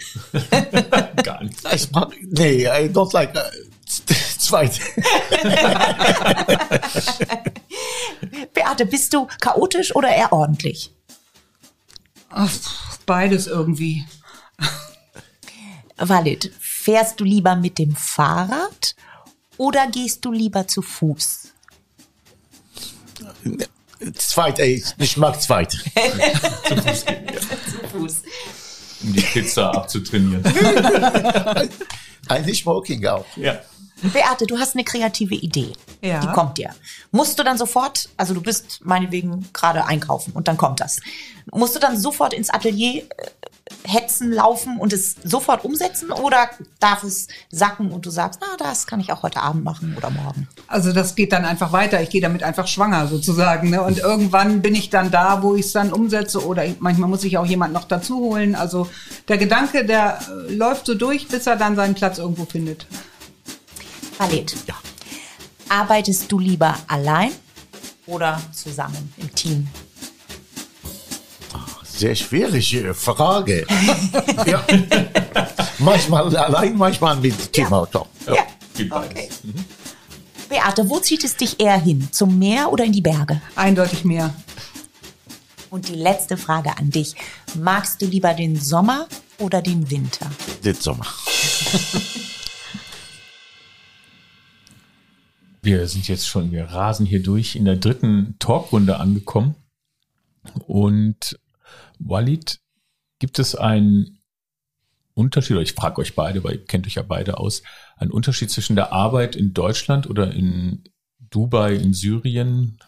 Gar 1.23 1.43
nicht. 1.43 1.73
Ich 1.73 1.91
mag, 1.91 2.13
nee, 2.21 2.65
I 2.65 2.89
don't 2.89 3.13
like 3.13 3.35
uh, 3.35 3.41
zweit. 4.47 4.79
Beate, 8.53 8.85
bist 8.85 9.13
du 9.13 9.27
chaotisch 9.39 9.95
oder 9.95 10.09
eher 10.09 10.33
ordentlich? 10.33 10.91
Ach, 12.29 12.51
beides 13.05 13.47
irgendwie. 13.47 14.05
Walid, 15.97 16.51
fährst 16.59 17.19
du 17.19 17.23
lieber 17.23 17.55
mit 17.55 17.79
dem 17.79 17.95
Fahrrad 17.95 18.95
oder 19.57 19.87
gehst 19.87 20.25
du 20.25 20.31
lieber 20.31 20.67
zu 20.67 20.81
Fuß? 20.81 21.53
Zweit, 24.15 24.59
ey, 24.59 24.83
ich 24.99 25.17
mag 25.17 25.41
zweit. 25.41 25.71
Zu 25.71 26.75
Fuß 26.75 27.05
gehen, 27.05 27.25
ja. 27.25 27.39
Zu 27.39 27.87
Fuß. 27.97 28.21
Um 29.03 29.13
die 29.13 29.21
Pizza 29.21 29.71
abzutrainieren. 29.71 30.43
Eigentlich 32.27 32.59
Smoking 32.59 33.05
auch. 33.07 33.25
Ja. 33.35 33.59
Beate, 34.01 34.45
du 34.45 34.59
hast 34.59 34.75
eine 34.75 34.83
kreative 34.83 35.35
Idee. 35.35 35.73
Ja. 36.01 36.19
Die 36.19 36.27
kommt 36.27 36.57
dir. 36.57 36.69
Musst 37.11 37.39
du 37.39 37.43
dann 37.43 37.57
sofort, 37.57 38.09
also 38.17 38.33
du 38.33 38.41
bist 38.41 38.79
meinetwegen 38.83 39.47
gerade 39.53 39.85
einkaufen 39.85 40.33
und 40.33 40.47
dann 40.47 40.57
kommt 40.57 40.79
das. 40.79 40.99
Musst 41.51 41.75
du 41.75 41.79
dann 41.79 41.97
sofort 41.99 42.33
ins 42.33 42.49
Atelier 42.49 43.03
äh, 43.03 43.07
hetzen, 43.83 44.31
laufen 44.31 44.77
und 44.77 44.93
es 44.93 45.15
sofort 45.23 45.65
umsetzen 45.65 46.11
oder 46.11 46.49
darf 46.79 47.03
es 47.03 47.27
sacken 47.49 47.91
und 47.91 48.05
du 48.05 48.09
sagst, 48.09 48.39
na, 48.41 48.47
das 48.57 48.85
kann 48.85 48.99
ich 48.99 49.11
auch 49.11 49.23
heute 49.23 49.41
Abend 49.41 49.63
machen 49.63 49.95
oder 49.97 50.09
morgen? 50.09 50.47
Also 50.67 50.93
das 50.93 51.15
geht 51.15 51.31
dann 51.31 51.45
einfach 51.45 51.71
weiter. 51.71 52.01
Ich 52.01 52.09
gehe 52.09 52.21
damit 52.21 52.43
einfach 52.43 52.67
schwanger 52.67 53.07
sozusagen. 53.07 53.69
Ne? 53.69 53.81
Und 53.81 53.97
irgendwann 53.97 54.61
bin 54.61 54.75
ich 54.75 54.89
dann 54.89 55.09
da, 55.09 55.41
wo 55.41 55.55
ich 55.55 55.65
es 55.65 55.71
dann 55.71 55.91
umsetze 55.91 56.45
oder 56.45 56.63
manchmal 56.79 57.09
muss 57.09 57.23
ich 57.23 57.37
auch 57.37 57.45
jemand 57.45 57.73
noch 57.73 57.85
dazu 57.85 58.19
holen. 58.19 58.55
Also 58.55 58.87
der 59.27 59.37
Gedanke, 59.37 59.85
der 59.85 60.19
äh, 60.19 60.53
läuft 60.53 60.85
so 60.85 60.93
durch, 60.93 61.27
bis 61.27 61.47
er 61.47 61.55
dann 61.55 61.75
seinen 61.75 61.95
Platz 61.95 62.19
irgendwo 62.19 62.45
findet. 62.45 62.85
Khaled. 64.17 64.55
Ja. 64.67 64.75
Arbeitest 65.69 66.31
du 66.31 66.39
lieber 66.39 66.75
allein 66.87 67.31
oder 68.05 68.41
zusammen 68.51 69.13
im 69.17 69.33
Team? 69.35 69.67
Sehr 71.83 72.15
schwierige 72.15 72.93
Frage. 72.93 73.65
ja. 74.45 74.63
manchmal 75.79 76.35
allein, 76.35 76.77
manchmal 76.77 77.15
mit 77.15 77.51
Teamauto. 77.51 78.07
Ja, 78.27 78.35
ja. 78.35 78.43
ja. 78.77 78.97
Okay. 78.97 79.29
Mhm. 79.43 79.65
Beate, 80.47 80.89
wo 80.89 80.99
zieht 80.99 81.23
es 81.23 81.35
dich 81.35 81.59
eher 81.59 81.79
hin? 81.79 82.07
Zum 82.11 82.37
Meer 82.37 82.71
oder 82.71 82.85
in 82.85 82.93
die 82.93 83.01
Berge? 83.01 83.41
Eindeutig 83.55 84.05
Meer. 84.05 84.33
Und 85.69 85.89
die 85.89 85.95
letzte 85.95 86.37
Frage 86.37 86.77
an 86.77 86.91
dich. 86.91 87.15
Magst 87.55 88.01
du 88.01 88.05
lieber 88.05 88.33
den 88.33 88.59
Sommer 88.59 89.07
oder 89.39 89.61
den 89.61 89.89
Winter? 89.89 90.29
Den 90.63 90.75
Sommer. 90.75 91.07
wir 95.67 95.85
sind 95.87 96.07
jetzt 96.07 96.25
schon, 96.25 96.51
wir 96.51 96.63
rasen 96.63 97.05
hier 97.05 97.21
durch 97.21 97.57
in 97.57 97.65
der 97.65 97.75
dritten 97.75 98.37
Talkrunde 98.39 98.99
angekommen. 99.01 99.55
Und 100.65 101.37
Walid, 101.99 102.61
gibt 103.19 103.37
es 103.37 103.53
einen 103.53 104.19
Unterschied, 105.13 105.51
oder 105.51 105.63
ich 105.63 105.73
frage 105.73 105.99
euch 105.99 106.15
beide, 106.15 106.41
weil 106.43 106.53
ihr 106.53 106.65
kennt 106.65 106.87
euch 106.87 106.95
ja 106.95 107.03
beide 107.03 107.37
aus, 107.37 107.63
einen 107.97 108.11
Unterschied 108.11 108.49
zwischen 108.49 108.77
der 108.77 108.93
Arbeit 108.93 109.35
in 109.35 109.53
Deutschland 109.53 110.09
oder 110.09 110.31
in 110.31 110.85
Dubai, 111.19 111.75
in 111.75 111.93
Syrien? 111.93 112.79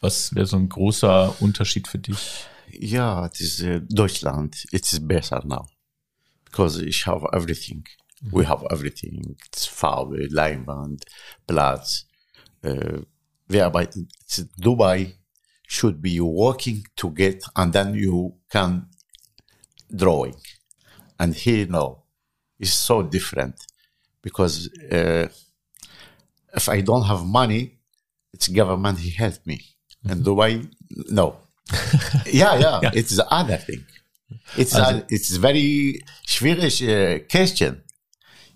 Was 0.00 0.32
wäre 0.32 0.46
so 0.46 0.56
ein 0.56 0.68
großer 0.68 1.42
Unterschied 1.42 1.88
für 1.88 1.98
dich? 1.98 2.44
Ja, 2.70 3.26
it 3.26 3.40
is 3.40 3.60
uh, 3.60 3.80
Deutschland. 3.88 4.66
It 4.70 4.90
is 4.92 5.00
better 5.04 5.44
now 5.44 5.66
because 6.44 6.80
ich 6.80 7.08
have 7.08 7.26
everything. 7.32 7.84
Mhm. 8.20 8.32
We 8.32 8.48
have 8.48 8.64
everything. 8.70 9.36
It's 9.46 9.66
Farbe, 9.66 10.28
Leinwand, 10.30 11.04
Platz. 11.48 12.06
Uh. 12.64 13.02
Dubai 14.60 15.12
should 15.66 16.00
be 16.00 16.20
working 16.20 16.84
to 16.96 17.10
get, 17.10 17.42
and 17.56 17.72
then 17.72 17.94
you 17.94 18.34
can 18.50 18.86
drawing. 19.94 20.36
And 21.18 21.34
here, 21.34 21.66
no, 21.66 22.02
it's 22.58 22.72
so 22.72 23.02
different 23.02 23.56
because 24.22 24.68
uh, 24.90 25.28
if 26.54 26.68
I 26.68 26.80
don't 26.80 27.04
have 27.04 27.24
money, 27.24 27.78
it's 28.32 28.48
government 28.48 28.98
he 28.98 29.10
help 29.10 29.38
me. 29.46 29.56
Mm-hmm. 29.56 30.10
And 30.10 30.24
Dubai, 30.24 30.70
no. 31.10 31.36
yeah, 32.26 32.58
yeah, 32.58 32.80
yeah, 32.82 32.90
it's 32.94 33.16
the 33.16 33.26
other 33.32 33.56
thing. 33.56 33.84
It's 34.56 34.74
a, 34.74 35.04
it's 35.08 35.36
very 35.36 36.00
schwierig 36.26 36.76
uh, 36.82 37.24
question. 37.30 37.82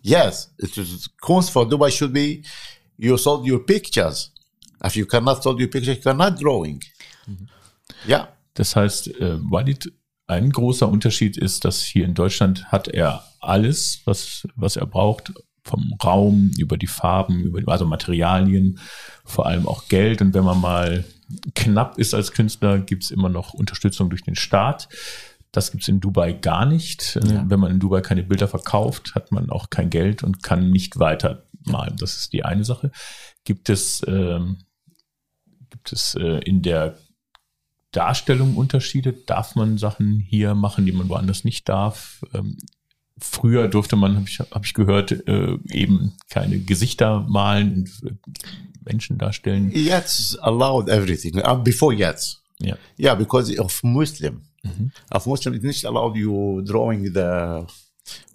Yes, 0.02 0.48
it 0.58 0.76
is 0.76 1.08
Kunst 1.22 1.50
for 1.50 1.64
Dubai 1.64 1.90
should 1.90 2.12
be 2.12 2.44
you 2.96 3.16
sold 3.16 3.48
your 3.48 3.64
pictures. 3.64 4.32
If 4.84 4.96
you 4.96 5.06
cannot 5.06 5.42
sold 5.42 5.60
your 5.60 5.68
pictures, 5.68 5.96
you 5.96 6.02
cannot 6.02 6.40
drawing. 6.40 6.80
Mhm. 7.26 7.48
Ja. 8.06 8.28
Das 8.54 8.76
heißt, 8.76 9.08
äh, 9.20 9.38
Walid, 9.50 9.92
ein 10.26 10.50
großer 10.50 10.88
Unterschied 10.88 11.36
ist, 11.36 11.64
dass 11.64 11.82
hier 11.82 12.04
in 12.04 12.14
Deutschland 12.14 12.66
hat 12.66 12.88
er 12.88 13.24
alles, 13.40 14.00
was, 14.04 14.46
was 14.54 14.76
er 14.76 14.86
braucht, 14.86 15.32
vom 15.64 15.94
Raum 16.02 16.50
über 16.58 16.76
die 16.76 16.86
Farben, 16.86 17.42
über 17.42 17.72
also 17.72 17.86
Materialien, 17.86 18.78
vor 19.24 19.46
allem 19.46 19.66
auch 19.66 19.88
Geld. 19.88 20.20
Und 20.20 20.34
wenn 20.34 20.44
man 20.44 20.60
mal 20.60 21.04
knapp 21.54 21.98
ist 21.98 22.14
als 22.14 22.32
Künstler, 22.32 22.78
gibt 22.78 23.04
es 23.04 23.10
immer 23.10 23.28
noch 23.28 23.54
Unterstützung 23.54 24.10
durch 24.10 24.22
den 24.22 24.36
Staat. 24.36 24.88
Das 25.54 25.70
gibt 25.70 25.84
es 25.84 25.88
in 25.88 26.00
Dubai 26.00 26.32
gar 26.32 26.66
nicht. 26.66 27.14
Äh, 27.16 27.34
ja. 27.34 27.44
Wenn 27.48 27.60
man 27.60 27.70
in 27.70 27.78
Dubai 27.78 28.00
keine 28.00 28.24
Bilder 28.24 28.48
verkauft, 28.48 29.14
hat 29.14 29.30
man 29.30 29.50
auch 29.50 29.70
kein 29.70 29.88
Geld 29.88 30.24
und 30.24 30.42
kann 30.42 30.70
nicht 30.70 30.98
weiter 30.98 31.46
malen. 31.64 31.96
Das 31.96 32.16
ist 32.16 32.32
die 32.32 32.44
eine 32.44 32.64
Sache. 32.64 32.90
Gibt 33.44 33.70
es, 33.70 34.02
ähm, 34.08 34.58
gibt 35.70 35.92
es 35.92 36.16
äh, 36.16 36.40
in 36.40 36.62
der 36.62 36.98
Darstellung 37.92 38.56
Unterschiede? 38.56 39.12
Darf 39.12 39.54
man 39.54 39.78
Sachen 39.78 40.18
hier 40.18 40.56
machen, 40.56 40.86
die 40.86 40.92
man 40.92 41.08
woanders 41.08 41.44
nicht 41.44 41.68
darf? 41.68 42.24
Ähm, 42.34 42.58
früher 43.16 43.68
durfte 43.68 43.94
man, 43.94 44.16
habe 44.16 44.28
ich, 44.28 44.40
hab 44.40 44.64
ich 44.64 44.74
gehört, 44.74 45.12
äh, 45.12 45.56
eben 45.70 46.14
keine 46.30 46.58
Gesichter 46.58 47.20
malen 47.28 47.74
und 47.74 48.10
äh, 48.10 48.14
Menschen 48.84 49.18
darstellen. 49.18 49.70
Jetzt 49.70 50.42
allowed 50.42 50.88
everything. 50.88 51.36
Uh, 51.36 51.62
before 51.62 51.94
jetzt. 51.94 52.42
Ja. 52.58 52.76
Yeah, 52.98 53.14
because 53.14 53.56
of 53.60 53.80
Muslim. 53.84 54.42
Mm-hmm. 54.64 54.86
Of 55.12 55.26
Muslim, 55.26 55.54
it's 55.54 55.82
not 55.82 55.90
allowed 55.90 56.16
you 56.16 56.62
drawing 56.64 57.12
the 57.12 57.66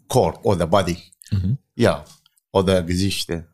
corp 0.08 0.40
or 0.44 0.56
the 0.56 0.68
body. 0.68 0.98
Mm-hmm. 1.34 1.54
Yeah. 1.76 2.04
Or 2.54 2.64
the 2.64 2.82
Gesichter. 2.84 3.46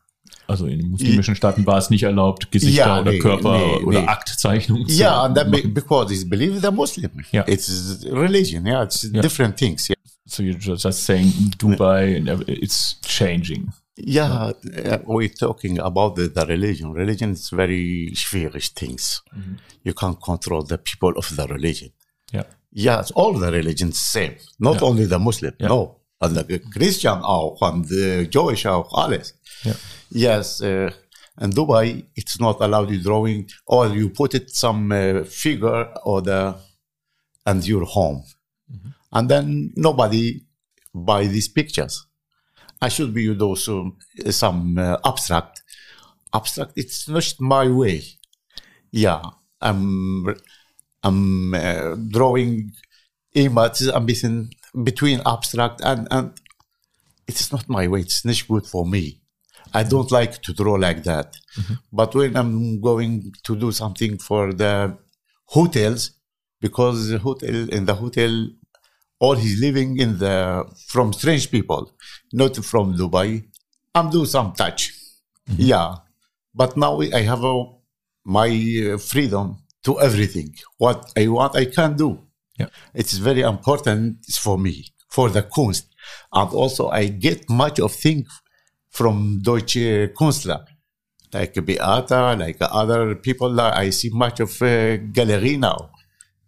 Also 0.47 0.67
in 0.67 0.89
muslimischen 0.91 1.35
Staaten 1.35 1.65
war 1.65 1.77
es 1.77 1.89
nicht 1.89 2.03
erlaubt, 2.03 2.51
Gesichter 2.51 2.85
Ja, 2.85 2.99
oder 3.01 3.11
nee, 3.11 3.19
Körper 3.19 3.57
nee, 3.57 3.83
oder 3.83 4.01
nee. 4.01 4.07
Aktzeichnungen 4.07 4.87
zu 4.87 4.95
Yeah, 4.95 5.23
and 5.23 5.35
that 5.35 5.49
be, 5.49 5.57
machen. 5.57 5.73
because 5.73 6.11
it's 6.13 6.23
believe 6.27 6.61
the 6.61 6.71
Muslim. 6.71 7.11
Yeah. 7.31 7.45
It's 7.47 8.05
religion. 8.11 8.65
Yeah, 8.65 8.83
it's 8.83 9.01
different 9.09 9.57
things. 9.57 9.87
Yeah. 9.89 9.95
So 10.27 10.43
you're 10.43 10.57
just 10.57 11.03
saying 11.05 11.31
Dubai, 11.57 12.17
and 12.17 12.29
ev- 12.29 12.43
it's 12.47 12.95
changing. 13.01 13.71
Yeah, 13.97 14.51
uh, 14.51 14.99
we're 15.05 15.29
talking 15.29 15.79
about 15.79 16.15
the, 16.15 16.27
the 16.27 16.45
religion. 16.45 16.91
Religion 16.93 17.31
is 17.31 17.49
very 17.49 18.11
schwierig 18.13 18.73
things. 18.73 19.21
Mm-hmm. 19.33 19.53
You 19.83 19.93
can't 19.93 20.21
control 20.21 20.63
the 20.63 20.77
people 20.77 21.13
of 21.17 21.33
the 21.35 21.47
religion. 21.47 21.91
Yeah, 22.33 22.43
it's 22.99 23.11
all 23.11 23.33
the 23.39 23.51
religions 23.51 23.97
same. 23.99 24.35
Not 24.59 24.75
Yeah. 24.81 24.87
only 24.89 25.05
the 25.05 25.19
Muslim. 25.19 25.53
Yeah. 25.59 25.69
No. 25.69 26.01
And 26.21 26.35
the 26.35 26.59
Christian 26.59 27.19
auch 27.23 27.57
and 27.61 27.85
the 27.87 28.27
Jewish 28.29 28.65
auch 28.65 28.89
alles. 28.93 29.33
Ja. 29.63 29.73
Yes. 30.11 30.61
Uh, 30.61 30.91
in 31.41 31.51
Dubai, 31.51 32.03
it's 32.15 32.39
not 32.39 32.61
allowed 32.61 32.89
you 32.91 33.01
drawing 33.01 33.49
or 33.65 33.87
you 33.87 34.09
put 34.09 34.33
it 34.33 34.49
some 34.49 34.91
uh, 34.91 35.23
figure 35.25 35.87
or 36.03 36.21
the 36.21 36.55
and 37.45 37.65
your 37.67 37.85
home. 37.85 38.23
And 39.11 39.29
then 39.29 39.71
nobody 39.75 40.41
buy 40.93 41.27
these 41.27 41.47
pictures. 41.47 42.05
I 42.81 42.89
should 42.89 43.13
be 43.13 43.23
you 43.23 43.35
do 43.35 43.55
some, 43.55 43.97
some 44.31 44.77
uh, 44.77 44.97
abstract. 45.05 45.61
Abstract, 46.33 46.71
it's 46.75 47.07
not 47.07 47.33
my 47.39 47.67
way. 47.69 48.01
Yeah, 48.91 49.21
I'm, 49.61 50.35
I'm 51.05 51.53
uh, 51.53 51.95
drawing 52.09 52.71
images 53.35 53.89
ein 53.89 54.05
bisschen 54.05 54.49
between 54.83 55.21
abstract 55.25 55.81
and, 55.81 56.07
and 56.09 56.31
it's 57.27 57.51
not 57.51 57.69
my 57.69 57.87
way. 57.87 58.01
It's 58.01 58.25
not 58.25 58.43
good 58.47 58.65
for 58.65 58.85
me. 58.85 59.21
I 59.73 59.83
don't 59.83 60.11
like 60.11 60.41
to 60.43 60.53
draw 60.53 60.75
like 60.75 61.03
that. 61.03 61.35
But 61.91 62.15
when 62.15 62.35
I'm 62.35 62.81
going 62.81 63.33
to 63.43 63.55
do 63.55 63.71
something 63.71 64.17
for 64.17 64.53
the 64.53 64.97
hotels, 65.45 66.11
because 66.59 67.09
the 67.09 67.19
hotel 67.19 67.69
in 67.69 67.85
the 67.85 67.95
hotel, 67.95 68.47
all 69.19 69.35
he's 69.35 69.59
living 69.59 69.99
in 69.99 70.17
the 70.17 70.65
from 70.87 71.13
strange 71.13 71.51
people, 71.51 71.91
not 72.33 72.55
from 72.57 72.95
Dubai. 72.95 73.43
I'm 73.93 74.09
doing 74.09 74.25
some 74.25 74.53
touch, 74.53 74.93
yeah. 75.57 75.95
But 76.53 76.77
now 76.77 77.01
I 77.01 77.21
have 77.21 77.43
a, 77.43 77.63
my 78.25 78.49
uh, 78.49 78.97
freedom 78.97 79.57
to 79.85 79.99
everything. 79.99 80.53
What 80.77 81.11
I 81.15 81.27
want, 81.27 81.55
I 81.55 81.65
can 81.65 81.95
do. 81.95 82.19
Ja. 82.57 82.67
It's 82.93 83.17
very 83.17 83.41
important 83.41 84.25
for 84.39 84.57
me 84.57 84.93
for 85.09 85.29
the 85.29 85.41
Kunst, 85.43 85.87
and 86.31 86.51
also 86.53 86.89
I 86.89 87.07
get 87.07 87.49
much 87.49 87.79
of 87.79 87.93
things 87.93 88.27
from 88.89 89.41
Deutsche 89.41 90.13
Künstler, 90.13 90.65
like 91.33 91.53
Beata, 91.65 92.35
like 92.37 92.57
other 92.61 93.15
people. 93.15 93.59
I 93.59 93.91
see 93.91 94.09
much 94.09 94.39
of 94.39 94.61
uh, 94.61 94.97
gallery 95.13 95.57
now. 95.57 95.89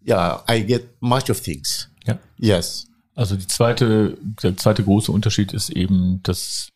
Yeah, 0.04 0.42
I 0.48 0.62
get 0.62 0.96
much 1.02 1.30
of 1.30 1.38
things. 1.40 1.90
Yeah. 2.06 2.18
Yes. 2.38 2.88
Also 3.16 3.36
die 3.36 3.48
zweite, 3.48 4.18
der 4.44 4.56
zweite 4.56 4.84
große 4.84 5.12
Unterschied 5.12 5.54
ist 5.54 5.70
eben, 5.70 6.22
dass 6.24 6.70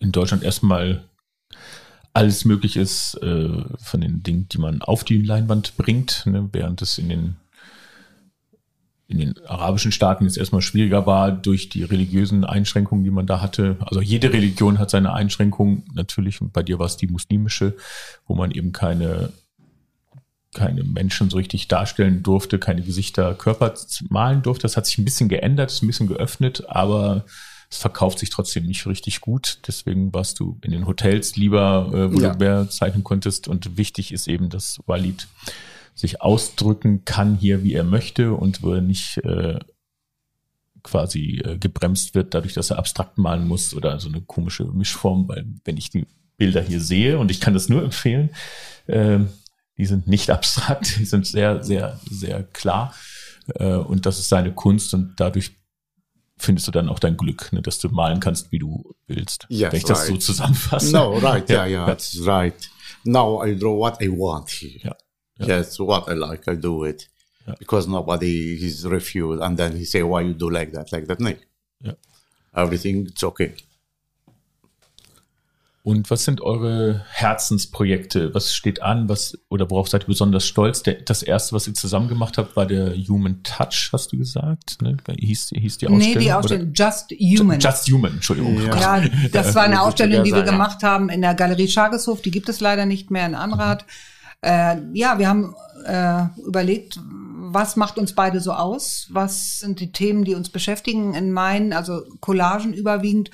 in 0.00 0.10
Deutschland 0.10 0.42
erstmal 0.42 1.04
alles 2.16 2.46
möglich 2.46 2.76
ist 2.76 3.14
äh, 3.22 3.48
von 3.78 4.00
den 4.00 4.22
Dingen, 4.22 4.48
die 4.48 4.56
man 4.56 4.80
auf 4.80 5.04
die 5.04 5.20
Leinwand 5.20 5.76
bringt, 5.76 6.22
ne, 6.24 6.48
während 6.50 6.80
es 6.80 6.96
in 6.96 7.10
den 7.10 7.36
in 9.08 9.18
den 9.18 9.34
arabischen 9.46 9.92
Staaten 9.92 10.24
jetzt 10.24 10.36
erstmal 10.36 10.62
schwieriger 10.62 11.06
war 11.06 11.30
durch 11.30 11.68
die 11.68 11.84
religiösen 11.84 12.44
Einschränkungen, 12.44 13.04
die 13.04 13.10
man 13.12 13.26
da 13.26 13.40
hatte. 13.40 13.76
Also 13.80 14.00
jede 14.00 14.32
Religion 14.32 14.80
hat 14.80 14.90
seine 14.90 15.12
Einschränkungen. 15.12 15.84
Natürlich, 15.94 16.40
bei 16.40 16.64
dir 16.64 16.80
war 16.80 16.86
es 16.86 16.96
die 16.96 17.06
muslimische, 17.06 17.76
wo 18.26 18.34
man 18.34 18.50
eben 18.50 18.72
keine 18.72 19.32
keine 20.54 20.84
Menschen 20.84 21.28
so 21.28 21.36
richtig 21.36 21.68
darstellen 21.68 22.22
durfte, 22.22 22.58
keine 22.58 22.80
Gesichter, 22.82 23.34
Körper 23.34 23.74
malen 24.08 24.42
durfte. 24.42 24.62
Das 24.62 24.76
hat 24.78 24.86
sich 24.86 24.96
ein 24.96 25.04
bisschen 25.04 25.28
geändert, 25.28 25.70
ist 25.70 25.82
ein 25.82 25.86
bisschen 25.86 26.08
geöffnet, 26.08 26.64
aber 26.66 27.26
es 27.76 27.82
verkauft 27.82 28.18
sich 28.18 28.30
trotzdem 28.30 28.64
nicht 28.64 28.86
richtig 28.86 29.20
gut. 29.20 29.58
Deswegen 29.68 30.12
warst 30.14 30.40
du 30.40 30.58
in 30.62 30.70
den 30.70 30.86
Hotels 30.86 31.36
lieber, 31.36 31.90
äh, 31.92 32.12
wo 32.14 32.20
Ja. 32.20 32.32
du 32.32 32.38
mehr 32.38 32.70
zeichnen 32.70 33.04
konntest. 33.04 33.48
Und 33.48 33.76
wichtig 33.76 34.12
ist 34.12 34.28
eben, 34.28 34.48
dass 34.48 34.78
Walid 34.86 35.28
sich 35.94 36.22
ausdrücken 36.22 37.04
kann 37.04 37.36
hier, 37.36 37.62
wie 37.62 37.74
er 37.74 37.84
möchte 37.84 38.32
und 38.32 38.62
wo 38.62 38.72
er 38.74 38.80
nicht 38.80 39.18
äh, 39.18 39.58
quasi 40.82 41.42
äh, 41.44 41.58
gebremst 41.58 42.14
wird, 42.14 42.32
dadurch, 42.34 42.54
dass 42.54 42.70
er 42.70 42.78
abstrakt 42.78 43.18
malen 43.18 43.46
muss 43.46 43.74
oder 43.74 43.98
so 44.00 44.08
eine 44.08 44.20
komische 44.22 44.64
Mischform, 44.64 45.28
weil 45.28 45.44
wenn 45.64 45.76
ich 45.76 45.90
die 45.90 46.06
Bilder 46.38 46.62
hier 46.62 46.80
sehe, 46.80 47.18
und 47.18 47.30
ich 47.30 47.40
kann 47.40 47.54
das 47.54 47.68
nur 47.68 47.82
empfehlen, 47.82 48.30
ähm, 48.88 49.28
die 49.76 49.86
sind 49.86 50.06
nicht 50.06 50.30
abstrakt, 50.36 50.96
die 50.98 51.04
sind 51.04 51.26
sehr, 51.26 51.62
sehr, 51.62 52.00
sehr 52.10 52.42
klar. 52.42 52.94
Äh, 53.54 53.74
und 53.74 54.06
das 54.06 54.18
ist 54.18 54.28
seine 54.30 54.52
Kunst 54.52 54.94
und 54.94 55.14
dadurch 55.18 55.56
findest 56.38 56.66
du 56.68 56.72
dann 56.72 56.88
auch 56.88 56.98
dein 56.98 57.16
Glück, 57.16 57.52
ne, 57.52 57.62
dass 57.62 57.78
du 57.78 57.88
malen 57.88 58.20
kannst, 58.20 58.52
wie 58.52 58.58
du 58.58 58.94
willst. 59.06 59.46
Yes, 59.48 59.72
Wenn 59.72 59.78
ich 59.78 59.84
das 59.84 60.06
so 60.06 60.12
right. 60.12 60.22
zusammenfasse. 60.22 60.92
No, 60.92 61.16
right. 61.18 61.48
Yeah, 61.50 61.66
yeah, 61.66 61.86
that's 61.86 62.18
right. 62.26 62.70
Now 63.04 63.42
I 63.44 63.54
draw 63.56 63.78
what 63.78 64.00
I 64.02 64.08
want 64.08 64.50
here. 64.50 64.78
Ja. 64.82 64.96
Ja. 65.38 65.46
Yes, 65.58 65.78
what 65.78 66.08
I 66.08 66.14
like, 66.14 66.46
I 66.50 66.56
do 66.56 66.84
it. 66.84 67.08
Ja. 67.46 67.54
Because 67.58 67.88
nobody 67.88 68.54
is 68.64 68.84
refused, 68.84 69.40
and 69.42 69.56
then 69.56 69.76
he 69.76 69.84
say, 69.84 70.02
"Why 70.02 70.22
you 70.22 70.34
do 70.34 70.50
like 70.50 70.72
that, 70.72 70.90
like 70.92 71.06
that?" 71.06 71.20
No, 71.20 71.30
Ja. 71.82 71.94
everything 72.54 73.06
it's 73.06 73.22
okay. 73.22 73.54
Und 75.86 76.10
was 76.10 76.24
sind 76.24 76.40
eure 76.40 77.04
Herzensprojekte? 77.10 78.34
Was 78.34 78.52
steht 78.52 78.82
an? 78.82 79.08
Was 79.08 79.38
oder 79.48 79.70
worauf 79.70 79.88
seid 79.88 80.02
ihr 80.02 80.08
besonders 80.08 80.44
stolz? 80.44 80.82
Der, 80.82 80.94
das 80.94 81.22
erste, 81.22 81.54
was 81.54 81.68
ihr 81.68 81.74
zusammen 81.74 82.08
gemacht 82.08 82.38
habt, 82.38 82.56
war 82.56 82.66
der 82.66 82.92
Human 82.96 83.44
Touch, 83.44 83.90
hast 83.92 84.10
du 84.10 84.18
gesagt? 84.18 84.82
Ne? 84.82 84.96
Hieß, 85.16 85.50
hieß 85.54 85.78
die 85.78 85.86
Ausstellung? 85.86 85.98
Nee, 85.98 86.18
die 86.18 86.26
oder- 86.26 86.38
Ausstellung 86.38 86.72
Just 86.74 87.12
Human. 87.12 87.60
Just 87.60 87.88
Human, 87.88 88.14
Entschuldigung. 88.14 88.60
Ja. 88.60 88.98
Ja, 88.98 89.08
das 89.32 89.54
war 89.54 89.62
eine 89.62 89.80
Ausstellung, 89.80 90.24
die 90.24 90.34
wir 90.34 90.42
gemacht 90.42 90.82
haben 90.82 91.08
in 91.08 91.20
der 91.20 91.36
Galerie 91.36 91.68
Schargeshof. 91.68 92.20
Die 92.20 92.32
gibt 92.32 92.48
es 92.48 92.58
leider 92.58 92.84
nicht 92.84 93.12
mehr 93.12 93.24
in 93.24 93.36
Anrad. 93.36 93.84
Äh, 94.40 94.78
ja, 94.92 95.20
wir 95.20 95.28
haben 95.28 95.54
äh, 95.84 96.24
überlegt, 96.44 96.98
was 97.04 97.76
macht 97.76 97.96
uns 97.96 98.12
beide 98.12 98.40
so 98.40 98.52
aus? 98.52 99.06
Was 99.10 99.60
sind 99.60 99.78
die 99.78 99.92
Themen, 99.92 100.24
die 100.24 100.34
uns 100.34 100.48
beschäftigen? 100.48 101.14
In 101.14 101.30
meinen, 101.30 101.72
also 101.72 102.02
Collagen 102.18 102.72
überwiegend, 102.72 103.30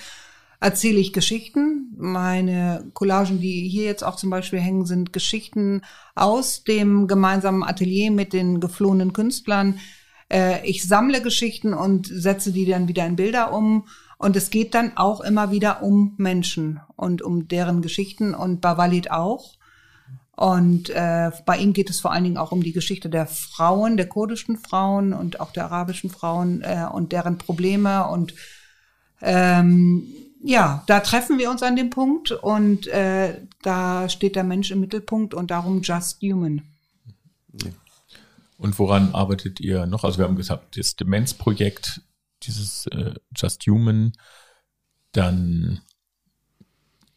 erzähle 0.63 1.01
ich 1.01 1.13
Geschichten. 1.13 1.93
Meine 1.97 2.85
Collagen, 2.95 3.41
die 3.41 3.69
hier 3.69 3.85
jetzt 3.85 4.05
auch 4.05 4.17
zum 4.17 4.31
Beispiel 4.31 4.61
hängen, 4.61 4.87
sind 4.87 5.13
Geschichten 5.13 5.83
aus 6.15 6.63
dem 6.63 7.09
gemeinsamen 7.09 7.65
Atelier 7.65 8.11
mit 8.11 8.33
den 8.33 8.61
geflohenen 8.61 9.13
Künstlern. 9.13 9.81
Äh, 10.31 10.65
ich 10.65 10.87
sammle 10.87 11.21
Geschichten 11.21 11.75
und 11.75 12.07
setze 12.07 12.53
die 12.53 12.65
dann 12.65 12.87
wieder 12.87 13.05
in 13.07 13.17
Bilder 13.17 13.53
um. 13.53 13.87
Und 14.19 14.37
es 14.37 14.51
geht 14.51 14.75
dann 14.75 14.97
auch 14.97 15.21
immer 15.21 15.51
wieder 15.51 15.83
um 15.83 16.15
Menschen 16.17 16.81
und 16.95 17.23
um 17.23 17.49
deren 17.49 17.83
Geschichten 17.83 18.33
und 18.33 18.61
bei 18.61 18.77
Walid 18.77 19.11
auch. 19.11 19.57
Und 20.37 20.91
äh, 20.91 21.33
bei 21.45 21.59
ihm 21.59 21.73
geht 21.73 21.91
es 21.91 21.99
vor 21.99 22.13
allen 22.13 22.25
Dingen 22.25 22.37
auch 22.37 22.53
um 22.53 22.63
die 22.63 22.73
Geschichte 22.73 23.11
der 23.11 23.27
Frauen, 23.27 23.97
der 23.97 24.09
kurdischen 24.09 24.59
Frauen 24.59 25.13
und 25.13 25.41
auch 25.41 25.51
der 25.51 25.65
arabischen 25.65 26.09
Frauen 26.09 26.63
äh, 26.63 26.87
und 26.91 27.11
deren 27.11 27.37
Probleme. 27.37 28.07
Und 28.07 28.35
ähm, 29.21 30.07
ja, 30.43 30.83
da 30.87 31.01
treffen 31.01 31.39
wir 31.39 31.51
uns 31.51 31.63
an 31.63 31.77
dem 31.77 31.91
Punkt 31.91 32.33
und 32.33 32.87
äh, 32.89 33.41
da 33.63 34.09
steht 34.09 34.37
der 34.37 34.45
Mensch 34.45 34.71
im 34.71 34.81
Mittelpunkt 34.81 35.35
und 35.35 35.51
darum 35.51 35.83
Just 35.83 36.21
Human. 36.23 36.63
Und 38.59 38.79
woran 38.79 39.15
arbeitet 39.15 39.61
ihr 39.61 39.87
noch? 39.87 40.05
Also 40.05 40.19
wir 40.19 40.25
haben 40.25 40.37
gesagt, 40.37 40.77
das 40.77 40.97
Demenzprojekt, 40.97 42.03
dieses 42.43 42.87
äh, 42.89 43.15
Just 43.37 43.67
Human, 43.67 44.13
dann 45.13 45.81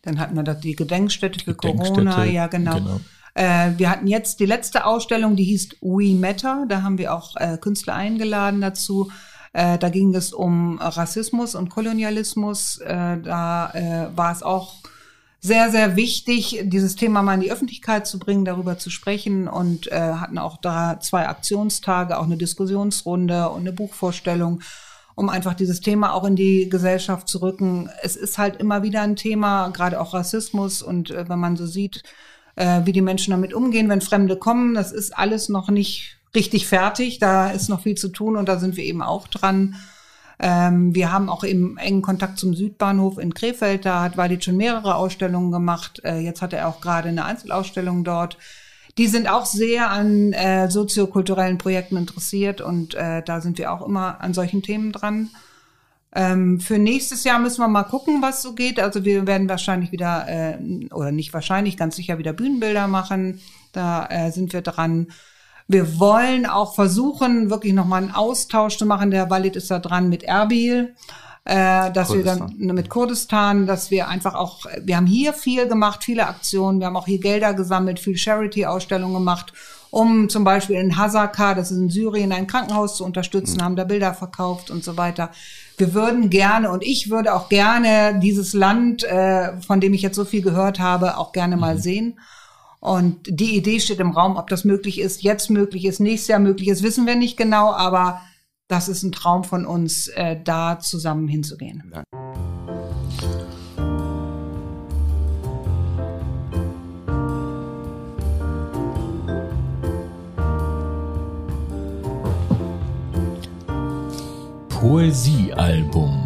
Dann 0.02 0.20
hatten 0.20 0.36
wir 0.36 0.44
da 0.44 0.54
die 0.54 0.76
Gedenkstätte 0.76 1.44
für 1.44 1.56
Gedenkstätte, 1.56 1.94
Corona, 1.94 2.26
ja 2.26 2.48
genau. 2.48 2.76
genau. 2.76 3.00
Äh, 3.34 3.72
wir 3.78 3.90
hatten 3.90 4.08
jetzt 4.08 4.40
die 4.40 4.46
letzte 4.46 4.86
Ausstellung, 4.86 5.36
die 5.36 5.44
hieß 5.44 5.78
We 5.82 6.16
Matter. 6.16 6.66
Da 6.70 6.84
haben 6.84 6.98
wir 6.98 7.14
auch 7.14 7.36
äh, 7.36 7.58
Künstler 7.58 7.96
eingeladen 7.96 8.62
dazu. 8.62 9.12
Äh, 9.56 9.78
da 9.78 9.88
ging 9.88 10.14
es 10.14 10.34
um 10.34 10.80
Rassismus 10.80 11.56
und 11.56 11.70
Kolonialismus. 11.70 12.80
Äh, 12.80 13.22
da 13.22 13.72
äh, 13.74 14.18
war 14.18 14.34
es 14.34 14.44
auch 14.44 14.74
sehr, 15.40 15.72
sehr 15.72 15.96
wichtig, 15.96 16.60
dieses 16.66 16.98
Thema 16.98 17.22
mal 17.22 17.36
in 17.36 17.40
die 17.40 17.54
Öffentlichkeit 17.54 18.06
zu 18.06 18.20
bringen, 18.20 18.44
darüber 18.44 18.78
zu 18.78 18.90
sprechen 18.90 19.48
und 19.48 19.90
äh, 19.90 19.96
hatten 19.96 20.38
auch 20.40 20.58
da 20.58 21.00
zwei 21.00 21.30
Aktionstage, 21.30 22.20
auch 22.20 22.26
eine 22.26 22.36
Diskussionsrunde 22.36 23.50
und 23.50 23.62
eine 23.62 23.72
Buchvorstellung. 23.72 24.62
um 25.18 25.30
einfach 25.30 25.54
dieses 25.54 25.80
Thema 25.80 26.14
auch 26.14 26.26
in 26.26 26.36
die 26.36 26.68
Gesellschaft 26.68 27.30
zu 27.30 27.42
rücken. 27.42 27.90
Es 28.04 28.18
ist 28.18 28.38
halt 28.38 28.58
immer 28.58 28.84
wieder 28.84 29.02
ein 29.04 29.16
Thema, 29.16 29.70
gerade 29.70 30.02
auch 30.02 30.14
Rassismus 30.14 30.82
und 30.82 31.12
äh, 31.12 31.30
wenn 31.30 31.40
man 31.40 31.56
so 31.56 31.66
sieht, 31.66 32.04
äh, 32.58 32.82
wie 32.84 32.92
die 32.92 33.02
Menschen 33.02 33.32
damit 33.32 33.54
umgehen, 33.54 33.88
wenn 33.88 34.02
Fremde 34.02 34.36
kommen, 34.36 34.74
das 34.74 34.92
ist 34.92 35.18
alles 35.18 35.48
noch 35.48 35.70
nicht 35.70 36.18
richtig 36.36 36.68
fertig. 36.68 37.20
Da 37.20 37.50
ist 37.50 37.70
noch 37.70 37.82
viel 37.82 37.96
zu 37.96 38.10
tun 38.10 38.38
und 38.38 38.48
da 38.48 38.60
sind 38.60 38.78
wir 38.78 38.84
eben 38.84 39.02
auch 39.02 39.28
dran. 39.28 39.76
Ähm, 40.40 40.94
wir 40.94 41.12
haben 41.12 41.30
auch 41.30 41.44
im 41.44 41.78
engen 41.78 42.02
Kontakt 42.02 42.38
zum 42.38 42.54
Südbahnhof 42.54 43.18
in 43.18 43.34
Krefeld, 43.34 43.86
da 43.86 44.02
hat 44.02 44.18
Walid 44.18 44.44
schon 44.44 44.58
mehrere 44.58 44.96
Ausstellungen 44.96 45.52
gemacht. 45.52 46.02
Äh, 46.04 46.20
jetzt 46.20 46.42
hat 46.42 46.54
er 46.54 46.68
auch 46.68 46.82
gerade 46.82 47.10
eine 47.10 47.26
Einzelausstellung 47.26 48.04
dort. 48.04 48.38
Die 48.98 49.08
sind 49.08 49.30
auch 49.30 49.46
sehr 49.46 49.92
an 49.92 50.34
äh, 50.34 50.70
soziokulturellen 50.70 51.58
Projekten 51.58 51.98
interessiert 51.98 52.62
und 52.62 52.96
äh, 52.96 53.22
da 53.24 53.42
sind 53.42 53.58
wir 53.58 53.72
auch 53.72 53.86
immer 53.86 54.22
an 54.22 54.34
solchen 54.34 54.62
Themen 54.62 54.92
dran. 54.92 55.30
Ähm, 56.14 56.62
für 56.62 56.80
nächstes 56.80 57.26
Jahr 57.26 57.40
müssen 57.40 57.60
wir 57.60 57.68
mal 57.68 57.84
gucken, 57.84 58.22
was 58.22 58.42
so 58.42 58.54
geht. 58.54 58.80
Also 58.80 59.04
wir 59.04 59.28
werden 59.28 59.50
wahrscheinlich 59.50 59.92
wieder, 59.92 60.28
äh, 60.30 60.58
oder 60.94 61.12
nicht 61.12 61.34
wahrscheinlich, 61.34 61.76
ganz 61.76 61.98
sicher 61.98 62.18
wieder 62.18 62.32
Bühnenbilder 62.32 62.88
machen. 62.88 63.42
Da 63.74 64.08
äh, 64.08 64.32
sind 64.32 64.54
wir 64.54 64.62
dran. 64.62 65.08
Wir 65.68 66.00
wollen 66.00 66.46
auch 66.46 66.76
versuchen, 66.76 67.50
wirklich 67.50 67.74
nochmal 67.74 68.04
einen 68.04 68.12
Austausch 68.12 68.78
zu 68.78 68.86
machen. 68.86 69.10
Der 69.10 69.30
Walid 69.30 69.56
ist 69.56 69.72
da 69.72 69.80
dran 69.80 70.10
mit 70.10 70.24
Erbil, 70.24 70.94
äh, 71.44 71.92
dass 71.92 72.10
Kurdistan. 72.10 72.54
wir 72.58 72.68
dann 72.68 72.76
mit 72.76 72.90
Kurdistan, 72.90 73.66
dass 73.66 73.90
wir 73.90 74.08
einfach 74.08 74.36
auch, 74.36 74.66
wir 74.84 74.96
haben 74.96 75.08
hier 75.08 75.34
viel 75.34 75.68
gemacht, 75.68 76.04
viele 76.04 76.28
Aktionen, 76.28 76.80
wir 76.80 76.88
haben 76.88 76.98
auch 76.98 77.08
hier 77.08 77.20
Gelder 77.20 77.54
gesammelt, 77.56 78.00
viel 78.00 78.16
Charity-Ausstellungen 78.16 79.16
gemacht, 79.16 79.54
um 79.90 80.30
zum 80.30 80.44
Beispiel 80.44 80.76
in 80.76 80.98
Hasaka, 80.98 81.56
das 81.56 81.72
ist 81.72 81.78
in 81.78 81.90
Syrien, 81.90 82.32
ein 82.32 82.48
Krankenhaus 82.48 82.98
zu 82.98 83.06
unterstützen, 83.06 83.58
mhm. 83.58 83.64
haben 83.64 83.76
da 83.76 83.86
Bilder 83.86 84.14
verkauft 84.14 84.70
und 84.70 84.84
so 84.84 84.98
weiter. 84.98 85.32
Wir 85.78 85.94
würden 85.96 86.30
gerne 86.30 86.70
und 86.70 86.84
ich 86.84 87.10
würde 87.10 87.34
auch 87.34 87.50
gerne 87.50 88.20
dieses 88.20 88.54
Land, 88.54 89.04
äh, 89.04 89.60
von 89.62 89.80
dem 89.80 89.94
ich 89.94 90.04
jetzt 90.04 90.16
so 90.16 90.26
viel 90.26 90.42
gehört 90.42 90.80
habe, 90.80 91.18
auch 91.18 91.32
gerne 91.32 91.58
mal 91.58 91.76
mhm. 91.76 91.80
sehen. 91.80 92.20
Und 92.86 93.22
die 93.26 93.58
Idee 93.58 93.80
steht 93.80 94.00
im 94.00 94.12
Raum, 94.12 94.38
ob 94.38 94.48
das 94.48 94.64
möglich 94.64 95.00
ist, 95.00 95.24
jetzt 95.24 95.50
möglich 95.50 95.86
ist, 95.86 96.00
nächstes 96.00 96.28
Jahr 96.28 96.40
möglich 96.40 96.68
ist, 96.68 96.84
wissen 96.84 97.08
wir 97.08 97.16
nicht 97.16 97.36
genau, 97.36 97.72
aber 97.72 98.22
das 98.68 98.90
ist 98.90 99.02
ein 99.02 99.12
Traum 99.12 99.44
von 99.44 99.66
uns, 99.66 100.08
äh, 100.10 100.40
da 100.44 100.78
zusammen 100.78 101.28
hinzugehen. 101.28 101.92
Ja. 101.92 102.04
Poesiealbum. 114.70 116.25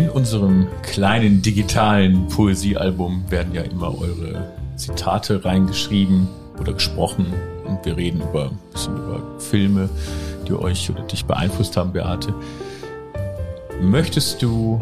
In 0.00 0.08
unserem 0.08 0.66
kleinen 0.80 1.42
digitalen 1.42 2.26
Poesiealbum 2.28 3.22
werden 3.28 3.52
ja 3.52 3.60
immer 3.60 3.88
eure 4.00 4.50
Zitate 4.76 5.44
reingeschrieben 5.44 6.26
oder 6.58 6.72
gesprochen 6.72 7.26
und 7.66 7.84
wir 7.84 7.98
reden 7.98 8.22
über 8.22 8.44
ein 8.44 8.58
bisschen 8.72 8.96
über 8.96 9.20
Filme, 9.38 9.90
die 10.48 10.54
euch 10.54 10.88
oder 10.88 11.02
dich 11.02 11.26
beeinflusst 11.26 11.76
haben, 11.76 11.92
Beate. 11.92 12.32
Möchtest 13.82 14.40
du 14.40 14.80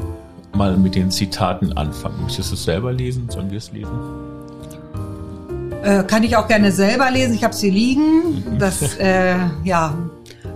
mal 0.55 0.77
mit 0.77 0.95
den 0.95 1.11
Zitaten 1.11 1.73
anfangen? 1.73 2.23
Möchtest 2.23 2.53
du 2.53 2.55
es 2.55 2.63
selber 2.63 2.93
lesen? 2.93 3.29
Sollen 3.29 3.51
wir 3.51 3.59
es 3.59 3.73
lesen? 3.73 3.91
Äh, 5.83 6.05
kann 6.05 6.23
ich 6.23 6.37
auch 6.37 6.47
gerne 6.47 6.71
selber 6.71 7.11
lesen. 7.11 7.35
Ich 7.35 7.43
habe 7.43 7.55
sie 7.55 7.71
liegen. 7.71 8.45
Mhm. 8.53 8.59
Das, 8.61 8.97
äh, 8.99 9.35
ja, 9.65 9.97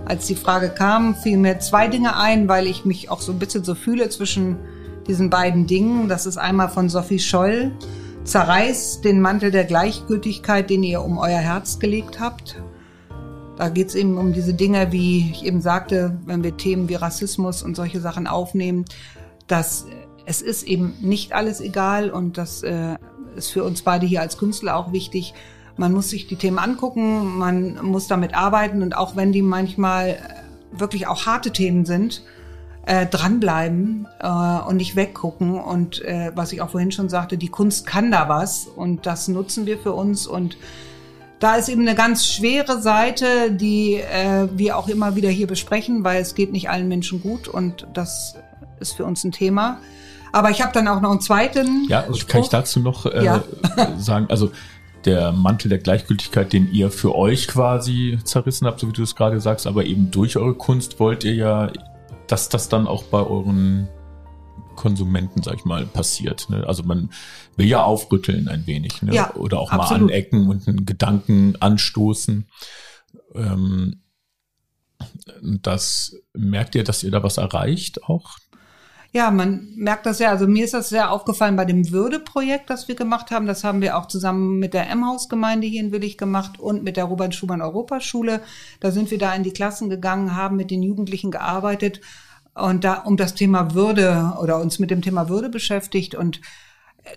als 0.05 0.27
die 0.27 0.35
Frage 0.35 0.69
kam, 0.69 1.15
fielen 1.15 1.41
mir 1.41 1.59
zwei 1.59 1.87
Dinge 1.87 2.17
ein, 2.17 2.47
weil 2.47 2.67
ich 2.67 2.85
mich 2.85 3.09
auch 3.09 3.21
so 3.21 3.31
ein 3.31 3.39
bisschen 3.39 3.63
so 3.63 3.75
fühle 3.75 4.09
zwischen 4.09 4.57
diesen 5.07 5.29
beiden 5.29 5.67
Dingen. 5.67 6.07
Das 6.07 6.25
ist 6.25 6.37
einmal 6.37 6.69
von 6.69 6.89
Sophie 6.89 7.19
Scholl. 7.19 7.71
Zerreißt 8.23 9.03
den 9.03 9.21
Mantel 9.21 9.51
der 9.51 9.65
Gleichgültigkeit, 9.65 10.69
den 10.69 10.83
ihr 10.83 11.01
um 11.01 11.17
euer 11.17 11.39
Herz 11.39 11.79
gelegt 11.79 12.19
habt. 12.19 12.61
Da 13.57 13.69
geht 13.69 13.89
es 13.89 13.95
eben 13.95 14.17
um 14.17 14.33
diese 14.33 14.53
Dinge, 14.53 14.91
wie 14.91 15.29
ich 15.31 15.45
eben 15.45 15.61
sagte, 15.61 16.17
wenn 16.25 16.43
wir 16.43 16.57
Themen 16.57 16.89
wie 16.89 16.95
Rassismus 16.95 17.61
und 17.61 17.75
solche 17.75 17.99
Sachen 17.99 18.27
aufnehmen, 18.27 18.85
dass 19.47 19.85
es 20.25 20.41
ist 20.41 20.63
eben 20.63 20.93
nicht 21.01 21.33
alles 21.33 21.59
egal 21.59 22.09
und 22.09 22.37
das 22.37 22.63
äh, 22.63 22.95
ist 23.35 23.51
für 23.51 23.63
uns 23.63 23.81
beide 23.81 24.05
hier 24.05 24.21
als 24.21 24.37
Künstler 24.37 24.77
auch 24.77 24.93
wichtig, 24.93 25.33
man 25.77 25.93
muss 25.93 26.09
sich 26.09 26.27
die 26.27 26.35
Themen 26.35 26.59
angucken, 26.59 27.37
man 27.37 27.83
muss 27.83 28.07
damit 28.07 28.35
arbeiten 28.35 28.81
und 28.81 28.95
auch 28.95 29.15
wenn 29.15 29.31
die 29.31 29.41
manchmal 29.41 30.09
äh, 30.09 30.17
wirklich 30.71 31.07
auch 31.07 31.25
harte 31.25 31.51
Themen 31.51 31.85
sind, 31.85 32.23
äh, 32.85 33.05
dranbleiben 33.05 34.07
äh, 34.19 34.27
und 34.27 34.77
nicht 34.77 34.95
weggucken. 34.95 35.59
Und 35.59 36.03
äh, 36.03 36.31
was 36.35 36.51
ich 36.51 36.61
auch 36.61 36.69
vorhin 36.71 36.91
schon 36.91 37.09
sagte, 37.09 37.37
die 37.37 37.49
Kunst 37.49 37.85
kann 37.85 38.11
da 38.11 38.29
was 38.29 38.67
und 38.67 39.05
das 39.05 39.27
nutzen 39.27 39.65
wir 39.65 39.77
für 39.77 39.93
uns. 39.93 40.27
Und 40.27 40.57
da 41.39 41.55
ist 41.55 41.69
eben 41.69 41.81
eine 41.81 41.95
ganz 41.95 42.27
schwere 42.27 42.81
Seite, 42.81 43.51
die 43.51 43.95
äh, 43.95 44.47
wir 44.53 44.77
auch 44.77 44.87
immer 44.87 45.15
wieder 45.15 45.29
hier 45.29 45.47
besprechen, 45.47 46.03
weil 46.03 46.21
es 46.21 46.35
geht 46.35 46.51
nicht 46.51 46.69
allen 46.69 46.87
Menschen 46.87 47.21
gut 47.21 47.47
und 47.47 47.87
das 47.93 48.35
ist 48.79 48.93
für 48.93 49.05
uns 49.05 49.23
ein 49.23 49.31
Thema. 49.31 49.79
Aber 50.31 50.49
ich 50.49 50.61
habe 50.61 50.73
dann 50.73 50.87
auch 50.87 50.99
noch 50.99 51.11
einen 51.11 51.21
zweiten. 51.21 51.85
Ja, 51.87 52.01
also 52.01 52.25
kann 52.25 52.41
ich 52.41 52.49
dazu 52.49 52.79
noch 52.79 53.05
äh, 53.05 53.23
ja. 53.23 53.43
sagen, 53.97 54.25
also 54.29 54.51
der 55.05 55.31
Mantel 55.31 55.69
der 55.69 55.79
Gleichgültigkeit, 55.79 56.53
den 56.53 56.71
ihr 56.71 56.91
für 56.91 57.15
euch 57.15 57.47
quasi 57.47 58.19
zerrissen 58.23 58.67
habt, 58.67 58.79
so 58.79 58.87
wie 58.87 58.93
du 58.93 59.03
es 59.03 59.15
gerade 59.15 59.39
sagst, 59.39 59.67
aber 59.67 59.85
eben 59.85 60.11
durch 60.11 60.37
eure 60.37 60.55
Kunst 60.55 60.99
wollt 60.99 61.23
ihr 61.23 61.35
ja, 61.35 61.71
dass 62.27 62.49
das 62.49 62.69
dann 62.69 62.87
auch 62.87 63.03
bei 63.03 63.21
euren 63.21 63.87
Konsumenten, 64.75 65.43
sag 65.43 65.55
ich 65.55 65.65
mal, 65.65 65.85
passiert. 65.85 66.49
Ne? 66.49 66.65
Also 66.67 66.83
man 66.83 67.09
will 67.55 67.67
ja 67.67 67.83
aufrütteln 67.83 68.47
ein 68.47 68.65
wenig 68.65 69.01
ne? 69.01 69.13
ja, 69.13 69.33
oder 69.35 69.59
auch 69.59 69.71
absolut. 69.71 70.01
mal 70.01 70.07
anecken 70.07 70.49
und 70.49 70.67
einen 70.67 70.85
Gedanken 70.85 71.55
anstoßen. 71.59 72.47
Ähm, 73.35 74.01
das 75.41 76.15
merkt 76.33 76.75
ihr, 76.75 76.83
dass 76.83 77.03
ihr 77.03 77.11
da 77.11 77.23
was 77.23 77.37
erreicht 77.37 78.03
auch 78.03 78.37
ja, 79.13 79.29
man 79.29 79.69
merkt 79.75 80.07
das 80.07 80.17
ja. 80.17 80.31
Also 80.31 80.47
mir 80.47 80.65
ist 80.65 80.73
das 80.73 80.89
sehr 80.89 81.11
aufgefallen 81.11 81.55
bei 81.55 81.65
dem 81.65 81.91
Würde-Projekt, 81.91 82.71
das 82.71 82.87
wir 82.87 82.95
gemacht 82.95 83.29
haben. 83.29 83.45
Das 83.45 83.63
haben 83.63 83.79
wir 83.79 83.95
auch 83.95 84.07
zusammen 84.07 84.57
mit 84.57 84.73
der 84.73 84.89
M-Haus-Gemeinde 84.89 85.67
hier 85.67 85.81
in 85.81 85.91
Willig 85.91 86.17
gemacht 86.17 86.59
und 86.59 86.83
mit 86.83 86.97
der 86.97 87.05
Robert 87.05 87.35
Schumann 87.35 87.61
Europaschule. 87.61 88.41
Da 88.79 88.89
sind 88.89 89.11
wir 89.11 89.19
da 89.19 89.33
in 89.35 89.43
die 89.43 89.53
Klassen 89.53 89.89
gegangen, 89.89 90.35
haben 90.35 90.57
mit 90.57 90.71
den 90.71 90.81
Jugendlichen 90.81 91.29
gearbeitet 91.29 92.01
und 92.55 92.83
da 92.83 93.01
um 93.01 93.15
das 93.15 93.35
Thema 93.35 93.75
Würde 93.75 94.33
oder 94.41 94.59
uns 94.59 94.79
mit 94.79 94.89
dem 94.89 95.03
Thema 95.03 95.29
Würde 95.29 95.49
beschäftigt 95.49 96.15
und 96.15 96.41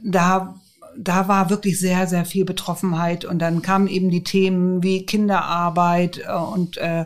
da 0.02 0.54
da 0.98 1.28
war 1.28 1.50
wirklich 1.50 1.78
sehr, 1.78 2.06
sehr 2.06 2.24
viel 2.24 2.46
Betroffenheit. 2.46 3.26
Und 3.26 3.38
dann 3.40 3.60
kamen 3.60 3.86
eben 3.86 4.10
die 4.10 4.24
Themen 4.24 4.82
wie 4.82 5.04
Kinderarbeit 5.04 6.22
äh, 6.26 6.32
und 6.32 6.78
äh, 6.78 7.04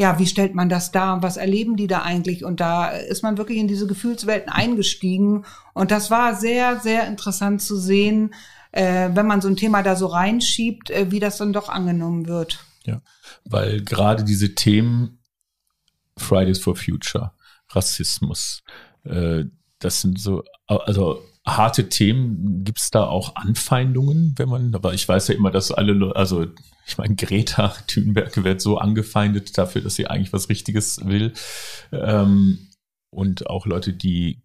ja, 0.00 0.18
wie 0.18 0.26
stellt 0.26 0.54
man 0.54 0.70
das 0.70 0.92
dar? 0.92 1.22
Was 1.22 1.36
erleben 1.36 1.76
die 1.76 1.86
da 1.86 2.00
eigentlich? 2.00 2.42
Und 2.42 2.58
da 2.58 2.88
ist 2.88 3.22
man 3.22 3.36
wirklich 3.36 3.58
in 3.58 3.68
diese 3.68 3.86
Gefühlswelten 3.86 4.50
eingestiegen. 4.50 5.44
Und 5.74 5.90
das 5.90 6.10
war 6.10 6.34
sehr, 6.34 6.80
sehr 6.80 7.06
interessant 7.06 7.60
zu 7.60 7.76
sehen, 7.76 8.32
äh, 8.72 9.10
wenn 9.12 9.26
man 9.26 9.42
so 9.42 9.48
ein 9.48 9.56
Thema 9.56 9.82
da 9.82 9.96
so 9.96 10.06
reinschiebt, 10.06 10.88
äh, 10.88 11.10
wie 11.10 11.20
das 11.20 11.36
dann 11.36 11.52
doch 11.52 11.68
angenommen 11.68 12.26
wird. 12.26 12.64
Ja, 12.86 13.02
weil 13.44 13.82
gerade 13.82 14.24
diese 14.24 14.54
Themen 14.54 15.18
Fridays 16.16 16.60
for 16.60 16.76
Future, 16.76 17.32
Rassismus, 17.68 18.62
äh, 19.04 19.44
das 19.80 20.00
sind 20.00 20.18
so, 20.18 20.44
also 20.66 21.22
harte 21.46 21.90
Themen. 21.90 22.64
Gibt 22.64 22.80
es 22.80 22.88
da 22.88 23.04
auch 23.04 23.36
Anfeindungen, 23.36 24.32
wenn 24.38 24.48
man, 24.48 24.74
aber 24.74 24.94
ich 24.94 25.06
weiß 25.06 25.28
ja 25.28 25.34
immer, 25.34 25.50
dass 25.50 25.70
alle, 25.70 26.16
also 26.16 26.46
ich 26.90 26.98
meine, 26.98 27.14
Greta 27.14 27.74
Thunberg 27.86 28.42
wird 28.42 28.60
so 28.60 28.78
angefeindet 28.78 29.56
dafür, 29.56 29.80
dass 29.80 29.94
sie 29.94 30.08
eigentlich 30.08 30.32
was 30.32 30.48
Richtiges 30.48 31.04
will. 31.04 31.32
Ähm, 31.92 32.68
und 33.10 33.48
auch 33.48 33.66
Leute, 33.66 33.92
die 33.92 34.42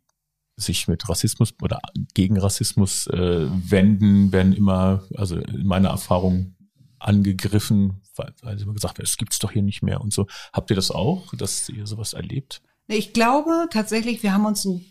sich 0.58 0.88
mit 0.88 1.10
Rassismus 1.10 1.54
oder 1.62 1.82
gegen 2.14 2.38
Rassismus 2.38 3.08
äh, 3.08 3.48
wenden, 3.50 4.32
werden 4.32 4.54
immer, 4.54 5.04
also 5.16 5.38
in 5.38 5.66
meiner 5.66 5.90
Erfahrung, 5.90 6.56
angegriffen, 7.00 8.02
weil, 8.16 8.34
weil 8.42 8.60
immer 8.60 8.74
gesagt 8.74 8.98
wird, 8.98 9.08
es 9.08 9.40
doch 9.40 9.52
hier 9.52 9.62
nicht 9.62 9.84
mehr 9.84 10.02
und 10.02 10.14
so. 10.14 10.28
Habt 10.54 10.70
ihr 10.70 10.76
das 10.76 10.92
auch, 10.92 11.34
dass 11.36 11.70
ihr 11.70 11.86
sowas 11.86 12.14
erlebt? 12.14 12.62
Ich 12.88 13.14
glaube 13.14 13.68
tatsächlich, 13.72 14.24
wir 14.24 14.34
haben 14.34 14.46
uns 14.46 14.66
einen 14.66 14.86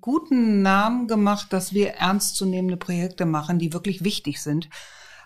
guten 0.00 0.62
Namen 0.62 1.08
gemacht, 1.08 1.52
dass 1.52 1.72
wir 1.72 1.90
ernstzunehmende 1.90 2.76
Projekte 2.76 3.26
machen, 3.26 3.58
die 3.58 3.72
wirklich 3.72 4.02
wichtig 4.02 4.40
sind. 4.40 4.68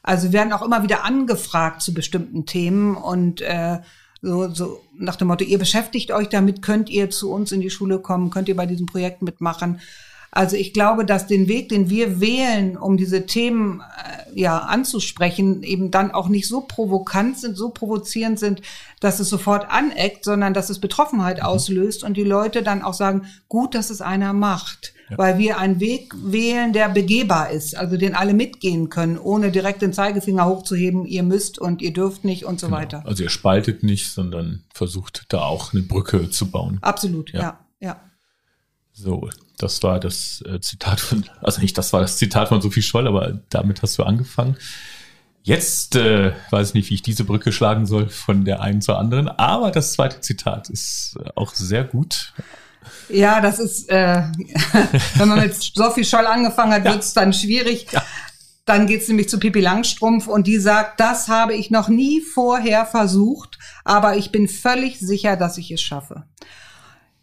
Also 0.07 0.29
wir 0.29 0.35
werden 0.35 0.53
auch 0.53 0.63
immer 0.63 0.85
wieder 0.85 1.05
angefragt 1.05 1.83
zu 1.83 1.93
bestimmten 1.93 2.47
Themen 2.47 2.95
und 2.95 3.41
äh, 3.41 3.81
so, 4.23 4.49
so 4.49 4.81
nach 4.97 5.17
dem 5.17 5.29
Motto, 5.29 5.45
ihr 5.45 5.59
beschäftigt 5.59 6.13
euch 6.13 6.29
damit, 6.29 6.63
könnt 6.63 6.89
ihr 6.89 7.11
zu 7.11 7.31
uns 7.31 7.51
in 7.53 7.61
die 7.61 7.71
Schule 7.71 7.99
kommen, 7.99 8.31
könnt 8.31 8.49
ihr 8.49 8.57
bei 8.57 8.67
diesem 8.67 8.87
Projekt 8.87 9.23
mitmachen. 9.23 9.81
Also 10.37 10.57
ich 10.57 10.73
glaube, 10.73 11.05
dass 11.05 11.27
den 11.27 11.49
Weg, 11.49 11.69
den 11.71 11.89
wir 11.91 12.21
wählen, 12.21 12.77
um 12.77 12.97
diese 12.97 13.27
Themen 13.27 13.81
äh, 13.81 14.39
ja 14.41 14.59
anzusprechen, 14.59 15.63
eben 15.63 15.91
dann 15.91 16.11
auch 16.11 16.29
nicht 16.29 16.47
so 16.47 16.61
provokant 16.61 17.39
sind, 17.39 17.57
so 17.57 17.71
provozierend 17.71 18.39
sind, 18.39 18.61
dass 19.01 19.19
es 19.21 19.29
sofort 19.29 19.71
aneckt, 19.71 20.25
sondern 20.25 20.55
dass 20.55 20.71
es 20.71 20.79
Betroffenheit 20.81 21.39
Mhm. 21.39 21.45
auslöst 21.45 22.05
und 22.05 22.17
die 22.17 22.25
Leute 22.25 22.63
dann 22.63 22.83
auch 22.83 22.95
sagen, 22.95 23.27
gut, 23.49 23.75
dass 23.75 23.91
es 23.91 24.01
einer 24.01 24.33
macht. 24.33 24.93
Weil 25.17 25.39
wir 25.39 25.59
einen 25.59 25.79
Weg 25.79 26.13
wählen, 26.17 26.73
der 26.73 26.89
begehbar 26.89 27.51
ist, 27.51 27.77
also 27.77 27.97
den 27.97 28.17
alle 28.17 28.35
mitgehen 28.35 28.89
können, 28.91 29.17
ohne 29.19 29.53
direkt 29.53 29.81
den 29.81 29.93
Zeigefinger 29.93 30.47
hochzuheben, 30.47 31.07
ihr 31.07 31.23
müsst 31.23 31.61
und 31.61 31.81
ihr 31.81 31.93
dürft 31.93 32.25
nicht 32.25 32.45
und 32.45 32.59
so 32.59 32.73
weiter. 32.73 33.05
Also 33.07 33.23
ihr 33.23 33.31
spaltet 33.31 33.85
nicht, 33.85 34.11
sondern 34.11 34.65
versucht 34.75 35.27
da 35.29 35.43
auch 35.43 35.73
eine 35.73 35.83
Brücke 35.83 36.29
zu 36.31 36.51
bauen. 36.51 36.79
Absolut, 36.83 37.33
Ja. 37.33 37.41
ja, 37.41 37.59
ja. 37.81 38.01
So, 38.99 39.29
das 39.59 39.83
war 39.83 40.01
das 40.01 40.43
äh, 40.47 40.59
Zitat 40.61 41.01
von, 41.01 41.27
also 41.43 41.61
nicht, 41.61 41.77
das 41.77 41.93
war 41.93 42.01
das 42.01 42.17
Zitat 42.17 42.49
von 42.49 42.63
Sophie 42.63 42.81
Scholl, 42.81 43.07
aber 43.07 43.39
damit 43.51 43.83
hast 43.83 43.99
du 43.99 44.05
angefangen. 44.05 44.57
Jetzt 45.43 45.97
äh, 45.97 46.33
weiß 46.51 46.69
ich 46.69 46.75
nicht, 46.75 46.91
wie 46.91 46.95
ich 46.95 47.03
diese 47.03 47.25
Brücke 47.25 47.53
schlagen 47.53 47.85
soll 47.85 48.09
von 48.09 48.47
der 48.47 48.63
einen 48.63 48.81
zur 48.81 48.99
anderen, 48.99 49.29
aber 49.29 49.71
das 49.71 49.93
zweite 49.93 50.23
Zitat 50.23 50.71
ist 50.71 51.19
äh, 51.23 51.29
auch 51.35 51.55
sehr 51.55 51.85
gut. 51.85 52.33
Ja, 53.11 53.43
das 53.43 53.59
ist, 53.59 53.91
äh, 53.91 54.23
wenn 55.17 55.29
man 55.29 55.41
mit 55.41 55.55
Sophie 55.55 56.05
Scholl 56.05 56.27
angefangen 56.27 56.73
hat, 56.73 56.85
wird's 56.85 57.13
dann 57.13 57.35
schwierig. 57.35 57.89
Dann 58.65 58.87
geht's 58.87 59.09
nämlich 59.09 59.29
zu 59.29 59.39
Pippi 59.39 59.61
Langstrumpf 59.61 60.27
und 60.27 60.47
die 60.47 60.59
sagt, 60.59 61.01
das 61.01 61.29
habe 61.29 61.55
ich 61.55 61.71
noch 61.71 61.89
nie 61.89 62.23
vorher 62.23 62.87
versucht, 62.87 63.59
aber 63.85 64.17
ich 64.17 64.33
bin 64.33 64.49
völlig 64.49 64.99
sicher, 64.99 65.37
dass 65.37 65.59
ich 65.59 65.71
es 65.71 65.83
schaffe. 65.83 66.25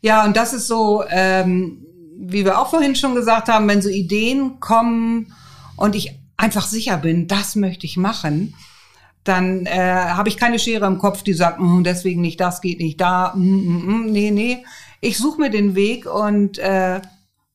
Ja, 0.04 0.26
und 0.26 0.36
das 0.36 0.52
ist 0.54 0.68
so, 0.68 1.04
ähm, 1.10 1.86
wie 2.18 2.44
wir 2.44 2.60
auch 2.60 2.68
vorhin 2.70 2.94
schon 2.96 3.16
gesagt 3.16 3.48
haben, 3.48 3.68
wenn 3.70 3.82
so 3.82 3.88
Ideen 3.88 4.60
kommen 4.60 5.34
und 5.78 5.96
ich 5.96 6.20
einfach 6.36 6.68
sicher 6.68 6.98
bin, 6.98 7.28
das 7.30 7.56
möchte 7.56 7.86
ich 7.86 7.96
machen, 7.96 8.54
dann 9.24 9.66
äh, 9.66 9.80
habe 9.80 10.28
ich 10.28 10.36
keine 10.36 10.60
Schere 10.60 10.86
im 10.88 10.98
Kopf, 10.98 11.24
die 11.24 11.32
sagt, 11.34 11.62
"Mm, 11.62 11.84
deswegen 11.84 12.20
nicht, 12.20 12.42
das 12.42 12.60
geht 12.60 12.80
nicht, 12.80 13.00
da, 13.00 13.34
mm, 13.34 13.40
mm, 13.40 13.86
mm, 13.86 14.12
nee, 14.12 14.32
nee. 14.32 14.66
Ich 15.00 15.18
suche 15.18 15.40
mir 15.40 15.50
den 15.50 15.74
Weg 15.74 16.06
und 16.06 16.58
äh, 16.58 17.00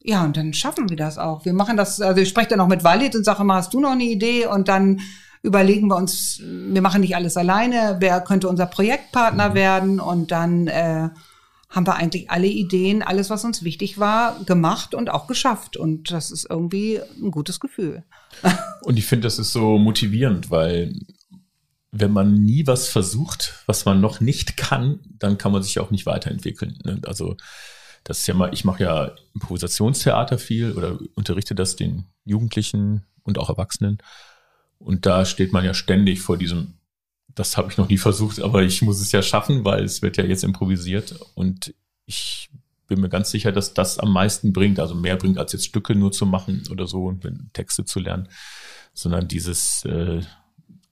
ja, 0.03 0.25
und 0.25 0.39
dann 0.39 0.55
schaffen 0.55 0.89
wir 0.89 0.97
das 0.97 1.19
auch. 1.19 1.45
Wir 1.45 1.53
machen 1.53 1.77
das, 1.77 2.01
also 2.01 2.19
ich 2.23 2.31
spreche 2.31 2.49
dann 2.49 2.61
auch 2.61 2.69
mit 2.69 2.83
Walid 2.83 3.15
und 3.15 3.25
sage 3.25 3.43
immer, 3.43 3.57
hast 3.57 3.75
du 3.75 3.81
noch 3.81 3.91
eine 3.93 4.05
Idee? 4.05 4.47
Und 4.47 4.69
dann 4.69 5.01
überlegen 5.43 5.89
wir 5.89 5.97
uns, 5.97 6.41
wir 6.43 6.81
machen 6.81 7.03
nicht 7.03 7.15
alles 7.15 7.37
alleine, 7.37 7.97
wer 8.01 8.23
könnte 8.23 8.49
unser 8.49 8.65
Projektpartner 8.67 9.53
werden? 9.53 10.01
Und 10.01 10.31
dann 10.31 10.67
äh, 10.69 11.11
haben 11.69 11.87
wir 11.87 11.97
eigentlich 11.97 12.31
alle 12.31 12.47
Ideen, 12.47 13.03
alles, 13.03 13.29
was 13.31 13.45
uns 13.45 13.63
wichtig 13.63 13.99
war, 13.99 14.43
gemacht 14.45 14.95
und 14.95 15.11
auch 15.11 15.27
geschafft. 15.27 15.77
Und 15.77 16.11
das 16.11 16.31
ist 16.31 16.47
irgendwie 16.49 17.01
ein 17.21 17.31
gutes 17.31 17.61
Gefühl. 17.61 18.05
Und 18.83 18.99
ich 18.99 19.07
finde, 19.07 19.27
das 19.27 19.39
ist 19.39 19.53
so 19.53 19.79
motivierend, 19.79 20.51
weil 20.51 20.95
wenn 21.91 22.13
man 22.13 22.35
nie 22.35 22.67
was 22.67 22.89
versucht, 22.89 23.63
was 23.67 23.85
man 23.85 24.01
noch 24.01 24.21
nicht 24.21 24.57
kann, 24.57 25.01
dann 25.19 25.39
kann 25.39 25.53
man 25.53 25.63
sich 25.63 25.79
auch 25.79 25.91
nicht 25.91 26.07
weiterentwickeln. 26.07 26.79
ne? 26.85 27.01
Also 27.07 27.37
das 28.05 28.21
ist 28.21 28.27
ja 28.27 28.35
mal, 28.35 28.53
ich 28.55 28.65
mache 28.65 28.85
ja 28.85 29.13
Improvisationstheater 29.35 30.39
viel 30.39 30.73
oder 30.73 30.99
unterrichte 31.15 31.55
das 31.55 31.77
den 31.77 32.05
Jugendlichen 32.25 33.05
und 33.23 33.39
auch 33.39 33.51
Erwachsenen. 33.51 33.99
Und 34.79 35.07
da 35.07 35.25
steht 35.25 35.53
man 35.53 35.65
ja 35.65 35.75
ständig 35.75 36.21
vor 36.21 36.39
diesem, 36.39 36.78
das 37.39 37.57
habe 37.57 37.71
ich 37.71 37.79
noch 37.79 37.89
nie 37.89 37.99
versucht, 37.99 38.41
aber 38.43 38.63
ich 38.63 38.83
muss 38.83 39.01
es 39.01 39.13
ja 39.13 39.23
schaffen, 39.23 39.65
weil 39.65 39.85
es 39.85 40.03
wird 40.03 40.17
ja 40.17 40.25
jetzt 40.25 40.43
improvisiert. 40.45 41.15
Und 41.35 41.73
ich 42.05 42.51
bin 42.89 43.01
mir 43.01 43.09
ganz 43.09 43.31
sicher, 43.31 43.53
dass 43.53 43.75
das 43.75 43.99
am 43.99 44.13
meisten 44.13 44.53
bringt, 44.53 44.81
also 44.81 44.95
mehr 44.95 45.17
bringt, 45.17 45.39
als 45.39 45.53
jetzt 45.53 45.67
Stücke 45.67 45.95
nur 45.95 46.11
zu 46.11 46.27
machen 46.27 46.63
oder 46.71 46.87
so 46.87 47.05
und 47.07 47.25
Texte 47.53 47.85
zu 47.85 48.01
lernen, 48.01 48.29
sondern 48.95 49.29
dieses 49.29 49.85
äh, 49.85 50.21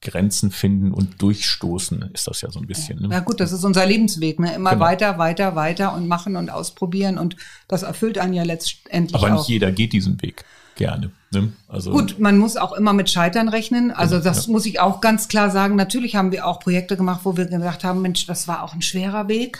Grenzen 0.02 0.50
finden 0.52 0.92
und 0.92 1.20
durchstoßen 1.20 2.10
ist 2.12 2.28
das 2.28 2.42
ja 2.42 2.50
so 2.50 2.60
ein 2.60 2.66
bisschen. 2.66 3.00
Ne? 3.00 3.08
Ja 3.10 3.20
gut, 3.20 3.40
das 3.40 3.50
ist 3.50 3.64
unser 3.64 3.86
Lebensweg, 3.86 4.38
ne? 4.38 4.54
Immer 4.54 4.70
Genau. 4.70 4.84
weiter, 4.84 5.18
weiter, 5.18 5.56
weiter 5.56 5.94
und 5.94 6.06
machen 6.06 6.36
und 6.36 6.50
ausprobieren 6.50 7.18
und 7.18 7.36
das 7.66 7.82
erfüllt 7.82 8.18
einen 8.18 8.34
ja 8.34 8.44
letztendlich 8.44 9.20
Aber 9.20 9.32
auch. 9.32 9.38
nicht 9.38 9.48
jeder 9.48 9.72
geht 9.72 9.92
diesen 9.92 10.20
Weg 10.22 10.44
gerne. 10.76 11.10
Ne? 11.32 11.52
Also 11.68 11.90
Gut, 11.90 12.18
man 12.20 12.38
muss 12.38 12.56
auch 12.56 12.72
immer 12.72 12.92
mit 12.92 13.10
Scheitern 13.10 13.48
rechnen. 13.48 13.90
Also 13.90 14.20
das 14.20 14.46
Ja. 14.46 14.52
muss 14.52 14.64
ich 14.66 14.78
auch 14.80 15.00
ganz 15.00 15.26
klar 15.28 15.50
sagen. 15.50 15.74
Natürlich 15.76 16.14
haben 16.14 16.30
wir 16.32 16.46
auch 16.46 16.60
Projekte 16.60 16.96
gemacht, 16.96 17.20
wo 17.24 17.36
wir 17.36 17.46
gedacht 17.46 17.82
haben, 17.84 18.00
Mensch, 18.02 18.26
das 18.26 18.46
war 18.46 18.62
auch 18.62 18.72
ein 18.74 18.82
schwerer 18.82 19.26
Weg 19.28 19.58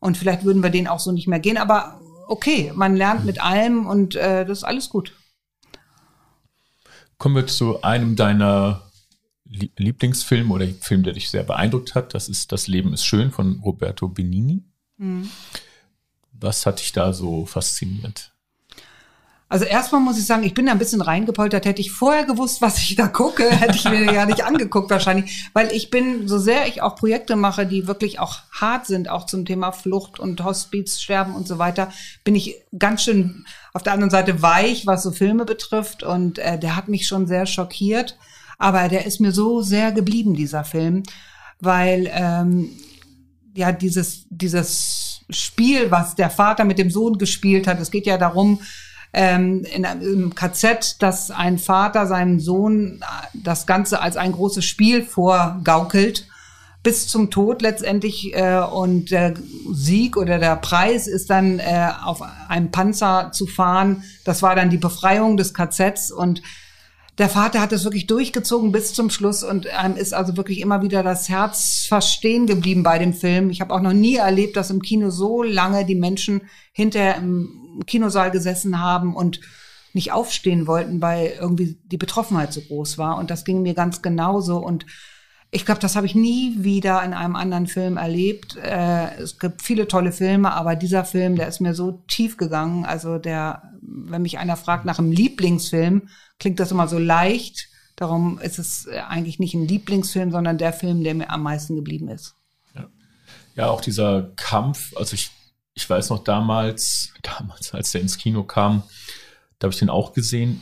und 0.00 0.16
vielleicht 0.16 0.44
würden 0.44 0.62
wir 0.62 0.70
den 0.70 0.88
auch 0.88 1.00
so 1.00 1.12
nicht 1.12 1.28
mehr 1.28 1.38
gehen. 1.40 1.56
Aber 1.56 2.00
okay, 2.26 2.72
man 2.74 2.96
lernt 2.96 3.24
mit 3.24 3.40
allem 3.42 3.86
und 3.86 4.16
äh, 4.16 4.44
das 4.44 4.58
ist 4.58 4.64
alles 4.64 4.88
gut. 4.88 5.12
kommen 7.18 7.36
wir 7.36 7.46
zu 7.46 7.82
einem 7.82 8.16
deiner 8.16 8.82
Lie- 9.48 9.70
Lieblingsfilme 9.76 10.52
oder 10.52 10.66
Film, 10.80 11.02
der 11.04 11.12
dich 11.12 11.30
sehr 11.30 11.44
beeindruckt 11.44 11.94
hat. 11.94 12.12
Das 12.14 12.28
ist 12.28 12.50
Das 12.52 12.66
Leben 12.66 12.92
ist 12.92 13.04
schön 13.04 13.30
von 13.30 13.60
Roberto 13.64 14.08
Benini. 14.08 14.64
Mhm. 14.96 15.30
Was 16.32 16.66
hat 16.66 16.80
dich 16.80 16.92
da 16.92 17.12
so 17.12 17.46
fasziniert? 17.46 18.32
Also 19.54 19.66
erstmal 19.66 20.00
muss 20.00 20.18
ich 20.18 20.26
sagen, 20.26 20.42
ich 20.42 20.52
bin 20.52 20.66
da 20.66 20.72
ein 20.72 20.80
bisschen 20.80 21.00
reingepoltert. 21.00 21.64
Hätte 21.64 21.80
ich 21.80 21.92
vorher 21.92 22.24
gewusst, 22.24 22.60
was 22.60 22.78
ich 22.78 22.96
da 22.96 23.06
gucke, 23.06 23.48
hätte 23.48 23.76
ich 23.76 23.84
mir 23.84 24.12
ja 24.12 24.26
nicht 24.26 24.44
angeguckt 24.44 24.90
wahrscheinlich. 24.90 25.48
Weil 25.52 25.70
ich 25.70 25.90
bin, 25.90 26.26
so 26.26 26.38
sehr 26.38 26.66
ich 26.66 26.82
auch 26.82 26.96
Projekte 26.96 27.36
mache, 27.36 27.64
die 27.64 27.86
wirklich 27.86 28.18
auch 28.18 28.38
hart 28.50 28.86
sind, 28.86 29.08
auch 29.08 29.26
zum 29.26 29.44
Thema 29.44 29.70
Flucht 29.70 30.18
und 30.18 30.42
Hospiz, 30.42 31.00
Sterben 31.00 31.36
und 31.36 31.46
so 31.46 31.60
weiter, 31.60 31.92
bin 32.24 32.34
ich 32.34 32.56
ganz 32.76 33.04
schön 33.04 33.46
auf 33.72 33.84
der 33.84 33.92
anderen 33.92 34.10
Seite 34.10 34.42
weich, 34.42 34.88
was 34.88 35.04
so 35.04 35.12
Filme 35.12 35.44
betrifft. 35.44 36.02
Und 36.02 36.40
äh, 36.40 36.58
der 36.58 36.74
hat 36.74 36.88
mich 36.88 37.06
schon 37.06 37.28
sehr 37.28 37.46
schockiert. 37.46 38.18
Aber 38.58 38.88
der 38.88 39.06
ist 39.06 39.20
mir 39.20 39.30
so 39.30 39.62
sehr 39.62 39.92
geblieben, 39.92 40.34
dieser 40.34 40.64
Film. 40.64 41.04
Weil 41.60 42.10
ähm, 42.12 42.70
ja 43.54 43.70
dieses 43.70 44.26
dieses 44.30 45.24
Spiel, 45.30 45.92
was 45.92 46.16
der 46.16 46.30
Vater 46.30 46.64
mit 46.64 46.80
dem 46.80 46.90
Sohn 46.90 47.18
gespielt 47.18 47.68
hat. 47.68 47.80
Es 47.80 47.92
geht 47.92 48.06
ja 48.06 48.18
darum, 48.18 48.58
ähm, 49.14 49.64
in 49.64 49.86
einem 49.86 50.34
KZ, 50.34 51.00
dass 51.00 51.30
ein 51.30 51.58
Vater 51.58 52.06
seinem 52.06 52.40
Sohn 52.40 53.00
äh, 53.00 53.38
das 53.42 53.66
Ganze 53.66 54.00
als 54.00 54.16
ein 54.16 54.32
großes 54.32 54.64
Spiel 54.64 55.04
vorgaukelt 55.04 56.26
bis 56.82 57.08
zum 57.08 57.30
Tod 57.30 57.62
letztendlich 57.62 58.34
äh, 58.34 58.58
und 58.58 59.10
der 59.10 59.34
Sieg 59.72 60.18
oder 60.18 60.38
der 60.38 60.56
Preis 60.56 61.06
ist 61.06 61.30
dann 61.30 61.58
äh, 61.58 61.90
auf 62.04 62.22
einem 62.48 62.70
Panzer 62.70 63.30
zu 63.32 63.46
fahren. 63.46 64.04
Das 64.24 64.42
war 64.42 64.54
dann 64.54 64.68
die 64.68 64.76
Befreiung 64.76 65.38
des 65.38 65.54
KZs 65.54 66.12
und 66.12 66.42
der 67.18 67.28
Vater 67.28 67.60
hat 67.60 67.72
es 67.72 67.84
wirklich 67.84 68.06
durchgezogen 68.06 68.72
bis 68.72 68.92
zum 68.92 69.08
Schluss 69.08 69.44
und 69.44 69.68
einem 69.68 69.96
ist 69.96 70.14
also 70.14 70.36
wirklich 70.36 70.60
immer 70.60 70.82
wieder 70.82 71.02
das 71.02 71.28
Herz 71.28 71.86
verstehen 71.86 72.46
geblieben 72.46 72.82
bei 72.82 72.98
dem 72.98 73.12
Film. 73.12 73.50
Ich 73.50 73.60
habe 73.60 73.72
auch 73.72 73.80
noch 73.80 73.92
nie 73.92 74.16
erlebt, 74.16 74.56
dass 74.56 74.70
im 74.70 74.82
Kino 74.82 75.10
so 75.10 75.42
lange 75.42 75.84
die 75.84 75.94
Menschen 75.94 76.42
hinterher 76.72 77.16
im 77.16 77.82
Kinosaal 77.86 78.32
gesessen 78.32 78.80
haben 78.80 79.14
und 79.14 79.40
nicht 79.92 80.10
aufstehen 80.10 80.66
wollten, 80.66 81.00
weil 81.00 81.34
irgendwie 81.40 81.78
die 81.84 81.96
Betroffenheit 81.96 82.52
so 82.52 82.60
groß 82.60 82.98
war. 82.98 83.16
Und 83.16 83.30
das 83.30 83.44
ging 83.44 83.62
mir 83.62 83.74
ganz 83.74 84.02
genauso. 84.02 84.58
Und 84.58 84.84
ich 85.52 85.64
glaube, 85.64 85.80
das 85.80 85.94
habe 85.94 86.06
ich 86.06 86.16
nie 86.16 86.64
wieder 86.64 87.00
in 87.04 87.12
einem 87.14 87.36
anderen 87.36 87.68
Film 87.68 87.96
erlebt. 87.96 88.56
Äh, 88.56 89.14
es 89.18 89.38
gibt 89.38 89.62
viele 89.62 89.86
tolle 89.86 90.10
Filme, 90.10 90.52
aber 90.52 90.74
dieser 90.74 91.04
Film, 91.04 91.36
der 91.36 91.46
ist 91.46 91.60
mir 91.60 91.74
so 91.74 92.02
tief 92.08 92.36
gegangen. 92.36 92.84
Also 92.84 93.18
der, 93.18 93.62
wenn 93.82 94.22
mich 94.22 94.38
einer 94.38 94.56
fragt 94.56 94.84
nach 94.84 94.98
einem 94.98 95.12
Lieblingsfilm, 95.12 96.08
klingt 96.38 96.60
das 96.60 96.70
immer 96.70 96.88
so 96.88 96.98
leicht. 96.98 97.68
Darum 97.96 98.38
ist 98.38 98.58
es 98.58 98.86
äh, 98.86 98.98
eigentlich 98.98 99.38
nicht 99.38 99.54
ein 99.54 99.68
Lieblingsfilm, 99.68 100.30
sondern 100.30 100.58
der 100.58 100.72
Film, 100.72 101.04
der 101.04 101.14
mir 101.14 101.30
am 101.30 101.42
meisten 101.42 101.76
geblieben 101.76 102.08
ist. 102.08 102.34
Ja, 103.56 103.68
auch 103.70 103.80
dieser 103.80 104.32
Kampf, 104.36 104.96
also 104.96 105.14
ich, 105.14 105.30
ich 105.74 105.88
weiß 105.88 106.10
noch 106.10 106.24
damals, 106.24 107.12
damals, 107.22 107.72
als 107.72 107.92
der 107.92 108.00
ins 108.00 108.18
Kino 108.18 108.42
kam, 108.42 108.82
da 109.58 109.66
habe 109.66 109.72
ich 109.72 109.78
den 109.78 109.90
auch 109.90 110.12
gesehen. 110.12 110.60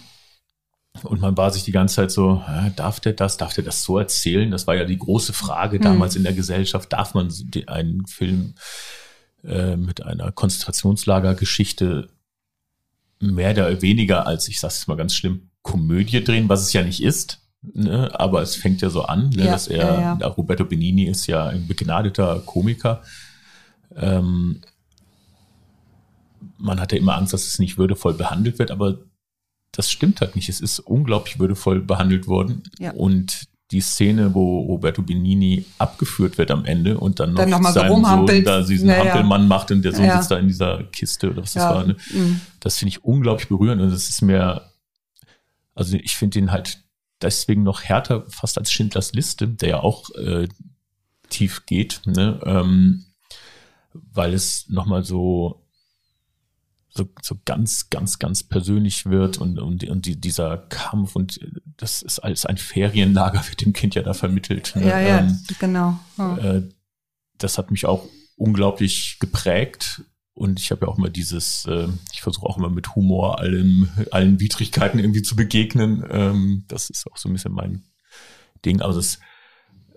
Und 1.05 1.23
man 1.23 1.39
war 1.39 1.51
sich 1.51 1.65
die 1.65 1.73
ganze 1.73 1.97
Zeit 1.97 2.11
so, 2.11 2.45
darf 2.77 3.01
der 3.01 3.15
das, 3.15 3.39
darf 3.39 3.55
der 3.55 3.65
das 3.65 3.83
so 3.83 3.99
erzählen? 3.99 4.51
Das 4.51 4.67
war 4.67 4.75
ja 4.75 4.85
die 4.85 4.99
große 4.99 5.33
Frage 5.33 5.81
damals 5.81 6.17
in 6.17 6.23
der 6.23 6.35
Gesellschaft. 6.35 6.93
Darf 6.93 7.15
man 7.15 7.33
einen 7.67 8.07
Film 8.07 8.55
äh, 9.43 9.77
mit 9.77 10.03
einer 10.03 10.33
Konzentrationslagergeschichte 10.33 12.11
mehr 13.21 13.53
oder 13.53 13.81
weniger 13.81 14.27
als, 14.27 14.49
ich 14.49 14.61
sag's 14.61 14.87
mal 14.87 14.99
ganz 14.99 15.15
schlimm, 15.15 15.51
Komödie 15.63 16.23
drehen, 16.25 16.49
was 16.49 16.63
es 16.63 16.73
ja 16.73 16.83
nicht 16.83 17.03
ist. 17.03 17.39
Ne? 17.75 18.11
Aber 18.19 18.43
es 18.43 18.57
fängt 18.57 18.83
ja 18.83 18.91
so 18.91 19.03
an, 19.05 19.31
ne? 19.31 19.45
Ja, 19.45 19.53
dass 19.53 19.69
er, 19.69 20.01
ja, 20.01 20.19
ja. 20.21 20.27
Roberto 20.27 20.65
Benini 20.65 21.05
ist 21.05 21.27
ja 21.29 21.47
ein 21.47 21.67
begnadeter 21.69 22.41
Komiker. 22.45 23.03
Ähm, 23.97 24.63
man 26.59 26.81
hatte 26.81 26.97
immer 26.97 27.17
Angst, 27.17 27.33
dass 27.33 27.47
es 27.47 27.59
nicht 27.59 27.79
würdevoll 27.79 28.15
behandelt 28.15 28.59
wird, 28.59 28.71
aber 28.71 28.99
das 29.73 29.91
stimmt 29.91 30.21
halt 30.21 30.37
nicht. 30.37 30.49
Es 30.49 30.61
ist 30.61 30.81
unglaublich 30.81 31.39
würdevoll 31.39 31.81
behandelt 31.81 32.27
worden. 32.27 32.63
Ja. 32.79 32.93
Und 32.93 33.45
die 33.71 33.81
Szene, 33.81 34.35
wo 34.35 34.61
Roberto 34.63 35.01
Benini 35.03 35.65
abgeführt 35.79 36.37
wird 36.37 36.51
am 36.51 36.65
Ende 36.67 36.99
und 36.99 37.21
dann 37.21 37.33
noch, 37.33 37.41
Dann 37.41 37.51
noch 37.51 37.61
mal 37.61 37.73
so 37.73 37.81
seinem 37.81 37.89
Sohn 37.89 38.05
rumhampelt. 38.05 38.47
da 38.47 38.61
diesen 38.63 38.89
Ja, 38.89 38.97
ja. 38.97 39.05
Hampelmann 39.05 39.49
macht 39.49 39.71
und 39.71 39.83
der 39.83 39.95
Sohn 39.95 40.05
Ja. 40.05 40.19
sitzt 40.19 40.31
da 40.31 40.37
in 40.39 40.49
dieser 40.49 40.83
Kiste 40.85 41.31
oder 41.31 41.43
was 41.43 41.55
das 41.55 41.63
Ja. 41.63 41.75
war. 41.77 41.87
Ne? 41.87 41.97
Mhm. 42.13 42.41
Das 42.61 42.77
finde 42.79 42.91
ich 42.91 43.03
unglaublich 43.05 43.49
berührend 43.49 43.81
und 43.81 43.91
das 43.91 44.09
ist 44.11 44.21
mir, 44.21 44.63
also 45.75 45.97
ich 45.97 46.17
finde 46.17 46.39
ihn 46.39 46.51
halt 46.51 46.83
deswegen 47.21 47.63
noch 47.63 47.83
härter 47.83 48.27
fast 48.29 48.59
als 48.59 48.73
Schindlers 48.73 49.13
Liste, 49.13 49.49
der 49.49 49.69
ja 49.69 49.81
auch 49.81 50.11
äh, 50.17 50.49
tief 51.29 51.67
geht, 51.67 52.03
ne? 52.05 52.41
ähm, 52.45 53.05
weil 53.93 54.35
es 54.35 54.69
nochmal 54.69 55.05
so 55.05 55.63
so, 56.95 57.09
so 57.23 57.37
ganz, 57.45 57.89
ganz, 57.89 58.19
ganz 58.19 58.43
persönlich 58.43 59.07
wird 59.07 59.39
und, 59.39 59.59
und, 59.59 59.83
und 59.89 60.05
die, 60.05 60.21
dieser 60.21 60.59
Kampf 60.59 61.17
und 61.17 61.41
das 61.79 62.03
ist 62.03 62.19
alles 62.19 62.45
ein 62.45 62.59
Ferienlager, 62.59 63.43
wird 63.49 63.63
dem 63.63 63.73
Kind 63.73 63.95
ja 63.95 64.03
da 64.03 64.13
vermittelt. 64.13 64.75
Ne? 64.77 64.89
Ja, 64.89 65.01
ja, 65.01 65.19
Ähm, 65.21 65.41
genau. 65.59 65.99
Ja. 66.19 66.37
äh, 66.37 66.69
das 67.39 67.59
hat 67.59 67.71
mich 67.71 67.87
auch 67.87 68.07
unglaublich 68.37 69.17
geprägt. 69.21 70.03
Und 70.43 70.59
ich 70.59 70.73
habe 70.73 70.85
ja 70.85 70.89
auch 70.89 70.99
immer 70.99 71.09
dieses, 71.09 71.67
äh, 71.67 71.87
ich 72.13 72.21
versuche 72.21 72.47
auch 72.47 72.59
immer 72.59 72.69
mit 72.69 72.97
Humor 72.97 73.39
allem, 73.39 73.89
allen 74.11 74.41
Widrigkeiten 74.41 74.99
irgendwie 74.99 75.23
zu 75.23 75.37
begegnen. 75.37 76.05
Ähm, 76.11 76.65
das 76.67 76.91
ist 76.91 77.07
auch 77.07 77.17
so 77.17 77.29
ein 77.29 77.33
bisschen 77.33 77.53
mein 77.53 77.85
Ding. 78.65 78.81
Also 78.81 78.99
das 78.99 79.21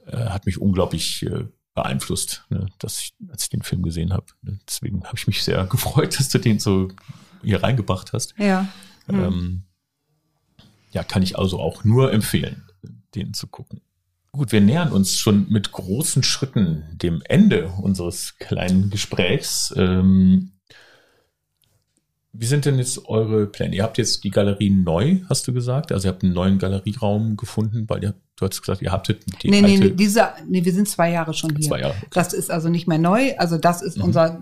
äh, 0.06 0.30
hat 0.30 0.46
mich 0.46 0.62
unglaublich 0.62 1.24
äh, 1.24 1.46
beeinflusst, 1.74 2.46
ne, 2.50 2.68
dass 2.78 3.00
ich, 3.00 3.16
als 3.28 3.46
ich 3.46 3.50
den 3.50 3.64
Film 3.64 3.82
gesehen 3.82 4.14
habe. 4.14 4.28
Ne. 4.44 4.60
Deswegen 4.68 5.04
habe 5.06 5.18
ich 5.18 5.26
mich 5.26 5.44
sehr 5.44 5.66
gefreut, 5.72 6.20
dass 6.20 6.30
du 6.30 6.38
den 6.38 6.60
so 6.60 6.90
hier 7.44 7.64
reingebracht 7.64 8.14
hast. 8.14 8.36
ja. 8.38 8.68
Hm. 9.08 9.24
Ähm, 9.24 9.64
ja, 10.92 11.04
kann 11.04 11.24
ich 11.24 11.40
also 11.40 11.60
auch 11.60 11.84
nur 11.84 12.14
empfehlen, 12.14 12.68
den 13.16 13.34
zu 13.34 13.48
gucken. 13.48 13.82
Gut, 14.36 14.52
wir 14.52 14.60
nähern 14.60 14.92
uns 14.92 15.18
schon 15.18 15.48
mit 15.50 15.72
großen 15.72 16.22
Schritten 16.22 16.84
dem 16.92 17.22
Ende 17.24 17.72
unseres 17.82 18.36
kleinen 18.38 18.90
Gesprächs. 18.90 19.74
Ähm, 19.78 20.52
wie 22.34 22.46
sind 22.46 22.66
denn 22.66 22.78
jetzt 22.78 23.06
eure 23.08 23.48
Pläne? 23.48 23.74
Ihr 23.78 23.84
habt 23.84 23.98
jetzt 23.98 24.26
die 24.26 24.30
Galerie 24.32 24.70
neu, 24.70 25.22
hast 25.30 25.48
du 25.48 25.54
gesagt? 25.54 25.94
Also 25.94 26.10
ihr 26.10 26.12
habt 26.12 26.22
einen 26.24 26.34
neuen 26.34 26.60
Galerieraum 26.60 27.38
gefunden, 27.38 27.86
weil 27.88 28.04
ihr, 28.04 28.14
du 28.36 28.46
hast 28.46 28.60
gesagt, 28.62 28.82
ihr 28.82 28.92
habtet 28.92 29.24
die 29.42 29.50
Nee, 29.50 29.62
nee, 29.62 29.72
alte 29.76 29.84
nee, 29.86 29.92
diese, 29.92 30.28
nee, 30.50 30.66
wir 30.66 30.74
sind 30.74 30.90
zwei 30.90 31.12
Jahre 31.12 31.34
schon 31.34 31.56
hier. 31.56 31.70
zwei 31.70 31.80
Jahre. 31.80 31.96
Okay. 31.96 32.08
Das 32.12 32.34
ist 32.34 32.52
also 32.52 32.68
nicht 32.68 32.88
mehr 32.90 32.98
neu. 32.98 33.38
Also 33.38 33.58
das 33.58 33.82
ist 33.82 33.98
Mhm. 33.98 34.04
unser 34.04 34.42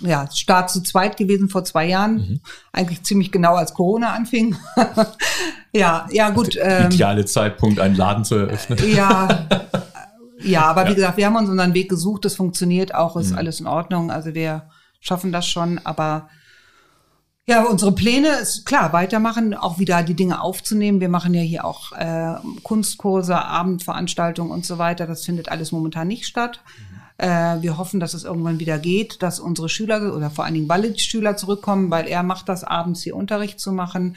ja, 0.00 0.30
Start 0.30 0.70
zu 0.70 0.82
zweit 0.82 1.16
gewesen 1.16 1.48
vor 1.48 1.64
zwei 1.64 1.86
Jahren. 1.86 2.14
Mhm. 2.16 2.40
Eigentlich 2.72 3.02
ziemlich 3.02 3.32
genau 3.32 3.54
als 3.56 3.74
Corona 3.74 4.12
anfing. 4.12 4.56
ja, 5.72 6.06
ja 6.10 6.30
gut. 6.30 6.56
Ähm, 6.60 6.90
Ideale 6.90 7.24
Zeitpunkt, 7.24 7.80
einen 7.80 7.96
Laden 7.96 8.24
zu 8.24 8.36
eröffnen. 8.36 8.78
ja, 8.94 9.46
ja, 10.42 10.62
aber 10.62 10.84
Ja. 10.84 10.90
wie 10.90 10.94
gesagt, 10.94 11.16
wir 11.16 11.26
haben 11.26 11.36
uns 11.36 11.48
unseren 11.48 11.74
Weg 11.74 11.88
gesucht. 11.88 12.24
Das 12.24 12.36
funktioniert 12.36 12.94
auch, 12.94 13.16
ist 13.16 13.32
Mhm. 13.32 13.38
alles 13.38 13.60
in 13.60 13.66
Ordnung. 13.66 14.10
Also 14.10 14.34
wir 14.34 14.68
schaffen 15.00 15.32
das 15.32 15.46
schon. 15.48 15.80
Aber 15.84 16.28
ja, 17.46 17.64
unsere 17.64 17.92
Pläne 17.92 18.28
ist 18.40 18.66
klar, 18.66 18.92
weitermachen, 18.92 19.54
auch 19.54 19.78
wieder 19.78 20.02
die 20.02 20.14
Dinge 20.14 20.40
aufzunehmen. 20.42 21.00
Wir 21.00 21.08
machen 21.08 21.32
ja 21.34 21.40
hier 21.40 21.64
auch 21.64 21.92
äh, 21.92 22.34
Kunstkurse, 22.62 23.36
Abendveranstaltungen 23.36 24.52
und 24.52 24.66
so 24.66 24.76
weiter. 24.78 25.06
Das 25.06 25.24
findet 25.24 25.48
alles 25.48 25.72
momentan 25.72 26.08
nicht 26.08 26.26
statt. 26.26 26.60
Äh, 27.18 27.60
wir 27.60 27.76
hoffen, 27.76 28.00
dass 28.00 28.14
es 28.14 28.24
irgendwann 28.24 28.60
wieder 28.60 28.78
geht, 28.78 29.22
dass 29.22 29.40
unsere 29.40 29.68
Schüler 29.68 30.14
oder 30.14 30.30
vor 30.30 30.44
allen 30.44 30.54
Dingen 30.54 30.68
Ballettschüler 30.68 31.36
zurückkommen, 31.36 31.90
weil 31.90 32.06
er 32.06 32.22
macht 32.22 32.48
das 32.48 32.64
abends 32.64 33.02
hier 33.02 33.16
Unterricht 33.16 33.60
zu 33.60 33.72
machen. 33.72 34.16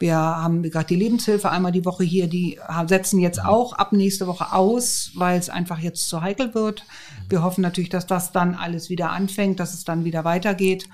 Wir 0.00 0.16
haben 0.16 0.62
gerade 0.62 0.86
die 0.86 0.96
Lebenshilfe 0.96 1.50
einmal 1.50 1.72
die 1.72 1.84
Woche 1.84 2.04
hier, 2.04 2.26
die 2.26 2.58
setzen 2.86 3.20
jetzt 3.20 3.44
auch 3.44 3.74
ab 3.74 3.92
nächste 3.92 4.26
Woche 4.26 4.52
aus, 4.52 5.12
weil 5.14 5.38
es 5.38 5.50
einfach 5.50 5.78
jetzt 5.78 6.08
zu 6.08 6.22
heikel 6.22 6.54
wird. 6.54 6.86
Wir 7.28 7.42
hoffen 7.42 7.60
natürlich, 7.60 7.90
dass 7.90 8.06
das 8.06 8.32
dann 8.32 8.54
alles 8.54 8.88
wieder 8.88 9.10
anfängt, 9.10 9.60
dass 9.60 9.74
es 9.74 9.84
dann 9.84 10.04
wieder 10.04 10.24
weitergeht. 10.24 10.88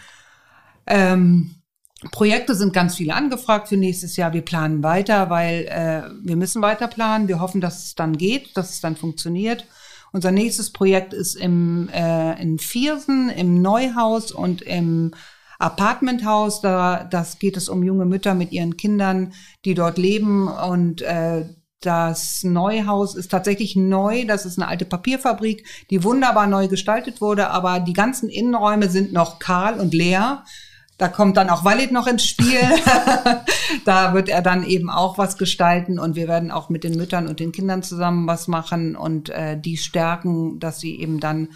Ähm, 0.88 1.54
Projekte 2.10 2.56
sind 2.56 2.72
ganz 2.72 2.96
viele 2.96 3.14
angefragt 3.14 3.68
für 3.68 3.76
nächstes 3.76 4.16
Jahr. 4.16 4.32
Wir 4.32 4.42
planen 4.42 4.82
weiter, 4.82 5.30
weil 5.30 5.66
äh, 5.66 6.02
wir 6.26 6.36
müssen 6.36 6.60
weiter 6.60 6.88
planen. 6.88 7.28
Wir 7.28 7.40
hoffen, 7.40 7.60
dass 7.60 7.84
es 7.84 7.94
dann 7.94 8.18
geht, 8.18 8.56
dass 8.56 8.70
es 8.70 8.80
dann 8.80 8.96
funktioniert. 8.96 9.66
Unser 10.16 10.32
nächstes 10.32 10.72
Projekt 10.72 11.12
ist 11.12 11.34
im, 11.34 11.90
äh, 11.92 12.40
in 12.40 12.58
Viersen, 12.58 13.28
im 13.28 13.60
Neuhaus 13.60 14.32
und 14.32 14.62
im 14.62 15.12
Apartmenthaus. 15.58 16.62
Da 16.62 17.04
das 17.04 17.38
geht 17.38 17.58
es 17.58 17.68
um 17.68 17.82
junge 17.82 18.06
Mütter 18.06 18.34
mit 18.34 18.50
ihren 18.50 18.78
Kindern, 18.78 19.34
die 19.66 19.74
dort 19.74 19.98
leben. 19.98 20.48
Und 20.48 21.02
äh, 21.02 21.44
das 21.82 22.44
Neuhaus 22.44 23.14
ist 23.14 23.30
tatsächlich 23.30 23.76
neu. 23.76 24.24
Das 24.24 24.46
ist 24.46 24.58
eine 24.58 24.68
alte 24.68 24.86
Papierfabrik, 24.86 25.66
die 25.90 26.02
wunderbar 26.02 26.46
neu 26.46 26.66
gestaltet 26.68 27.20
wurde. 27.20 27.50
Aber 27.50 27.78
die 27.80 27.92
ganzen 27.92 28.30
Innenräume 28.30 28.88
sind 28.88 29.12
noch 29.12 29.38
kahl 29.38 29.78
und 29.78 29.92
leer. 29.92 30.44
Da 30.98 31.08
kommt 31.08 31.36
dann 31.36 31.50
auch 31.50 31.64
Walid 31.64 31.92
noch 31.92 32.06
ins 32.06 32.24
Spiel. 32.24 32.60
da 33.84 34.14
wird 34.14 34.28
er 34.28 34.40
dann 34.40 34.64
eben 34.64 34.88
auch 34.88 35.18
was 35.18 35.36
gestalten 35.36 35.98
und 35.98 36.16
wir 36.16 36.26
werden 36.26 36.50
auch 36.50 36.70
mit 36.70 36.84
den 36.84 36.96
Müttern 36.96 37.28
und 37.28 37.38
den 37.38 37.52
Kindern 37.52 37.82
zusammen 37.82 38.26
was 38.26 38.48
machen 38.48 38.96
und 38.96 39.28
äh, 39.28 39.60
die 39.60 39.76
stärken, 39.76 40.58
dass 40.58 40.80
sie 40.80 40.98
eben 40.98 41.20
dann, 41.20 41.48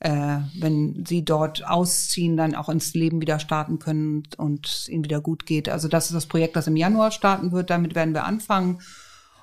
äh, 0.00 0.38
wenn 0.58 1.04
sie 1.06 1.24
dort 1.24 1.66
ausziehen, 1.66 2.36
dann 2.36 2.54
auch 2.54 2.68
ins 2.68 2.92
Leben 2.92 3.22
wieder 3.22 3.38
starten 3.38 3.78
können 3.78 4.16
und, 4.16 4.38
und 4.38 4.66
es 4.66 4.88
ihnen 4.88 5.04
wieder 5.04 5.22
gut 5.22 5.46
geht. 5.46 5.70
Also 5.70 5.88
das 5.88 6.06
ist 6.06 6.14
das 6.14 6.26
Projekt, 6.26 6.56
das 6.56 6.66
im 6.66 6.76
Januar 6.76 7.10
starten 7.10 7.52
wird. 7.52 7.70
Damit 7.70 7.94
werden 7.94 8.12
wir 8.12 8.24
anfangen. 8.24 8.80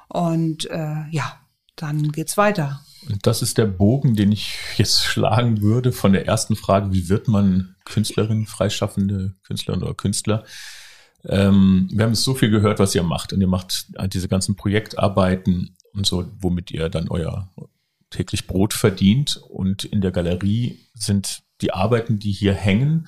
Und 0.07 0.69
äh, 0.69 1.07
ja, 1.09 1.33
dann 1.75 2.11
geht's 2.11 2.37
weiter. 2.37 2.81
Und 3.09 3.25
das 3.25 3.41
ist 3.41 3.57
der 3.57 3.65
Bogen, 3.65 4.15
den 4.15 4.31
ich 4.31 4.55
jetzt 4.77 5.03
schlagen 5.03 5.61
würde 5.61 5.91
von 5.91 6.13
der 6.13 6.27
ersten 6.27 6.55
Frage, 6.55 6.93
wie 6.93 7.09
wird 7.09 7.27
man 7.27 7.70
Künstlerin, 7.85 8.45
freischaffende 8.45 9.35
Künstlerin 9.43 9.83
oder 9.83 9.93
Künstler? 9.93 10.43
Ähm, 11.25 11.89
wir 11.91 12.05
haben 12.05 12.15
so 12.15 12.33
viel 12.33 12.49
gehört, 12.49 12.79
was 12.79 12.95
ihr 12.95 13.03
macht. 13.03 13.33
Und 13.33 13.41
ihr 13.41 13.47
macht 13.47 13.87
halt 13.97 14.13
diese 14.13 14.27
ganzen 14.27 14.55
Projektarbeiten 14.55 15.75
und 15.93 16.05
so, 16.05 16.29
womit 16.39 16.71
ihr 16.71 16.89
dann 16.89 17.09
euer 17.09 17.51
täglich 18.09 18.47
Brot 18.47 18.73
verdient. 18.73 19.37
Und 19.49 19.85
in 19.85 20.01
der 20.01 20.11
Galerie 20.11 20.79
sind 20.93 21.43
die 21.61 21.73
Arbeiten, 21.73 22.19
die 22.19 22.31
hier 22.31 22.53
hängen, 22.53 23.07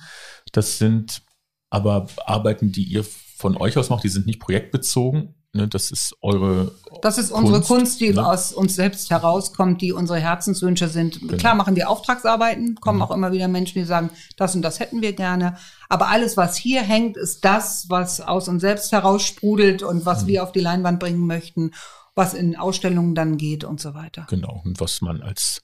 das 0.52 0.78
sind 0.78 1.22
aber 1.70 2.06
Arbeiten, 2.24 2.70
die 2.70 2.84
ihr 2.84 3.04
von 3.04 3.56
euch 3.56 3.76
aus 3.76 3.90
macht, 3.90 4.04
die 4.04 4.08
sind 4.08 4.26
nicht 4.26 4.38
projektbezogen. 4.38 5.34
Ne, 5.56 5.68
das 5.68 5.92
ist 5.92 6.16
eure 6.20 6.72
Das 7.00 7.16
ist 7.16 7.30
unsere 7.30 7.58
Kunst, 7.58 7.68
Kunst, 7.68 8.00
die 8.00 8.12
ne? 8.12 8.26
aus 8.26 8.52
uns 8.52 8.74
selbst 8.74 9.08
herauskommt, 9.10 9.80
die 9.80 9.92
unsere 9.92 10.18
Herzenswünsche 10.18 10.88
sind. 10.88 11.28
Klar 11.38 11.54
machen 11.54 11.76
wir 11.76 11.88
Auftragsarbeiten, 11.88 12.74
kommen 12.80 13.00
auch 13.00 13.12
immer 13.12 13.30
wieder 13.30 13.46
Menschen, 13.46 13.78
die 13.78 13.84
sagen, 13.84 14.10
das 14.36 14.56
und 14.56 14.62
das 14.62 14.80
hätten 14.80 15.00
wir 15.00 15.12
gerne. 15.12 15.56
Aber 15.88 16.08
alles, 16.08 16.36
was 16.36 16.56
hier 16.56 16.82
hängt, 16.82 17.16
ist 17.16 17.44
das, 17.44 17.86
was 17.88 18.20
aus 18.20 18.48
uns 18.48 18.62
selbst 18.62 18.90
heraussprudelt 18.90 19.84
und 19.84 20.04
was 20.04 20.26
wir 20.26 20.42
auf 20.42 20.50
die 20.50 20.58
Leinwand 20.58 20.98
bringen 20.98 21.24
möchten, 21.24 21.70
was 22.16 22.34
in 22.34 22.56
Ausstellungen 22.56 23.14
dann 23.14 23.36
geht 23.36 23.62
und 23.62 23.80
so 23.80 23.94
weiter. 23.94 24.26
Genau, 24.28 24.60
und 24.64 24.80
was 24.80 25.02
man 25.02 25.22
als 25.22 25.62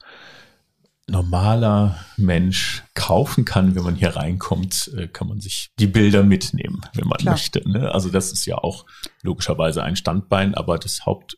normaler 1.10 1.96
Mensch 2.16 2.84
kaufen 2.94 3.44
kann, 3.44 3.74
wenn 3.74 3.82
man 3.82 3.94
hier 3.94 4.16
reinkommt, 4.16 4.90
äh, 4.96 5.08
kann 5.08 5.28
man 5.28 5.40
sich 5.40 5.70
die 5.78 5.86
Bilder 5.86 6.22
mitnehmen, 6.22 6.80
wenn 6.94 7.08
man 7.08 7.18
Klar. 7.18 7.34
möchte. 7.34 7.68
Ne? 7.68 7.92
Also 7.92 8.08
das 8.10 8.32
ist 8.32 8.46
ja 8.46 8.58
auch 8.58 8.86
logischerweise 9.22 9.82
ein 9.82 9.96
Standbein, 9.96 10.54
aber 10.54 10.78
das 10.78 11.06
Haupt, 11.06 11.36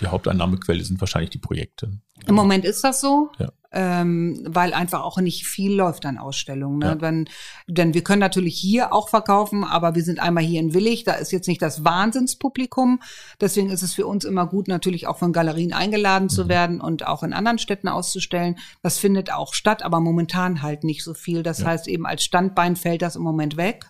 die 0.00 0.06
Haupteinnahmequelle 0.06 0.82
sind 0.84 1.00
wahrscheinlich 1.00 1.30
die 1.30 1.38
Projekte. 1.38 1.92
Im 2.26 2.34
Moment 2.34 2.64
ist 2.64 2.84
das 2.84 3.00
so, 3.00 3.30
Ja. 3.38 3.50
ähm, 3.72 4.40
weil 4.48 4.74
einfach 4.74 5.02
auch 5.02 5.18
nicht 5.18 5.44
viel 5.44 5.72
läuft 5.74 6.06
an 6.06 6.18
Ausstellungen. 6.18 6.78
Ne? 6.78 6.86
Ja. 6.86 7.00
Wenn, 7.00 7.28
denn 7.66 7.94
wir 7.94 8.04
können 8.04 8.20
natürlich 8.20 8.56
hier 8.56 8.92
auch 8.92 9.08
verkaufen, 9.08 9.64
aber 9.64 9.94
wir 9.96 10.04
sind 10.04 10.20
einmal 10.20 10.44
hier 10.44 10.60
in 10.60 10.72
Willig, 10.72 11.02
da 11.02 11.14
ist 11.14 11.32
jetzt 11.32 11.48
nicht 11.48 11.60
das 11.62 11.84
Wahnsinnspublikum. 11.84 13.00
Deswegen 13.40 13.70
ist 13.70 13.82
es 13.82 13.94
für 13.94 14.06
uns 14.06 14.24
immer 14.24 14.46
gut, 14.46 14.68
natürlich 14.68 15.08
auch 15.08 15.18
von 15.18 15.32
Galerien 15.32 15.72
eingeladen 15.72 16.28
zu 16.28 16.48
werden 16.48 16.80
und 16.80 17.06
auch 17.06 17.24
in 17.24 17.32
anderen 17.32 17.58
Städten 17.58 17.88
auszustellen. 17.88 18.56
Das 18.82 18.98
findet 18.98 19.32
auch 19.32 19.52
statt, 19.54 19.82
aber 19.82 19.98
momentan 19.98 20.62
halt 20.62 20.84
nicht 20.84 21.02
so 21.02 21.14
viel. 21.14 21.42
Das 21.42 21.60
Ja. 21.60 21.66
heißt 21.66 21.88
eben 21.88 22.06
als 22.06 22.22
Standbein 22.22 22.76
fällt 22.76 23.02
das 23.02 23.16
im 23.16 23.22
Moment 23.22 23.56
weg. 23.56 23.86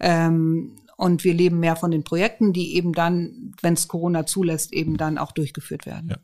Ähm, 0.00 0.76
und 0.98 1.24
wir 1.24 1.32
leben 1.32 1.60
mehr 1.60 1.76
von 1.76 1.90
den 1.92 2.02
Projekten, 2.02 2.52
die 2.52 2.74
eben 2.74 2.92
dann, 2.92 3.54
wenn 3.62 3.74
es 3.74 3.88
Corona 3.88 4.26
zulässt, 4.26 4.72
eben 4.72 4.96
dann 4.96 5.16
auch 5.16 5.32
durchgeführt 5.32 5.86
werden. 5.86 6.10
Ja. 6.10 6.18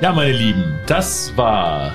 Ja, 0.00 0.12
meine 0.12 0.36
Lieben, 0.36 0.64
das 0.88 1.34
war 1.36 1.94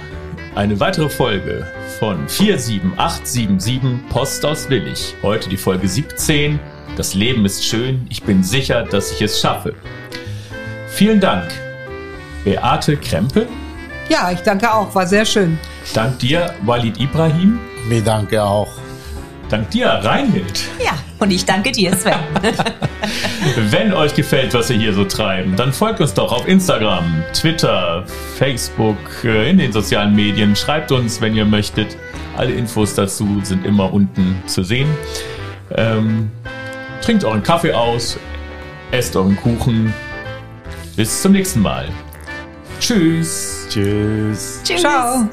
eine 0.55 0.79
weitere 0.79 1.09
Folge 1.09 1.67
von 1.99 2.29
47877 2.29 4.09
Post 4.09 4.45
aus 4.45 4.69
Willig. 4.69 5.13
Heute 5.21 5.49
die 5.49 5.57
Folge 5.57 5.89
17. 5.89 6.57
Das 6.95 7.13
Leben 7.13 7.45
ist 7.45 7.65
schön. 7.65 8.07
Ich 8.09 8.23
bin 8.23 8.41
sicher, 8.41 8.83
dass 8.83 9.11
ich 9.11 9.21
es 9.21 9.41
schaffe. 9.41 9.75
Vielen 10.87 11.19
Dank, 11.19 11.51
Beate 12.45 12.95
Krempe. 12.95 13.47
Ja, 14.09 14.31
ich 14.31 14.39
danke 14.39 14.73
auch, 14.73 14.93
war 14.95 15.05
sehr 15.05 15.25
schön. 15.25 15.57
Dank 15.93 16.19
dir, 16.19 16.53
Walid 16.63 16.99
Ibrahim. 16.99 17.59
Mir 17.87 18.01
danke 18.01 18.43
auch. 18.43 18.69
Dank 19.49 19.69
dir, 19.71 19.87
Reinhild. 19.87 20.65
Ja, 20.83 20.97
Und 21.19 21.31
ich 21.31 21.45
danke 21.45 21.71
dir, 21.71 21.95
Sven. 21.95 22.13
Wenn 23.69 23.93
euch 23.93 24.13
gefällt, 24.13 24.53
was 24.53 24.69
wir 24.69 24.77
hier 24.77 24.93
so 24.93 25.05
treiben, 25.05 25.55
dann 25.55 25.71
folgt 25.71 26.01
uns 26.01 26.13
doch 26.13 26.33
auf 26.33 26.47
Instagram, 26.47 27.23
Twitter, 27.33 28.03
Facebook, 28.37 28.97
äh, 29.23 29.49
in 29.49 29.57
den 29.57 29.71
sozialen 29.71 30.13
Medien. 30.15 30.55
Schreibt 30.55 30.91
uns, 30.91 31.21
wenn 31.21 31.35
ihr 31.35 31.45
möchtet. 31.45 31.97
Alle 32.35 32.51
Infos 32.51 32.93
dazu 32.93 33.39
sind 33.43 33.65
immer 33.65 33.93
unten 33.93 34.41
zu 34.47 34.63
sehen. 34.63 34.89
Ähm, 35.75 36.29
trinkt 37.01 37.23
euren 37.23 37.41
Kaffee 37.41 37.73
aus, 37.73 38.19
esst 38.91 39.15
euren 39.15 39.37
Kuchen. 39.37 39.93
Bis 40.95 41.21
zum 41.21 41.31
nächsten 41.31 41.61
Mal. 41.61 41.87
Tschüss. 42.79 43.67
Tschüss. 43.69 44.59
Tschüss. 44.63 44.81
Ciao. 44.81 45.29